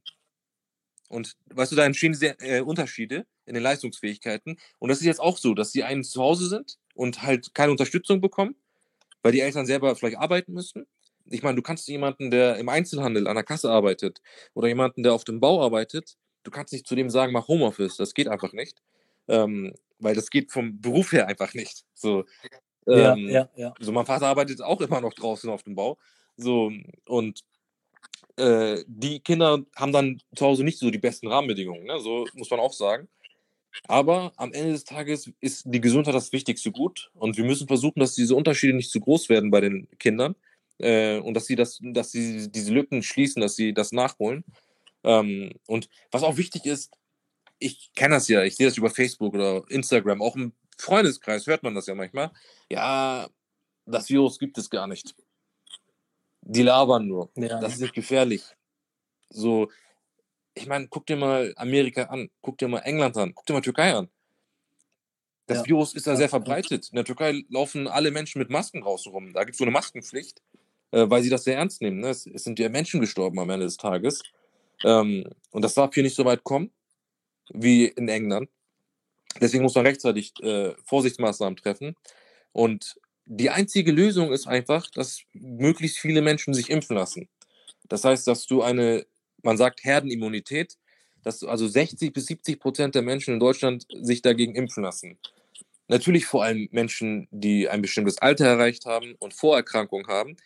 Und 1.09 1.35
weißt 1.47 1.73
du, 1.73 1.75
da 1.75 1.85
entstehen 1.85 2.13
sehr 2.13 2.37
äh, 2.39 2.61
Unterschiede 2.61 3.25
in 3.45 3.53
den 3.53 3.63
Leistungsfähigkeiten. 3.63 4.57
Und 4.79 4.89
das 4.89 4.99
ist 4.99 5.05
jetzt 5.05 5.19
auch 5.19 5.37
so, 5.37 5.53
dass 5.53 5.71
die 5.71 5.83
einen 5.83 6.03
zu 6.03 6.21
Hause 6.21 6.47
sind 6.47 6.77
und 6.95 7.21
halt 7.23 7.53
keine 7.53 7.71
Unterstützung 7.71 8.21
bekommen, 8.21 8.55
weil 9.21 9.31
die 9.31 9.41
Eltern 9.41 9.65
selber 9.65 9.95
vielleicht 9.95 10.17
arbeiten 10.17 10.53
müssen. 10.53 10.85
Ich 11.25 11.43
meine, 11.43 11.55
du 11.55 11.61
kannst 11.61 11.87
jemanden, 11.87 12.31
der 12.31 12.57
im 12.57 12.69
Einzelhandel 12.69 13.27
an 13.27 13.35
der 13.35 13.43
Kasse 13.43 13.69
arbeitet 13.69 14.21
oder 14.53 14.67
jemanden, 14.67 15.03
der 15.03 15.13
auf 15.13 15.23
dem 15.23 15.39
Bau 15.39 15.61
arbeitet, 15.61 16.17
du 16.43 16.51
kannst 16.51 16.73
nicht 16.73 16.87
zu 16.87 16.95
dem 16.95 17.09
sagen, 17.09 17.31
mach 17.31 17.47
Homeoffice. 17.47 17.97
Das 17.97 18.13
geht 18.13 18.27
einfach 18.27 18.53
nicht. 18.53 18.81
Ähm, 19.27 19.73
weil 19.99 20.15
das 20.15 20.29
geht 20.29 20.51
vom 20.51 20.81
Beruf 20.81 21.11
her 21.11 21.27
einfach 21.27 21.53
nicht. 21.53 21.85
So, 21.93 22.25
ja, 22.85 23.13
ähm, 23.13 23.29
ja, 23.29 23.49
ja. 23.55 23.73
So, 23.79 23.91
mein 23.91 24.05
Vater 24.05 24.27
arbeitet 24.27 24.61
auch 24.61 24.81
immer 24.81 25.01
noch 25.01 25.13
draußen 25.13 25.49
auf 25.49 25.63
dem 25.63 25.75
Bau. 25.75 25.97
So, 26.37 26.71
und 27.05 27.41
äh, 28.37 28.83
die 28.87 29.19
Kinder 29.19 29.63
haben 29.75 29.91
dann 29.91 30.21
zu 30.35 30.45
Hause 30.45 30.63
nicht 30.63 30.79
so 30.79 30.89
die 30.89 30.97
besten 30.97 31.27
Rahmenbedingungen, 31.27 31.85
ne? 31.85 31.99
so 31.99 32.25
muss 32.33 32.49
man 32.49 32.59
auch 32.59 32.73
sagen. 32.73 33.07
Aber 33.87 34.33
am 34.35 34.53
Ende 34.53 34.73
des 34.73 34.83
Tages 34.83 35.31
ist 35.39 35.63
die 35.65 35.81
Gesundheit 35.81 36.15
das 36.15 36.31
wichtigste 36.31 36.71
Gut 36.71 37.11
und 37.13 37.37
wir 37.37 37.45
müssen 37.45 37.67
versuchen, 37.67 37.99
dass 37.99 38.15
diese 38.15 38.35
Unterschiede 38.35 38.73
nicht 38.73 38.91
zu 38.91 38.99
groß 38.99 39.29
werden 39.29 39.51
bei 39.51 39.61
den 39.61 39.87
Kindern 39.97 40.35
äh, 40.79 41.19
und 41.19 41.33
dass 41.35 41.45
sie 41.45 41.55
das, 41.55 41.79
dass 41.81 42.11
sie 42.11 42.51
diese 42.51 42.73
Lücken 42.73 43.03
schließen, 43.03 43.41
dass 43.41 43.55
sie 43.55 43.73
das 43.73 43.91
nachholen. 43.91 44.43
Ähm, 45.03 45.53
und 45.67 45.89
was 46.11 46.23
auch 46.23 46.37
wichtig 46.37 46.65
ist, 46.65 46.91
ich 47.59 47.91
kenne 47.95 48.15
das 48.15 48.27
ja, 48.27 48.43
ich 48.43 48.55
sehe 48.55 48.67
das 48.67 48.77
über 48.77 48.89
Facebook 48.89 49.33
oder 49.33 49.63
Instagram, 49.69 50.21
auch 50.21 50.35
im 50.35 50.53
Freundeskreis 50.77 51.45
hört 51.47 51.63
man 51.63 51.75
das 51.75 51.87
ja 51.87 51.95
manchmal. 51.95 52.31
Ja, 52.69 53.29
das 53.85 54.09
Virus 54.09 54.39
gibt 54.39 54.57
es 54.57 54.69
gar 54.69 54.87
nicht. 54.87 55.15
Die 56.41 56.63
labern 56.63 57.07
nur. 57.07 57.29
Ja. 57.35 57.59
Das 57.59 57.73
ist 57.73 57.81
nicht 57.81 57.93
gefährlich. 57.93 58.43
So, 59.29 59.69
ich 60.53 60.67
meine, 60.67 60.87
guck 60.87 61.05
dir 61.05 61.15
mal 61.15 61.53
Amerika 61.57 62.03
an, 62.03 62.29
guck 62.41 62.57
dir 62.57 62.67
mal 62.67 62.79
England 62.79 63.17
an, 63.17 63.33
guck 63.33 63.45
dir 63.45 63.53
mal 63.53 63.61
Türkei 63.61 63.93
an. 63.93 64.09
Das 65.47 65.59
ja. 65.59 65.65
Virus 65.67 65.93
ist 65.93 66.07
da 66.07 66.15
sehr 66.15 66.29
verbreitet. 66.29 66.89
In 66.91 66.95
der 66.95 67.05
Türkei 67.05 67.43
laufen 67.49 67.87
alle 67.87 68.11
Menschen 68.11 68.39
mit 68.39 68.49
Masken 68.49 68.81
draußen 68.81 69.11
rum. 69.11 69.33
Da 69.33 69.43
gibt 69.43 69.53
es 69.53 69.57
so 69.57 69.63
eine 69.63 69.71
Maskenpflicht, 69.71 70.41
äh, 70.91 71.09
weil 71.09 71.23
sie 71.23 71.29
das 71.29 71.43
sehr 71.43 71.57
ernst 71.57 71.81
nehmen. 71.81 71.99
Ne? 71.99 72.09
Es, 72.09 72.25
es, 72.25 72.43
sind 72.43 72.59
ja 72.59 72.69
Menschen 72.69 73.01
gestorben 73.01 73.39
am 73.39 73.49
Ende 73.49 73.65
des 73.65 73.77
Tages. 73.77 74.21
Ähm, 74.83 75.25
und 75.51 75.61
das 75.61 75.73
darf 75.73 75.93
hier 75.93 76.03
nicht 76.03 76.15
so 76.15 76.25
weit 76.25 76.43
kommen 76.43 76.71
wie 77.53 77.85
in 77.85 78.07
England. 78.07 78.49
Deswegen 79.39 79.63
muss 79.63 79.75
man 79.75 79.85
rechtzeitig 79.85 80.33
äh, 80.41 80.73
Vorsichtsmaßnahmen 80.85 81.57
treffen. 81.57 81.95
Und 82.53 82.99
die 83.25 83.49
einzige 83.49 83.91
Lösung 83.91 84.31
ist 84.31 84.47
einfach, 84.47 84.89
dass 84.91 85.21
möglichst 85.33 85.99
viele 85.99 86.21
Menschen 86.21 86.53
sich 86.53 86.69
impfen 86.69 86.95
lassen. 86.95 87.29
Das 87.87 88.03
heißt, 88.03 88.27
dass 88.27 88.45
du 88.45 88.61
eine, 88.61 89.05
man 89.43 89.57
sagt 89.57 89.83
Herdenimmunität, 89.83 90.77
dass 91.23 91.43
also 91.43 91.67
60 91.67 92.13
bis 92.13 92.25
70 92.25 92.59
Prozent 92.59 92.95
der 92.95 93.01
Menschen 93.01 93.35
in 93.35 93.39
Deutschland 93.39 93.85
sich 94.01 94.21
dagegen 94.21 94.55
impfen 94.55 94.83
lassen. 94.83 95.17
Natürlich 95.87 96.25
vor 96.25 96.43
allem 96.43 96.67
Menschen, 96.71 97.27
die 97.31 97.69
ein 97.69 97.81
bestimmtes 97.81 98.17
Alter 98.17 98.45
erreicht 98.45 98.85
haben 98.85 99.15
und 99.19 99.33
Vorerkrankungen 99.33 100.07
haben, 100.07 100.37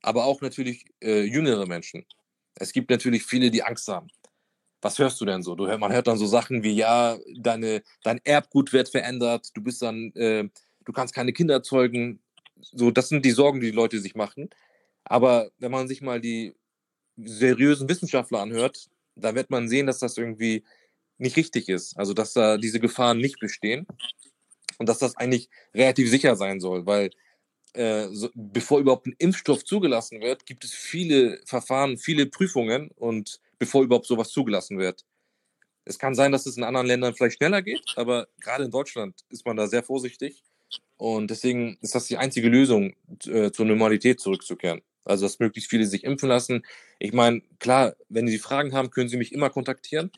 aber 0.00 0.24
auch 0.24 0.40
natürlich 0.40 0.84
äh, 1.02 1.22
jüngere 1.22 1.66
Menschen. 1.66 2.06
Es 2.54 2.72
gibt 2.72 2.90
natürlich 2.90 3.24
viele, 3.24 3.50
die 3.50 3.62
Angst 3.62 3.88
haben 3.88 4.08
was 4.82 4.98
hörst 4.98 5.20
du 5.20 5.24
denn 5.24 5.42
so? 5.42 5.54
Du, 5.54 5.66
man 5.78 5.92
hört 5.92 6.08
dann 6.08 6.18
so 6.18 6.26
Sachen 6.26 6.62
wie, 6.64 6.72
ja, 6.72 7.16
deine, 7.38 7.82
dein 8.02 8.20
Erbgut 8.24 8.72
wird 8.72 8.88
verändert, 8.88 9.50
du 9.54 9.62
bist 9.62 9.80
dann, 9.80 10.12
äh, 10.16 10.48
du 10.84 10.92
kannst 10.92 11.14
keine 11.14 11.32
Kinder 11.32 11.62
zeugen. 11.62 12.20
So, 12.60 12.90
das 12.90 13.08
sind 13.08 13.24
die 13.24 13.30
Sorgen, 13.30 13.60
die 13.60 13.70
die 13.70 13.76
Leute 13.76 14.00
sich 14.00 14.14
machen. 14.14 14.50
Aber 15.04 15.50
wenn 15.58 15.70
man 15.70 15.88
sich 15.88 16.02
mal 16.02 16.20
die 16.20 16.54
seriösen 17.16 17.88
Wissenschaftler 17.88 18.40
anhört, 18.40 18.88
da 19.16 19.34
wird 19.34 19.50
man 19.50 19.68
sehen, 19.68 19.86
dass 19.86 19.98
das 19.98 20.16
irgendwie 20.16 20.64
nicht 21.18 21.36
richtig 21.36 21.68
ist. 21.68 21.96
Also, 21.96 22.14
dass 22.14 22.32
da 22.32 22.56
diese 22.56 22.80
Gefahren 22.80 23.18
nicht 23.18 23.38
bestehen 23.38 23.86
und 24.78 24.88
dass 24.88 24.98
das 24.98 25.16
eigentlich 25.16 25.48
relativ 25.74 26.10
sicher 26.10 26.36
sein 26.36 26.60
soll, 26.60 26.86
weil 26.86 27.10
äh, 27.74 28.08
so, 28.10 28.28
bevor 28.34 28.80
überhaupt 28.80 29.06
ein 29.06 29.14
Impfstoff 29.18 29.64
zugelassen 29.64 30.20
wird, 30.20 30.46
gibt 30.46 30.64
es 30.64 30.72
viele 30.72 31.40
Verfahren, 31.46 31.98
viele 31.98 32.26
Prüfungen 32.26 32.90
und 32.96 33.40
bevor 33.58 33.82
überhaupt 33.82 34.06
sowas 34.06 34.30
zugelassen 34.30 34.78
wird. 34.78 35.04
Es 35.84 35.98
kann 35.98 36.14
sein, 36.14 36.32
dass 36.32 36.46
es 36.46 36.56
in 36.56 36.64
anderen 36.64 36.86
Ländern 36.86 37.14
vielleicht 37.14 37.36
schneller 37.36 37.62
geht, 37.62 37.82
aber 37.96 38.28
gerade 38.40 38.64
in 38.64 38.70
Deutschland 38.70 39.24
ist 39.30 39.44
man 39.46 39.56
da 39.56 39.66
sehr 39.66 39.82
vorsichtig. 39.82 40.42
Und 40.96 41.30
deswegen 41.30 41.76
ist 41.80 41.94
das 41.94 42.06
die 42.06 42.16
einzige 42.16 42.48
Lösung, 42.48 42.94
äh, 43.26 43.50
zur 43.50 43.66
Normalität 43.66 44.20
zurückzukehren. 44.20 44.82
Also, 45.04 45.26
dass 45.26 45.38
möglichst 45.38 45.70
viele 45.70 45.86
sich 45.86 46.04
impfen 46.04 46.28
lassen. 46.28 46.64
Ich 46.98 47.12
meine, 47.12 47.42
klar, 47.58 47.96
wenn 48.08 48.28
Sie 48.28 48.38
Fragen 48.38 48.72
haben, 48.72 48.90
können 48.90 49.08
Sie 49.08 49.16
mich 49.16 49.32
immer 49.32 49.50
kontaktieren. 49.50 50.10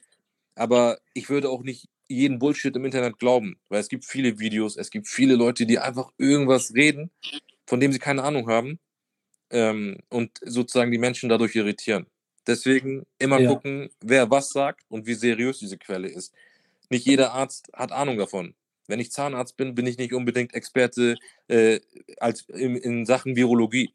Aber 0.54 0.98
ich 1.14 1.30
würde 1.30 1.48
auch 1.48 1.62
nicht 1.62 1.88
jeden 2.08 2.38
Bullshit 2.38 2.74
im 2.76 2.84
Internet 2.84 3.18
glauben, 3.18 3.56
weil 3.68 3.80
es 3.80 3.88
gibt 3.88 4.04
viele 4.04 4.38
Videos, 4.38 4.76
es 4.76 4.90
gibt 4.90 5.08
viele 5.08 5.36
Leute, 5.36 5.66
die 5.66 5.78
einfach 5.78 6.12
irgendwas 6.18 6.74
reden, 6.74 7.10
von 7.66 7.80
dem 7.80 7.92
sie 7.92 7.98
keine 7.98 8.22
Ahnung 8.22 8.48
haben 8.48 8.78
ähm, 9.50 9.98
und 10.10 10.38
sozusagen 10.42 10.90
die 10.90 10.98
Menschen 10.98 11.28
dadurch 11.28 11.54
irritieren. 11.54 12.06
Deswegen 12.46 13.06
immer 13.18 13.40
ja. 13.40 13.48
gucken, 13.48 13.90
wer 14.00 14.30
was 14.30 14.50
sagt 14.50 14.84
und 14.88 15.06
wie 15.06 15.14
seriös 15.14 15.58
diese 15.60 15.78
Quelle 15.78 16.08
ist. 16.08 16.34
Nicht 16.90 17.06
jeder 17.06 17.32
Arzt 17.32 17.70
hat 17.72 17.90
Ahnung 17.90 18.18
davon. 18.18 18.54
Wenn 18.86 19.00
ich 19.00 19.10
Zahnarzt 19.10 19.56
bin, 19.56 19.74
bin 19.74 19.86
ich 19.86 19.96
nicht 19.96 20.12
unbedingt 20.12 20.52
Experte 20.54 21.16
äh, 21.48 21.80
als 22.18 22.42
in, 22.50 22.76
in, 22.76 23.06
Sachen 23.06 23.34
Virologie. 23.34 23.94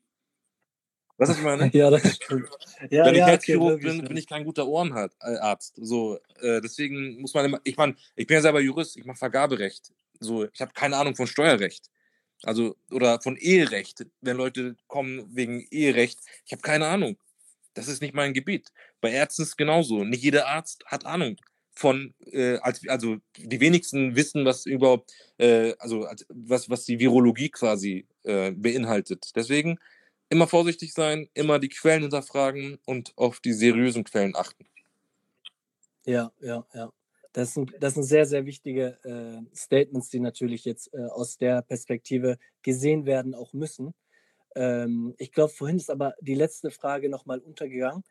Was 1.20 1.38
ich 1.38 1.44
meine? 1.44 1.70
Ja, 1.74 1.90
das 1.90 2.04
ist 2.06 2.22
true. 2.22 2.48
Ja, 2.90 3.06
Wenn 3.06 3.14
ich 3.14 3.20
ja, 3.20 3.28
Herzchirurg 3.28 3.74
okay, 3.74 3.88
bin, 3.88 4.08
bin 4.08 4.18
ich 4.18 4.26
kein 4.26 4.46
guter 4.46 4.66
Ohrenarzt. 4.66 5.76
So, 5.76 6.18
äh, 6.40 6.62
deswegen 6.62 7.20
muss 7.20 7.34
man 7.34 7.46
immer, 7.46 7.60
ich 7.66 7.76
meine, 7.76 7.96
ich 8.16 8.26
bin 8.26 8.36
ja 8.36 8.42
selber 8.42 8.62
Jurist, 8.62 8.98
ich 8.98 9.06
mache 9.06 9.18
Vergaberecht. 9.18 9.92
So, 10.22 10.46
ich 10.46 10.62
habe 10.62 10.72
keine 10.74 10.96
Ahnung 10.96 11.16
von 11.16 11.28
Steuerrecht. 11.28 11.90
Also, 12.44 12.78
oder 12.90 13.20
von 13.22 13.36
Eherecht, 13.36 14.06
wenn 14.22 14.38
Leute 14.38 14.78
kommen 14.88 15.26
wegen 15.36 15.68
Eherecht. 15.72 16.20
Ich 16.46 16.54
habe 16.54 16.62
keine 16.62 16.88
Ahnung. 16.88 17.18
Das 17.74 17.90
ist 17.90 18.02
nicht 18.02 18.14
mein 18.14 18.34
Gebiet. 18.34 18.70
Bei 19.02 19.12
Ärzten 19.12 19.42
ist 19.42 19.50
es 19.50 19.58
genauso. 19.58 20.06
Nicht 20.06 20.24
jeder 20.24 20.48
Arzt 20.48 20.84
hat 20.86 21.06
Ahnung 21.06 21.36
von, 21.74 22.14
äh, 22.32 22.58
als, 22.60 22.88
also 22.88 23.18
die 23.38 23.60
wenigsten 23.60 24.16
wissen, 24.16 24.46
was 24.46 24.66
überhaupt, 24.66 25.12
äh, 25.38 25.74
also 25.80 26.06
als, 26.06 26.26
was, 26.30 26.70
was 26.70 26.86
die 26.86 27.00
Virologie 27.00 27.50
quasi 27.50 28.06
äh, 28.24 28.52
beinhaltet. 28.52 29.32
Deswegen 29.36 29.80
immer 30.30 30.48
vorsichtig 30.48 30.94
sein, 30.94 31.30
immer 31.34 31.60
die 31.60 31.70
Quellen 31.70 32.02
hinterfragen 32.04 32.80
und 32.86 33.14
auf 33.18 33.40
die 33.40 33.54
seriösen 33.54 34.04
Quellen 34.04 34.36
achten. 34.36 34.68
Ja, 36.06 36.32
ja, 36.40 36.66
ja. 36.74 36.92
Das 37.34 37.54
sind, 37.54 37.74
das 37.80 37.94
sind 37.94 38.04
sehr, 38.04 38.26
sehr 38.26 38.46
wichtige 38.46 38.98
äh, 39.04 39.56
Statements, 39.56 40.10
die 40.10 40.20
natürlich 40.20 40.66
jetzt 40.66 40.92
äh, 40.94 40.98
aus 41.06 41.38
der 41.38 41.62
Perspektive 41.62 42.38
gesehen 42.64 43.06
werden 43.06 43.36
auch 43.36 43.54
müssen. 43.54 43.94
Ähm, 44.56 45.16
ich 45.20 45.32
glaube, 45.34 45.54
vorhin 45.54 45.78
ist 45.78 45.92
aber 45.92 46.16
die 46.22 46.36
letzte 46.36 46.72
Frage 46.72 47.10
nochmal 47.10 47.40
untergegangen 47.40 48.04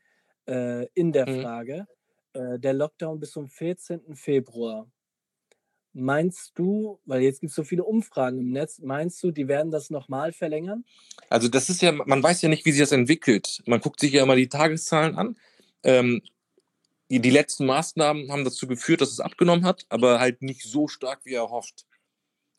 äh, 0.48 0.86
in 0.94 1.12
der 1.12 1.26
Mhm. 1.26 1.28
Frage. 1.28 1.86
Äh, 2.34 2.58
der 2.60 2.74
Lockdown 2.74 3.20
bis 3.20 3.32
zum 3.32 3.48
14. 3.48 4.16
Februar. 4.16 4.90
Meinst 6.00 6.52
du, 6.54 7.00
weil 7.06 7.22
jetzt 7.22 7.40
gibt 7.40 7.50
es 7.50 7.56
so 7.56 7.64
viele 7.64 7.82
Umfragen 7.82 8.38
im 8.38 8.50
Netz, 8.52 8.78
meinst 8.78 9.20
du, 9.24 9.32
die 9.32 9.48
werden 9.48 9.72
das 9.72 9.90
nochmal 9.90 10.32
verlängern? 10.32 10.84
Also 11.28 11.48
das 11.48 11.68
ist 11.68 11.82
ja, 11.82 11.90
man 11.90 12.22
weiß 12.22 12.40
ja 12.42 12.48
nicht, 12.48 12.64
wie 12.64 12.70
sich 12.70 12.80
das 12.80 12.92
entwickelt. 12.92 13.62
Man 13.66 13.80
guckt 13.80 13.98
sich 13.98 14.12
ja 14.12 14.22
immer 14.22 14.36
die 14.36 14.48
Tageszahlen 14.48 15.16
an. 15.16 15.36
Ähm, 15.82 16.22
die, 17.10 17.18
die 17.18 17.30
letzten 17.30 17.66
Maßnahmen 17.66 18.30
haben 18.30 18.44
dazu 18.44 18.68
geführt, 18.68 19.00
dass 19.00 19.10
es 19.10 19.18
abgenommen 19.18 19.64
hat, 19.64 19.86
aber 19.88 20.20
halt 20.20 20.40
nicht 20.40 20.62
so 20.62 20.86
stark, 20.86 21.24
wie 21.24 21.34
erhofft. 21.34 21.84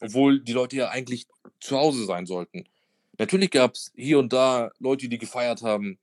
Obwohl 0.02 0.42
die 0.42 0.54
Leute 0.54 0.76
ja 0.76 0.90
eigentlich 0.90 1.28
zu 1.62 1.78
Hause 1.78 2.04
sein 2.06 2.26
sollten. 2.26 2.68
Natürlich 3.18 3.52
gab 3.52 3.76
es 3.76 3.94
hier 3.96 4.20
und 4.20 4.34
da 4.34 4.72
Leute, 4.80 5.08
die 5.08 5.18
gefeiert 5.18 5.62
haben. 5.62 5.98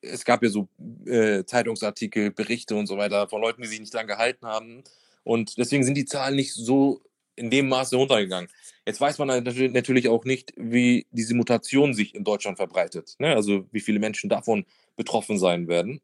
Es 0.00 0.24
gab 0.24 0.42
ja 0.42 0.48
so 0.48 0.68
äh, 1.04 1.44
Zeitungsartikel, 1.44 2.30
Berichte 2.30 2.74
und 2.74 2.86
so 2.86 2.96
weiter 2.96 3.28
von 3.28 3.42
Leuten, 3.42 3.60
die 3.60 3.68
sich 3.68 3.80
nicht 3.80 3.92
dran 3.92 4.06
gehalten 4.06 4.46
haben. 4.46 4.82
Und 5.24 5.58
deswegen 5.58 5.84
sind 5.84 5.94
die 5.94 6.04
Zahlen 6.04 6.36
nicht 6.36 6.54
so 6.54 7.02
in 7.36 7.50
dem 7.50 7.68
Maße 7.68 7.96
runtergegangen. 7.96 8.50
Jetzt 8.86 9.00
weiß 9.00 9.18
man 9.18 9.42
natürlich 9.42 10.08
auch 10.08 10.24
nicht, 10.24 10.52
wie 10.56 11.06
diese 11.10 11.34
Mutation 11.34 11.94
sich 11.94 12.14
in 12.14 12.24
Deutschland 12.24 12.56
verbreitet. 12.56 13.14
Ne? 13.18 13.34
Also 13.34 13.66
wie 13.72 13.80
viele 13.80 13.98
Menschen 13.98 14.28
davon 14.28 14.66
betroffen 14.96 15.38
sein 15.38 15.68
werden. 15.68 16.00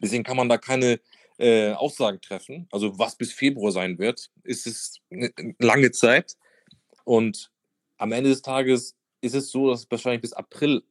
Deswegen 0.00 0.24
kann 0.24 0.36
man 0.36 0.48
da 0.48 0.58
keine 0.58 1.00
äh, 1.38 1.72
Aussagen 1.72 2.20
treffen. 2.20 2.68
Also 2.70 2.98
was 2.98 3.16
bis 3.16 3.32
Februar 3.32 3.72
sein 3.72 3.98
wird, 3.98 4.30
ist 4.42 4.66
es 4.66 5.00
eine 5.10 5.32
lange 5.58 5.90
Zeit. 5.90 6.36
Und 7.04 7.50
am 7.98 8.12
Ende 8.12 8.30
des 8.30 8.42
Tages 8.42 8.96
ist 9.20 9.34
es 9.34 9.50
so, 9.50 9.70
dass 9.70 9.90
wahrscheinlich 9.90 10.22
bis 10.22 10.32
April 10.32 10.82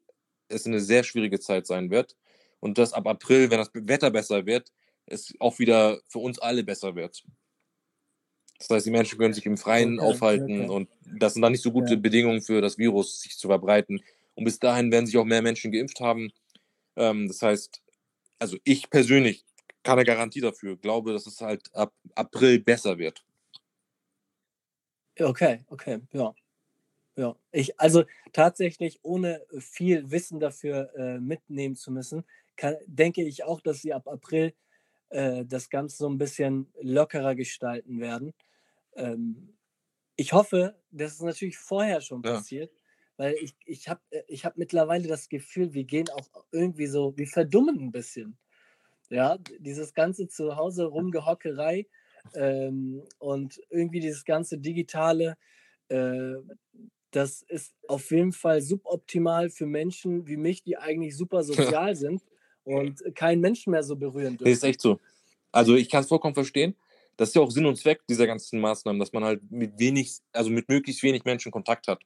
es 0.49 0.65
eine 0.65 0.79
sehr 0.79 1.03
schwierige 1.03 1.39
Zeit 1.39 1.67
sein 1.67 1.89
wird. 1.89 2.15
Und 2.59 2.77
dass 2.77 2.93
ab 2.93 3.07
April, 3.07 3.49
wenn 3.49 3.59
das 3.59 3.71
Wetter 3.73 4.11
besser 4.11 4.45
wird, 4.45 4.71
es 5.05 5.33
auch 5.39 5.59
wieder 5.59 5.99
für 6.07 6.19
uns 6.19 6.39
alle 6.39 6.63
besser 6.63 6.95
wird. 6.95 7.23
Das 8.67 8.77
heißt, 8.77 8.85
die 8.85 8.91
Menschen 8.91 9.17
können 9.17 9.33
sich 9.33 9.45
im 9.45 9.57
Freien 9.57 9.99
okay, 9.99 10.07
aufhalten 10.07 10.61
okay. 10.61 10.69
und 10.69 10.89
das 11.19 11.33
sind 11.33 11.41
dann 11.41 11.51
nicht 11.51 11.63
so 11.63 11.71
gute 11.71 11.93
ja. 11.93 11.99
Bedingungen 11.99 12.41
für 12.41 12.61
das 12.61 12.77
Virus, 12.77 13.21
sich 13.21 13.37
zu 13.37 13.47
verbreiten. 13.47 14.01
Und 14.35 14.45
bis 14.45 14.59
dahin 14.59 14.91
werden 14.91 15.05
sich 15.05 15.17
auch 15.17 15.25
mehr 15.25 15.41
Menschen 15.41 15.71
geimpft 15.71 15.99
haben. 15.99 16.31
Ähm, 16.95 17.27
das 17.27 17.41
heißt, 17.41 17.81
also 18.39 18.57
ich 18.63 18.89
persönlich 18.89 19.45
keine 19.83 20.05
Garantie 20.05 20.41
dafür, 20.41 20.77
glaube, 20.77 21.13
dass 21.13 21.27
es 21.27 21.41
halt 21.41 21.73
ab 21.75 21.93
April 22.15 22.59
besser 22.59 22.97
wird. 22.97 23.23
Okay, 25.19 25.59
okay, 25.67 25.99
ja. 26.13 26.33
Ja, 27.15 27.35
ich, 27.51 27.79
also 27.79 28.05
tatsächlich, 28.31 28.99
ohne 29.03 29.45
viel 29.59 30.09
Wissen 30.09 30.39
dafür 30.39 30.91
äh, 30.95 31.19
mitnehmen 31.19 31.75
zu 31.75 31.91
müssen, 31.91 32.23
kann, 32.55 32.75
denke 32.87 33.23
ich 33.23 33.43
auch, 33.43 33.61
dass 33.61 33.81
sie 33.81 33.93
ab 33.93 34.07
April 34.07 34.53
äh, 35.09 35.45
das 35.45 35.69
Ganze 35.69 35.97
so 35.97 36.09
ein 36.09 36.17
bisschen 36.17 36.73
lockerer 36.81 37.35
gestalten 37.35 37.99
werden. 37.99 38.33
Ähm, 38.95 39.55
ich 40.15 40.33
hoffe, 40.33 40.75
das 40.91 41.13
ist 41.13 41.21
natürlich 41.21 41.57
vorher 41.57 42.01
schon 42.01 42.21
ja. 42.23 42.33
passiert, 42.33 42.71
weil 43.17 43.35
ich, 43.41 43.55
ich 43.65 43.89
habe 43.89 44.01
äh, 44.11 44.23
ich 44.27 44.45
hab 44.45 44.57
mittlerweile 44.57 45.07
das 45.07 45.29
Gefühl, 45.29 45.73
wir 45.73 45.83
gehen 45.83 46.09
auch 46.09 46.45
irgendwie 46.51 46.87
so, 46.87 47.13
wir 47.17 47.27
verdummen 47.27 47.79
ein 47.79 47.91
bisschen. 47.91 48.37
Ja, 49.09 49.37
dieses 49.59 49.93
ganze 49.93 50.27
Zuhause 50.27 50.85
rumgehockerei 50.85 51.87
ähm, 52.33 53.03
und 53.19 53.59
irgendwie 53.69 53.99
dieses 53.99 54.25
ganze 54.25 54.57
digitale, 54.57 55.37
äh, 55.89 56.35
das 57.11 57.43
ist 57.43 57.75
auf 57.87 58.09
jeden 58.09 58.31
Fall 58.31 58.61
suboptimal 58.61 59.49
für 59.49 59.67
Menschen 59.67 60.25
wie 60.27 60.37
mich, 60.37 60.63
die 60.63 60.77
eigentlich 60.77 61.15
super 61.15 61.43
sozial 61.43 61.95
sind 61.95 62.23
und 62.63 63.03
keinen 63.15 63.41
Menschen 63.41 63.71
mehr 63.71 63.83
so 63.83 63.95
berühren 63.95 64.37
dürfen. 64.37 64.45
Das 64.45 64.53
ist 64.53 64.63
echt 64.63 64.81
so. 64.81 64.99
Also 65.51 65.75
ich 65.75 65.89
kann 65.89 66.01
es 66.01 66.07
vollkommen 66.07 66.33
verstehen. 66.33 66.75
Das 67.17 67.29
ist 67.29 67.35
ja 67.35 67.41
auch 67.41 67.51
Sinn 67.51 67.65
und 67.65 67.77
Zweck 67.77 68.01
dieser 68.07 68.27
ganzen 68.27 68.59
Maßnahmen, 68.59 68.99
dass 68.99 69.13
man 69.13 69.23
halt 69.23 69.41
mit 69.51 69.77
wenig, 69.77 70.17
also 70.31 70.49
mit 70.49 70.69
möglichst 70.69 71.03
wenig 71.03 71.25
Menschen 71.25 71.51
Kontakt 71.51 71.87
hat. 71.87 72.01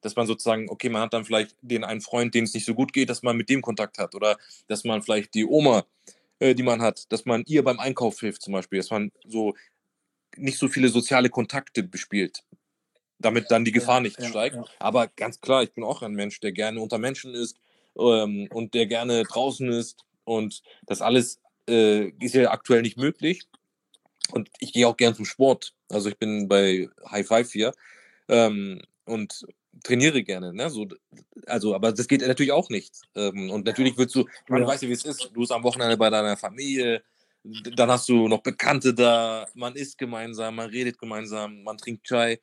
Dass 0.00 0.16
man 0.16 0.26
sozusagen, 0.26 0.68
okay, 0.68 0.90
man 0.90 1.02
hat 1.02 1.14
dann 1.14 1.24
vielleicht 1.24 1.56
den 1.62 1.82
einen 1.82 2.02
Freund, 2.02 2.34
dem 2.34 2.44
es 2.44 2.52
nicht 2.52 2.66
so 2.66 2.74
gut 2.74 2.92
geht, 2.92 3.08
dass 3.08 3.22
man 3.22 3.36
mit 3.36 3.48
dem 3.48 3.62
Kontakt 3.62 3.98
hat. 3.98 4.14
Oder 4.14 4.36
dass 4.66 4.84
man 4.84 5.02
vielleicht 5.02 5.34
die 5.34 5.46
Oma, 5.46 5.86
äh, 6.40 6.54
die 6.54 6.62
man 6.62 6.82
hat, 6.82 7.10
dass 7.10 7.24
man 7.24 7.42
ihr 7.46 7.64
beim 7.64 7.80
Einkauf 7.80 8.20
hilft 8.20 8.42
zum 8.42 8.52
Beispiel. 8.52 8.78
Dass 8.78 8.90
man 8.90 9.12
so 9.26 9.54
nicht 10.36 10.58
so 10.58 10.68
viele 10.68 10.88
soziale 10.88 11.30
Kontakte 11.30 11.82
bespielt 11.82 12.42
damit 13.24 13.50
dann 13.50 13.64
die 13.64 13.72
Gefahr 13.72 14.00
nicht 14.00 14.20
ja, 14.20 14.28
steigt. 14.28 14.56
Ja. 14.56 14.64
Aber 14.78 15.08
ganz 15.08 15.40
klar, 15.40 15.62
ich 15.62 15.72
bin 15.72 15.84
auch 15.84 16.02
ein 16.02 16.14
Mensch, 16.14 16.40
der 16.40 16.52
gerne 16.52 16.80
unter 16.80 16.98
Menschen 16.98 17.34
ist 17.34 17.56
ähm, 17.98 18.48
und 18.50 18.74
der 18.74 18.86
gerne 18.86 19.22
draußen 19.24 19.68
ist. 19.70 20.04
Und 20.24 20.62
das 20.86 21.00
alles 21.00 21.40
äh, 21.68 22.08
ist 22.20 22.34
ja 22.34 22.50
aktuell 22.50 22.82
nicht 22.82 22.96
möglich. 22.96 23.42
Und 24.30 24.48
ich 24.58 24.72
gehe 24.72 24.88
auch 24.88 24.96
gern 24.96 25.14
zum 25.14 25.24
Sport. 25.24 25.74
Also 25.90 26.08
ich 26.08 26.18
bin 26.18 26.48
bei 26.48 26.88
High 27.10 27.26
Five 27.26 27.52
hier 27.52 27.72
ähm, 28.28 28.80
und 29.04 29.46
trainiere 29.82 30.22
gerne. 30.22 30.52
Ne? 30.52 30.70
So, 30.70 30.88
also, 31.46 31.74
aber 31.74 31.92
das 31.92 32.08
geht 32.08 32.26
natürlich 32.26 32.52
auch 32.52 32.70
nicht. 32.70 32.94
Ähm, 33.14 33.50
und 33.50 33.66
natürlich 33.66 33.96
willst 33.96 34.14
du, 34.14 34.26
man 34.48 34.62
ja. 34.62 34.68
weiß 34.68 34.82
ja, 34.82 34.88
wie 34.88 34.92
es 34.92 35.04
ist. 35.04 35.30
Du 35.32 35.40
bist 35.40 35.52
am 35.52 35.62
Wochenende 35.62 35.96
bei 35.96 36.10
deiner 36.10 36.36
Familie, 36.36 37.02
dann 37.76 37.90
hast 37.90 38.08
du 38.08 38.26
noch 38.28 38.42
Bekannte 38.42 38.94
da, 38.94 39.46
man 39.54 39.74
isst 39.74 39.98
gemeinsam, 39.98 40.56
man 40.56 40.70
redet 40.70 40.98
gemeinsam, 40.98 41.62
man 41.62 41.76
trinkt 41.76 42.04
Chai. 42.06 42.40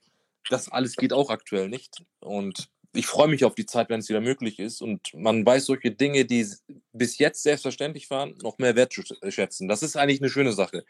Das 0.50 0.70
alles 0.70 0.96
geht 0.96 1.14
auch 1.14 1.30
aktuell 1.30 1.70
nicht. 1.70 2.04
Und 2.20 2.70
ich 2.94 3.08
freue 3.08 3.28
mich 3.28 3.46
auf 3.46 3.56
die 3.56 3.66
Zeit, 3.66 3.90
wenn 3.90 4.02
es 4.02 4.10
wieder 4.10 4.22
möglich 4.22 4.60
ist 4.60 4.82
und 4.82 5.14
man 5.14 5.46
weiß 5.46 5.66
solche 5.66 5.92
Dinge, 5.92 6.26
die 6.26 6.46
bis 6.94 7.18
jetzt 7.18 7.42
selbstverständlich 7.42 8.10
waren, 8.10 8.38
noch 8.42 8.58
mehr 8.58 8.76
wertschätzen. 8.76 9.68
Das 9.68 9.82
ist 9.82 9.96
eigentlich 9.96 10.22
eine 10.22 10.30
schöne 10.30 10.52
Sache, 10.52 10.84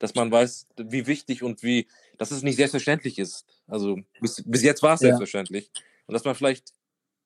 dass 0.00 0.14
man 0.14 0.30
weiß, 0.30 0.66
wie 0.76 1.06
wichtig 1.06 1.42
und 1.42 1.62
wie, 1.62 1.88
dass 2.18 2.30
es 2.30 2.42
nicht 2.42 2.56
selbstverständlich 2.56 3.18
ist. 3.18 3.44
Also 3.66 3.98
bis, 4.20 4.42
bis 4.44 4.62
jetzt 4.62 4.82
war 4.82 4.94
es 4.94 5.00
ja. 5.00 5.08
selbstverständlich. 5.08 5.70
Und 6.06 6.14
dass 6.14 6.24
man 6.24 6.34
vielleicht 6.34 6.72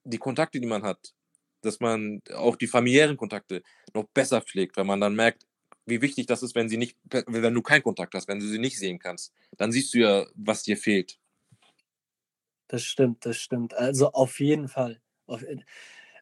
die 0.05 0.19
Kontakte, 0.19 0.61
die 0.61 0.67
man 0.67 0.83
hat, 0.83 1.15
dass 1.61 1.81
man 1.81 2.21
auch 2.35 2.57
die 2.57 2.67
familiären 2.67 3.17
Kontakte 3.17 3.63
noch 3.95 4.05
besser 4.15 4.41
pflegt, 4.41 4.77
weil 4.77 4.85
man 4.85 5.01
dann 5.01 5.15
merkt, 5.15 5.47
wie 5.87 6.01
wichtig 6.01 6.27
das 6.27 6.43
ist, 6.43 6.55
wenn 6.55 6.69
sie 6.69 6.77
nicht, 6.77 6.97
wenn 7.11 7.55
du 7.55 7.63
keinen 7.63 7.83
Kontakt 7.83 8.15
hast, 8.15 8.29
wenn 8.29 8.41
du 8.41 8.47
sie 8.47 8.59
nicht 8.59 8.79
sehen 8.79 8.99
kannst, 8.99 9.33
dann 9.57 9.73
siehst 9.73 9.95
du 9.95 9.99
ja, 9.99 10.27
was 10.35 10.63
dir 10.63 10.77
fehlt. 10.77 11.19
Das 12.69 12.83
stimmt, 12.83 13.27
das 13.27 13.37
stimmt. 13.37 13.75
Also 13.75 14.13
auf 14.13 14.41
jeden 14.41 14.69
Fall. 14.69 15.01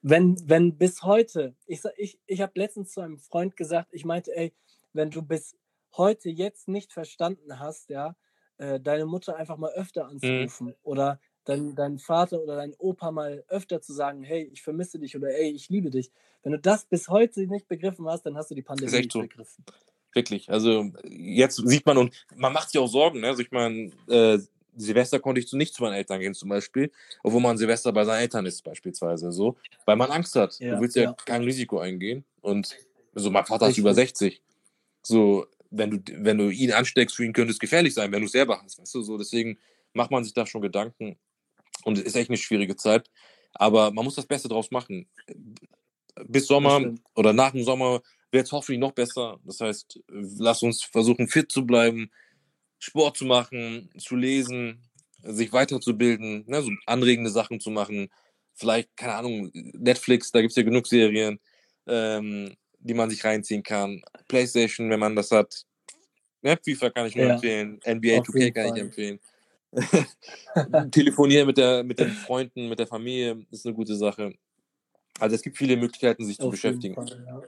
wenn, 0.02 0.36
wenn 0.48 0.76
bis 0.76 1.02
heute, 1.02 1.54
ich, 1.66 1.80
ich, 1.96 2.18
ich 2.26 2.40
habe 2.40 2.52
letztens 2.56 2.92
zu 2.92 3.00
einem 3.00 3.18
Freund 3.18 3.56
gesagt, 3.56 3.90
ich 3.92 4.04
meinte, 4.04 4.34
ey, 4.34 4.52
wenn 4.92 5.10
du 5.10 5.22
bis 5.22 5.56
heute 5.96 6.30
jetzt 6.30 6.68
nicht 6.68 6.92
verstanden 6.92 7.58
hast, 7.58 7.90
ja, 7.90 8.16
äh, 8.58 8.80
deine 8.80 9.06
Mutter 9.06 9.36
einfach 9.36 9.56
mal 9.56 9.72
öfter 9.72 10.04
mhm. 10.04 10.10
anzurufen 10.10 10.66
mhm. 10.68 10.74
oder 10.82 11.20
dein, 11.44 11.74
dein 11.74 11.98
Vater 11.98 12.40
oder 12.40 12.56
dein 12.56 12.74
Opa 12.78 13.10
mal 13.10 13.44
öfter 13.48 13.80
zu 13.80 13.92
sagen, 13.92 14.22
hey, 14.22 14.50
ich 14.52 14.62
vermisse 14.62 14.98
dich 14.98 15.16
oder 15.16 15.28
ey, 15.28 15.50
ich 15.50 15.68
liebe 15.68 15.90
dich. 15.90 16.10
Wenn 16.42 16.52
du 16.52 16.58
das 16.58 16.84
bis 16.84 17.08
heute 17.08 17.46
nicht 17.46 17.68
begriffen 17.68 18.06
hast, 18.06 18.22
dann 18.22 18.36
hast 18.36 18.50
du 18.50 18.54
die 18.54 18.62
Pandemie 18.62 18.90
nicht 18.90 19.12
so. 19.12 19.20
begriffen. 19.20 19.64
Wirklich. 20.12 20.50
Also 20.50 20.90
jetzt 21.04 21.56
sieht 21.56 21.86
man 21.86 21.98
und 21.98 22.26
man 22.34 22.52
macht 22.52 22.70
sich 22.70 22.80
auch 22.80 22.88
Sorgen. 22.88 23.20
Ne? 23.20 23.28
Also 23.28 23.42
ich 23.42 23.50
meine, 23.50 23.92
äh, 24.08 24.38
Silvester 24.76 25.20
konnte 25.20 25.40
ich 25.40 25.48
zu 25.48 25.56
nicht 25.56 25.74
zu 25.74 25.82
meinen 25.82 25.94
Eltern 25.94 26.20
gehen, 26.20 26.34
zum 26.34 26.48
Beispiel, 26.48 26.90
obwohl 27.22 27.40
man 27.40 27.58
Silvester 27.58 27.92
bei 27.92 28.04
seinen 28.04 28.20
Eltern 28.20 28.46
ist, 28.46 28.62
beispielsweise 28.62 29.32
so, 29.32 29.56
weil 29.84 29.96
man 29.96 30.10
Angst 30.10 30.36
hat. 30.36 30.58
Ja, 30.58 30.74
du 30.74 30.82
willst 30.82 30.96
ja, 30.96 31.02
ja, 31.02 31.16
kein 31.24 31.42
Risiko 31.42 31.78
eingehen. 31.78 32.24
Und 32.40 32.76
so, 33.14 33.30
mein 33.30 33.44
Vater 33.44 33.68
ist 33.68 33.78
über 33.78 33.94
60. 33.94 34.40
So, 35.02 35.46
wenn 35.70 35.90
du, 35.90 36.24
wenn 36.24 36.38
du 36.38 36.50
ihn 36.50 36.72
ansteckst, 36.72 37.16
für 37.16 37.24
ihn 37.24 37.32
könnte 37.32 37.52
es 37.52 37.58
gefährlich 37.58 37.94
sein, 37.94 38.12
wenn 38.12 38.20
du 38.20 38.26
es 38.26 38.32
selber 38.32 38.60
hast. 38.62 38.78
Weißt 38.78 38.94
du? 38.94 39.02
so, 39.02 39.16
deswegen 39.16 39.58
macht 39.92 40.10
man 40.10 40.24
sich 40.24 40.34
da 40.34 40.46
schon 40.46 40.62
Gedanken. 40.62 41.16
Und 41.84 41.98
es 41.98 42.04
ist 42.04 42.16
echt 42.16 42.30
eine 42.30 42.36
schwierige 42.36 42.76
Zeit. 42.76 43.10
Aber 43.54 43.90
man 43.90 44.04
muss 44.04 44.16
das 44.16 44.26
Beste 44.26 44.48
draus 44.48 44.70
machen. 44.70 45.08
Bis 46.26 46.46
Sommer 46.46 46.94
oder 47.14 47.32
nach 47.32 47.52
dem 47.52 47.64
Sommer 47.64 48.02
wird 48.30 48.46
es 48.46 48.52
hoffentlich 48.52 48.80
noch 48.80 48.92
besser. 48.92 49.40
Das 49.44 49.60
heißt, 49.60 50.00
lass 50.08 50.62
uns 50.62 50.82
versuchen, 50.82 51.28
fit 51.28 51.50
zu 51.50 51.66
bleiben, 51.66 52.10
Sport 52.78 53.16
zu 53.16 53.24
machen, 53.24 53.90
zu 53.98 54.16
lesen, 54.16 54.82
sich 55.22 55.52
weiterzubilden, 55.52 56.44
ne, 56.46 56.62
so 56.62 56.70
anregende 56.86 57.30
Sachen 57.30 57.60
zu 57.60 57.70
machen. 57.70 58.08
Vielleicht, 58.54 58.96
keine 58.96 59.14
Ahnung, 59.14 59.50
Netflix, 59.52 60.32
da 60.32 60.40
gibt 60.40 60.50
es 60.50 60.56
ja 60.56 60.62
genug 60.62 60.86
Serien, 60.86 61.40
ähm, 61.86 62.54
die 62.80 62.94
man 62.94 63.10
sich 63.10 63.24
reinziehen 63.24 63.62
kann. 63.62 64.02
Playstation, 64.28 64.90
wenn 64.90 65.00
man 65.00 65.16
das 65.16 65.30
hat. 65.30 65.64
Ne, 66.42 66.58
FIFA 66.62 66.90
kann 66.90 67.06
ich 67.06 67.16
nur 67.16 67.26
ja. 67.26 67.34
empfehlen. 67.34 67.80
NBA 67.86 68.20
2K 68.20 68.52
kann 68.52 68.68
Fall. 68.68 68.76
ich 68.76 68.82
empfehlen. 68.82 69.20
Telefonieren 70.90 71.46
mit, 71.46 71.58
der, 71.58 71.84
mit 71.84 72.00
den 72.00 72.10
Freunden, 72.10 72.68
mit 72.68 72.78
der 72.78 72.86
Familie 72.86 73.46
ist 73.50 73.66
eine 73.66 73.74
gute 73.74 73.94
Sache. 73.94 74.32
Also 75.18 75.36
es 75.36 75.42
gibt 75.42 75.58
viele 75.58 75.76
Möglichkeiten, 75.76 76.24
sich 76.24 76.40
Auf 76.40 76.46
zu 76.46 76.50
beschäftigen. 76.50 76.94
Fall, 76.94 77.24
ja. 77.26 77.42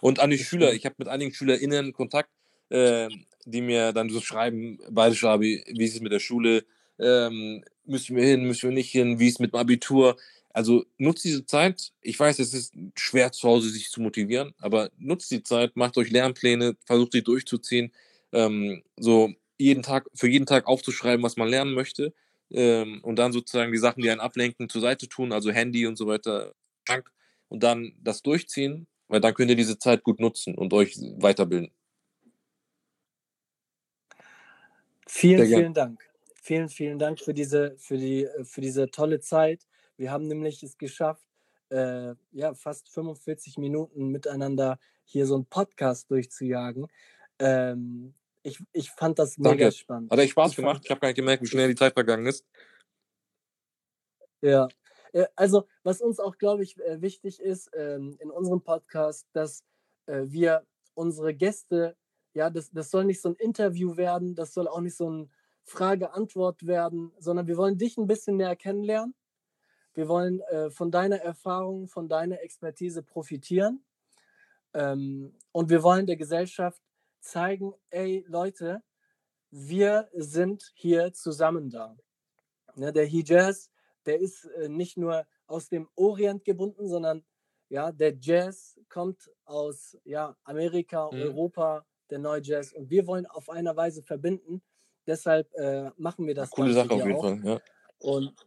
Und 0.00 0.20
an 0.20 0.30
die 0.30 0.38
Schüler, 0.38 0.72
ich 0.72 0.84
habe 0.84 0.96
mit 0.98 1.08
einigen 1.08 1.32
SchülerInnen 1.32 1.92
Kontakt, 1.92 2.30
äh, 2.68 3.08
die 3.44 3.62
mir 3.62 3.92
dann 3.92 4.10
so 4.10 4.20
schreiben, 4.20 4.78
beide 4.90 5.14
Schabi, 5.14 5.64
wie 5.66 5.84
ist 5.84 5.94
es 5.94 6.00
mit 6.00 6.12
der 6.12 6.18
Schule, 6.18 6.64
ähm, 6.98 7.64
müssen 7.84 8.16
wir 8.16 8.24
hin, 8.24 8.44
müssen 8.44 8.68
wir 8.68 8.74
nicht 8.74 8.90
hin, 8.90 9.18
wie 9.18 9.28
ist 9.28 9.34
es 9.34 9.38
mit 9.40 9.52
dem 9.52 9.60
Abitur. 9.60 10.16
Also 10.50 10.84
nutzt 10.98 11.24
diese 11.24 11.46
Zeit. 11.46 11.92
Ich 12.02 12.18
weiß, 12.18 12.38
es 12.38 12.54
ist 12.54 12.74
schwer 12.96 13.32
zu 13.32 13.48
Hause 13.48 13.70
sich 13.70 13.90
zu 13.90 14.00
motivieren, 14.00 14.54
aber 14.58 14.90
nutzt 14.98 15.30
die 15.30 15.42
Zeit, 15.42 15.76
macht 15.76 15.96
euch 15.98 16.10
Lernpläne, 16.10 16.76
versucht 16.84 17.12
sie 17.12 17.22
durchzuziehen, 17.22 17.92
ähm, 18.32 18.82
so 18.96 19.32
jeden 19.58 19.82
Tag, 19.82 20.06
für 20.14 20.28
jeden 20.28 20.46
Tag 20.46 20.66
aufzuschreiben, 20.66 21.22
was 21.22 21.36
man 21.36 21.48
lernen 21.48 21.74
möchte 21.74 22.12
ähm, 22.50 23.00
und 23.02 23.16
dann 23.16 23.32
sozusagen 23.32 23.72
die 23.72 23.78
Sachen, 23.78 24.02
die 24.02 24.10
einen 24.10 24.20
ablenken, 24.20 24.68
zur 24.68 24.80
Seite 24.80 25.08
tun, 25.08 25.32
also 25.32 25.50
Handy 25.50 25.86
und 25.86 25.96
so 25.96 26.06
weiter, 26.06 26.54
und 27.48 27.62
dann 27.62 27.92
das 28.02 28.22
durchziehen, 28.22 28.86
weil 29.08 29.20
dann 29.20 29.34
könnt 29.34 29.50
ihr 29.50 29.56
diese 29.56 29.78
Zeit 29.78 30.02
gut 30.04 30.20
nutzen 30.20 30.54
und 30.54 30.72
euch 30.72 30.96
weiterbilden. 31.18 31.70
Vielen, 35.06 35.46
vielen 35.46 35.74
Dank. 35.74 36.00
Vielen, 36.42 36.68
vielen 36.68 36.98
Dank 36.98 37.20
für 37.20 37.34
diese, 37.34 37.76
für 37.78 37.98
die, 37.98 38.26
für 38.44 38.60
diese 38.60 38.90
tolle 38.90 39.20
Zeit. 39.20 39.66
Wir 39.98 40.12
haben 40.12 40.28
nämlich 40.28 40.62
es 40.62 40.78
geschafft, 40.78 41.28
äh, 41.70 42.14
ja, 42.30 42.54
fast 42.54 42.88
45 42.88 43.58
Minuten 43.58 44.08
miteinander 44.08 44.78
hier 45.04 45.26
so 45.26 45.34
einen 45.34 45.46
Podcast 45.46 46.10
durchzujagen. 46.10 46.86
Ähm, 47.38 48.14
ich, 48.42 48.58
ich 48.72 48.90
fand 48.90 49.18
das 49.18 49.36
mega 49.36 49.50
Danke. 49.50 49.72
spannend. 49.72 50.10
Hat 50.10 50.18
echt 50.20 50.30
Spaß 50.32 50.50
ich 50.52 50.56
gemacht. 50.56 50.76
Fand, 50.76 50.84
ich 50.86 50.90
habe 50.90 51.00
gar 51.00 51.08
nicht 51.08 51.16
gemerkt, 51.16 51.42
wie 51.42 51.48
schnell 51.48 51.68
die 51.68 51.74
Zeit 51.74 51.92
vergangen 51.92 52.26
ist. 52.26 52.46
Ja, 54.40 54.68
also 55.34 55.66
was 55.82 56.00
uns 56.00 56.20
auch, 56.20 56.38
glaube 56.38 56.62
ich, 56.62 56.78
äh, 56.78 57.00
wichtig 57.00 57.40
ist 57.40 57.70
ähm, 57.74 58.16
in 58.20 58.30
unserem 58.30 58.62
Podcast, 58.62 59.26
dass 59.32 59.64
äh, 60.06 60.22
wir 60.26 60.64
unsere 60.94 61.34
Gäste, 61.34 61.96
ja, 62.34 62.50
das, 62.50 62.70
das 62.70 62.90
soll 62.90 63.04
nicht 63.04 63.20
so 63.20 63.30
ein 63.30 63.34
Interview 63.34 63.96
werden, 63.96 64.36
das 64.36 64.54
soll 64.54 64.68
auch 64.68 64.80
nicht 64.80 64.96
so 64.96 65.10
ein 65.10 65.30
Frage-Antwort 65.64 66.66
werden, 66.66 67.12
sondern 67.18 67.46
wir 67.46 67.56
wollen 67.56 67.78
dich 67.78 67.98
ein 67.98 68.06
bisschen 68.06 68.36
näher 68.36 68.56
kennenlernen. 68.56 69.14
Wir 69.98 70.06
wollen 70.06 70.40
äh, 70.42 70.70
von 70.70 70.92
deiner 70.92 71.16
Erfahrung, 71.16 71.88
von 71.88 72.08
deiner 72.08 72.40
Expertise 72.40 73.02
profitieren. 73.02 73.82
Ähm, 74.72 75.34
und 75.50 75.70
wir 75.70 75.82
wollen 75.82 76.06
der 76.06 76.16
Gesellschaft 76.16 76.80
zeigen, 77.18 77.74
ey 77.90 78.24
Leute, 78.28 78.84
wir 79.50 80.08
sind 80.12 80.70
hier 80.76 81.12
zusammen 81.14 81.68
da. 81.68 81.96
Ja, 82.76 82.92
der 82.92 83.06
Hijaz, 83.06 83.72
der 84.06 84.20
ist 84.20 84.44
äh, 84.44 84.68
nicht 84.68 84.96
nur 84.96 85.26
aus 85.48 85.68
dem 85.68 85.88
Orient 85.96 86.44
gebunden, 86.44 86.86
sondern 86.86 87.24
ja, 87.68 87.90
der 87.90 88.16
Jazz 88.20 88.78
kommt 88.88 89.28
aus 89.46 89.98
ja, 90.04 90.36
Amerika, 90.44 91.10
mhm. 91.10 91.22
Europa, 91.22 91.84
der 92.08 92.20
neue 92.20 92.40
Jazz. 92.40 92.72
Und 92.72 92.88
wir 92.88 93.04
wollen 93.08 93.26
auf 93.26 93.50
einer 93.50 93.74
Weise 93.74 94.04
verbinden. 94.04 94.62
Deshalb 95.08 95.52
äh, 95.54 95.90
machen 95.96 96.24
wir 96.24 96.36
das. 96.36 96.52
Coole 96.52 96.72
Sache 96.72 96.94
auf 96.94 97.04
jeden 97.04 97.16
auch. 97.16 97.22
Fall, 97.22 97.40
ja. 97.42 97.60
Und 97.98 98.46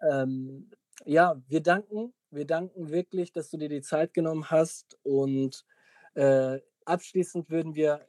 ähm, 0.00 0.70
ja, 1.04 1.40
wir 1.48 1.60
danken, 1.60 2.12
wir 2.30 2.46
danken 2.46 2.90
wirklich, 2.90 3.32
dass 3.32 3.50
du 3.50 3.56
dir 3.56 3.68
die 3.68 3.82
Zeit 3.82 4.14
genommen 4.14 4.50
hast. 4.50 4.98
Und 5.02 5.64
äh, 6.14 6.58
abschließend 6.84 7.50
würden 7.50 7.74
wir 7.74 8.06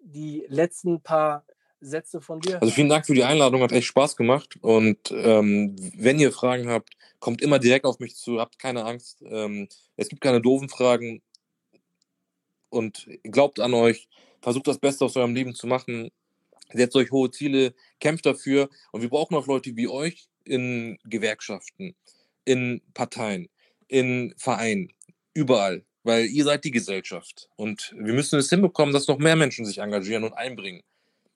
die 0.00 0.44
letzten 0.48 1.00
paar 1.00 1.44
Sätze 1.80 2.20
von 2.20 2.40
dir. 2.40 2.60
Also 2.60 2.72
vielen 2.72 2.88
Dank 2.88 3.06
für 3.06 3.14
die 3.14 3.24
Einladung, 3.24 3.62
hat 3.62 3.72
echt 3.72 3.88
Spaß 3.88 4.16
gemacht. 4.16 4.56
Und 4.60 5.10
ähm, 5.10 5.76
wenn 5.96 6.20
ihr 6.20 6.32
Fragen 6.32 6.68
habt, 6.68 6.94
kommt 7.18 7.42
immer 7.42 7.58
direkt 7.58 7.84
auf 7.84 7.98
mich 7.98 8.16
zu, 8.16 8.40
habt 8.40 8.58
keine 8.58 8.84
Angst. 8.84 9.22
Ähm, 9.26 9.68
es 9.96 10.08
gibt 10.08 10.22
keine 10.22 10.40
doofen 10.40 10.68
Fragen. 10.68 11.22
Und 12.70 13.06
glaubt 13.24 13.60
an 13.60 13.74
euch, 13.74 14.08
versucht 14.40 14.66
das 14.66 14.78
Beste 14.78 15.04
aus 15.04 15.16
eurem 15.16 15.34
Leben 15.34 15.54
zu 15.54 15.66
machen, 15.66 16.10
setzt 16.72 16.96
euch 16.96 17.10
hohe 17.10 17.30
Ziele, 17.30 17.74
kämpft 18.00 18.24
dafür. 18.24 18.70
Und 18.92 19.02
wir 19.02 19.10
brauchen 19.10 19.34
auch 19.34 19.46
Leute 19.46 19.76
wie 19.76 19.88
euch 19.88 20.28
in 20.44 20.98
Gewerkschaften, 21.04 21.94
in 22.44 22.82
Parteien, 22.94 23.48
in 23.88 24.34
Vereinen, 24.36 24.92
überall 25.34 25.84
weil 26.04 26.26
ihr 26.26 26.44
seid 26.44 26.64
die 26.64 26.70
Gesellschaft. 26.70 27.48
Und 27.56 27.94
wir 27.96 28.12
müssen 28.12 28.38
es 28.38 28.50
hinbekommen, 28.50 28.92
dass 28.92 29.06
noch 29.06 29.18
mehr 29.18 29.36
Menschen 29.36 29.64
sich 29.64 29.78
engagieren 29.78 30.24
und 30.24 30.32
einbringen. 30.32 30.82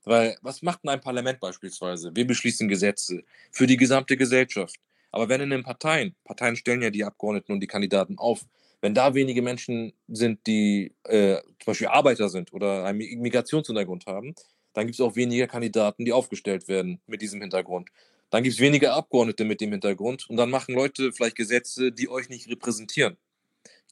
Weil 0.04 0.36
was 0.42 0.62
macht 0.62 0.84
denn 0.84 0.90
ein 0.90 1.00
Parlament 1.00 1.40
beispielsweise? 1.40 2.14
Wir 2.14 2.26
beschließen 2.26 2.68
Gesetze 2.68 3.24
für 3.50 3.66
die 3.66 3.76
gesamte 3.76 4.16
Gesellschaft. 4.16 4.76
Aber 5.10 5.28
wenn 5.28 5.40
in 5.40 5.50
den 5.50 5.62
Parteien, 5.62 6.14
Parteien 6.24 6.56
stellen 6.56 6.82
ja 6.82 6.90
die 6.90 7.04
Abgeordneten 7.04 7.52
und 7.52 7.60
die 7.60 7.66
Kandidaten 7.66 8.18
auf, 8.18 8.44
wenn 8.80 8.94
da 8.94 9.14
wenige 9.14 9.42
Menschen 9.42 9.92
sind, 10.06 10.46
die 10.46 10.92
äh, 11.04 11.40
zum 11.40 11.66
Beispiel 11.66 11.88
Arbeiter 11.88 12.28
sind 12.28 12.52
oder 12.52 12.84
einen 12.84 12.98
Migrationshintergrund 12.98 14.06
haben, 14.06 14.34
dann 14.74 14.86
gibt 14.86 14.98
es 14.98 15.00
auch 15.00 15.16
weniger 15.16 15.46
Kandidaten, 15.46 16.04
die 16.04 16.12
aufgestellt 16.12 16.68
werden 16.68 17.00
mit 17.06 17.22
diesem 17.22 17.40
Hintergrund. 17.40 17.88
Dann 18.30 18.42
gibt 18.42 18.54
es 18.54 18.60
weniger 18.60 18.94
Abgeordnete 18.94 19.44
mit 19.44 19.60
dem 19.60 19.72
Hintergrund 19.72 20.28
und 20.28 20.36
dann 20.36 20.50
machen 20.50 20.74
Leute 20.74 21.12
vielleicht 21.12 21.36
Gesetze, 21.36 21.92
die 21.92 22.08
euch 22.08 22.28
nicht 22.28 22.48
repräsentieren. 22.48 23.16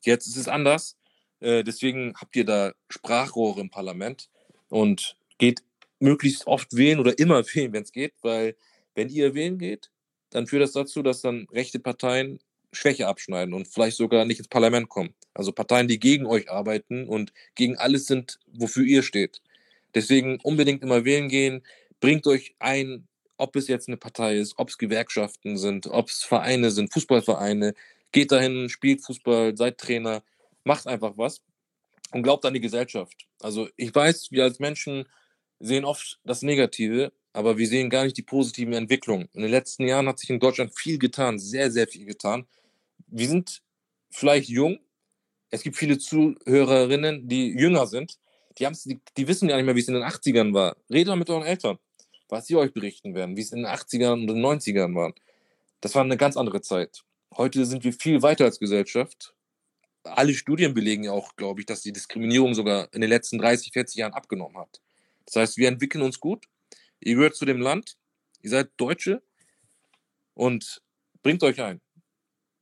Jetzt 0.03 0.26
ist 0.26 0.37
es 0.37 0.49
anders. 0.49 0.97
Äh, 1.41 1.64
deswegen 1.64 2.14
habt 2.16 2.37
ihr 2.37 2.45
da 2.45 2.72
Sprachrohre 2.89 3.61
im 3.61 3.70
Parlament 3.70 4.28
und 4.68 5.16
geht 5.39 5.62
möglichst 6.01 6.47
oft 6.47 6.76
wählen 6.76 6.99
oder 6.99 7.18
immer 7.18 7.45
wählen, 7.55 7.72
wenn 7.72 7.85
es 7.85 7.93
geht, 7.93 8.14
weil 8.22 8.57
wenn 8.95 9.09
ihr 9.09 9.35
wählen 9.35 9.59
geht, 9.59 9.91
dann 10.30 10.47
führt 10.47 10.62
das 10.62 10.72
dazu, 10.72 11.03
dass 11.03 11.20
dann 11.20 11.47
rechte 11.53 11.78
Parteien 11.78 12.41
Schwäche 12.72 13.07
abschneiden 13.07 13.55
und 13.55 13.68
vielleicht 13.68 13.97
sogar 13.97 14.24
nicht 14.24 14.39
ins 14.39 14.49
Parlament 14.49 14.89
kommen. 14.89 15.14
Also 15.32 15.53
Parteien, 15.53 15.89
die 15.89 16.01
gegen 16.01 16.26
euch 16.26 16.51
arbeiten 16.51 17.07
und 17.07 17.32
gegen 17.55 17.76
alles 17.76 18.07
sind, 18.07 18.41
wofür 18.53 18.85
ihr 18.85 19.03
steht. 19.03 19.41
Deswegen 19.95 20.41
unbedingt 20.43 20.82
immer 20.82 21.05
wählen 21.05 21.28
gehen, 21.28 21.62
bringt 22.01 22.26
euch 22.26 22.55
ein, 22.59 23.07
ob 23.37 23.57
es 23.57 23.68
jetzt 23.68 23.89
eine 23.89 23.97
Partei 23.97 24.37
ist, 24.37 24.55
ob 24.59 24.68
es 24.68 24.78
Gewerkschaften 24.78 25.57
sind, 25.57 25.87
ob 25.87 26.09
es 26.09 26.22
Vereine 26.22 26.70
sind, 26.70 26.93
Fußballvereine, 26.93 27.74
Geht 28.14 28.30
dahin, 28.30 28.68
spielt 28.68 29.03
Fußball, 29.05 29.57
seid 29.57 29.76
Trainer, 29.76 30.22
macht 30.62 30.87
einfach 30.87 31.18
was 31.18 31.43
und 32.12 32.22
glaubt 32.22 32.45
an 32.45 32.55
die 32.55 32.61
Gesellschaft. 32.61 33.26
Also 33.41 33.68
ich 33.76 33.93
weiß, 33.93 34.28
wir 34.30 34.45
als 34.45 34.61
Menschen 34.61 35.09
sehen 35.59 35.85
oft 35.85 36.20
das 36.22 36.43
Negative, 36.43 37.12
aber 37.32 37.59
wir 37.59 37.66
sehen 37.66 37.91
gar 37.91 38.05
nicht 38.05 38.16
die 38.16 38.22
positiven 38.22 38.72
Entwicklungen. 38.72 39.28
In 39.32 39.43
den 39.43 39.51
letzten 39.51 39.89
Jahren 39.89 40.07
hat 40.07 40.20
sich 40.20 40.30
in 40.30 40.39
Deutschland 40.39 40.78
viel 40.78 41.01
getan, 41.01 41.41
sehr, 41.41 41.72
sehr 41.72 41.89
viel 41.89 42.07
getan. 42.07 42.47
Wir 43.09 43.26
sind 43.26 43.62
vielleicht 44.11 44.49
jung. 44.49 44.78
Es 45.51 45.62
gibt 45.62 45.76
viele 45.76 45.99
Zuhörerinnen, 45.99 47.26
die 47.26 47.49
jünger 47.49 47.89
sind. 47.89 48.20
Die, 48.61 48.68
die, 48.85 49.01
die 49.16 49.26
wissen 49.26 49.49
ja 49.49 49.57
nicht 49.57 49.66
mehr, 49.66 49.74
wie 49.74 49.80
es 49.80 49.89
in 49.89 49.95
den 49.95 50.05
80ern 50.05 50.55
war. 50.55 50.76
Redet 50.89 51.09
mal 51.09 51.16
mit 51.16 51.30
euren 51.30 51.43
Eltern, 51.43 51.78
was 52.29 52.47
sie 52.47 52.57
euch 52.57 52.72
berichten 52.72 53.14
werden, 53.14 53.37
wie 53.37 53.41
es 53.41 53.53
in 53.53 53.59
den 53.59 53.66
80ern 53.66 54.12
und 54.12 54.27
den 54.27 54.45
90ern 54.45 54.95
war. 54.95 55.14
Das 55.81 55.95
war 55.95 56.03
eine 56.03 56.16
ganz 56.16 56.37
andere 56.37 56.61
Zeit. 56.61 57.03
Heute 57.37 57.64
sind 57.66 57.85
wir 57.85 57.93
viel 57.93 58.22
weiter 58.22 58.45
als 58.45 58.59
Gesellschaft. 58.59 59.35
Alle 60.05 60.35
Studien 60.35 60.75
belegen 60.75 61.05
ja 61.05 61.12
auch, 61.12 61.37
glaube 61.37 61.61
ich, 61.61 61.66
dass 61.66 61.83
die 61.83 61.93
Diskriminierung 61.93 62.55
sogar 62.55 62.93
in 62.93 63.01
den 63.01 63.11
letzten 63.11 63.39
30, 63.39 63.72
40 63.72 63.97
Jahren 63.97 64.12
abgenommen 64.12 64.57
hat. 64.59 64.81
Das 65.27 65.37
heißt, 65.37 65.57
wir 65.57 65.68
entwickeln 65.68 66.03
uns 66.03 66.20
gut. 66.20 66.47
Ihr 67.01 67.14
gehört 67.14 67.37
zu 67.37 67.45
dem 67.45 67.61
Land. 67.61 67.97
Ihr 68.43 68.51
seid 68.51 68.70
Deutsche 68.77 69.22
und 70.35 70.83
bringt 71.22 71.43
euch 71.43 71.61
ein. 71.61 71.81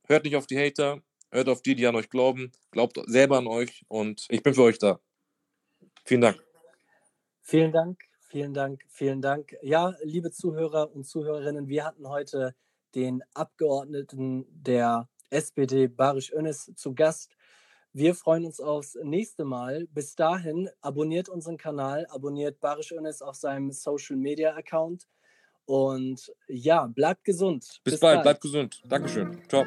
Hört 0.07 0.23
nicht 0.23 0.35
auf 0.35 0.47
die 0.47 0.57
Hater, 0.57 1.01
hört 1.31 1.49
auf 1.49 1.61
die, 1.61 1.75
die 1.75 1.87
an 1.87 1.95
euch 1.95 2.09
glauben, 2.09 2.51
glaubt 2.71 2.99
selber 3.07 3.37
an 3.37 3.47
euch 3.47 3.83
und 3.87 4.25
ich 4.29 4.43
bin 4.43 4.53
für 4.53 4.63
euch 4.63 4.79
da. 4.79 4.99
Vielen 6.05 6.21
Dank. 6.21 6.43
Vielen 7.41 7.71
Dank, 7.71 7.99
vielen 8.33 8.55
Dank, 8.55 8.83
vielen 8.89 9.21
Dank. 9.21 9.55
Ja, 9.61 9.93
liebe 10.01 10.31
Zuhörer 10.31 10.91
und 10.91 11.05
Zuhörerinnen, 11.05 11.67
wir 11.67 11.85
hatten 11.85 12.09
heute 12.09 12.55
den 12.95 13.21
Abgeordneten 13.35 14.47
der 14.49 15.07
SPD 15.29 15.87
Barisch 15.87 16.33
Önnes 16.33 16.71
zu 16.75 16.95
Gast. 16.95 17.35
Wir 17.93 18.15
freuen 18.15 18.45
uns 18.45 18.59
aufs 18.59 18.97
nächste 19.03 19.45
Mal. 19.45 19.85
Bis 19.91 20.15
dahin 20.15 20.67
abonniert 20.81 21.29
unseren 21.29 21.57
Kanal, 21.57 22.07
abonniert 22.09 22.59
Barisch 22.59 22.91
Önnes 22.91 23.21
auf 23.21 23.35
seinem 23.35 23.71
Social 23.71 24.15
Media 24.15 24.55
Account 24.55 25.07
und 25.65 26.33
ja, 26.47 26.87
bleibt 26.87 27.25
gesund. 27.25 27.81
Bis, 27.83 27.93
Bis 27.93 27.99
bald, 27.99 28.15
bald, 28.15 28.23
bleibt 28.23 28.41
gesund. 28.41 28.81
Dankeschön. 28.87 29.43
Ciao. 29.47 29.63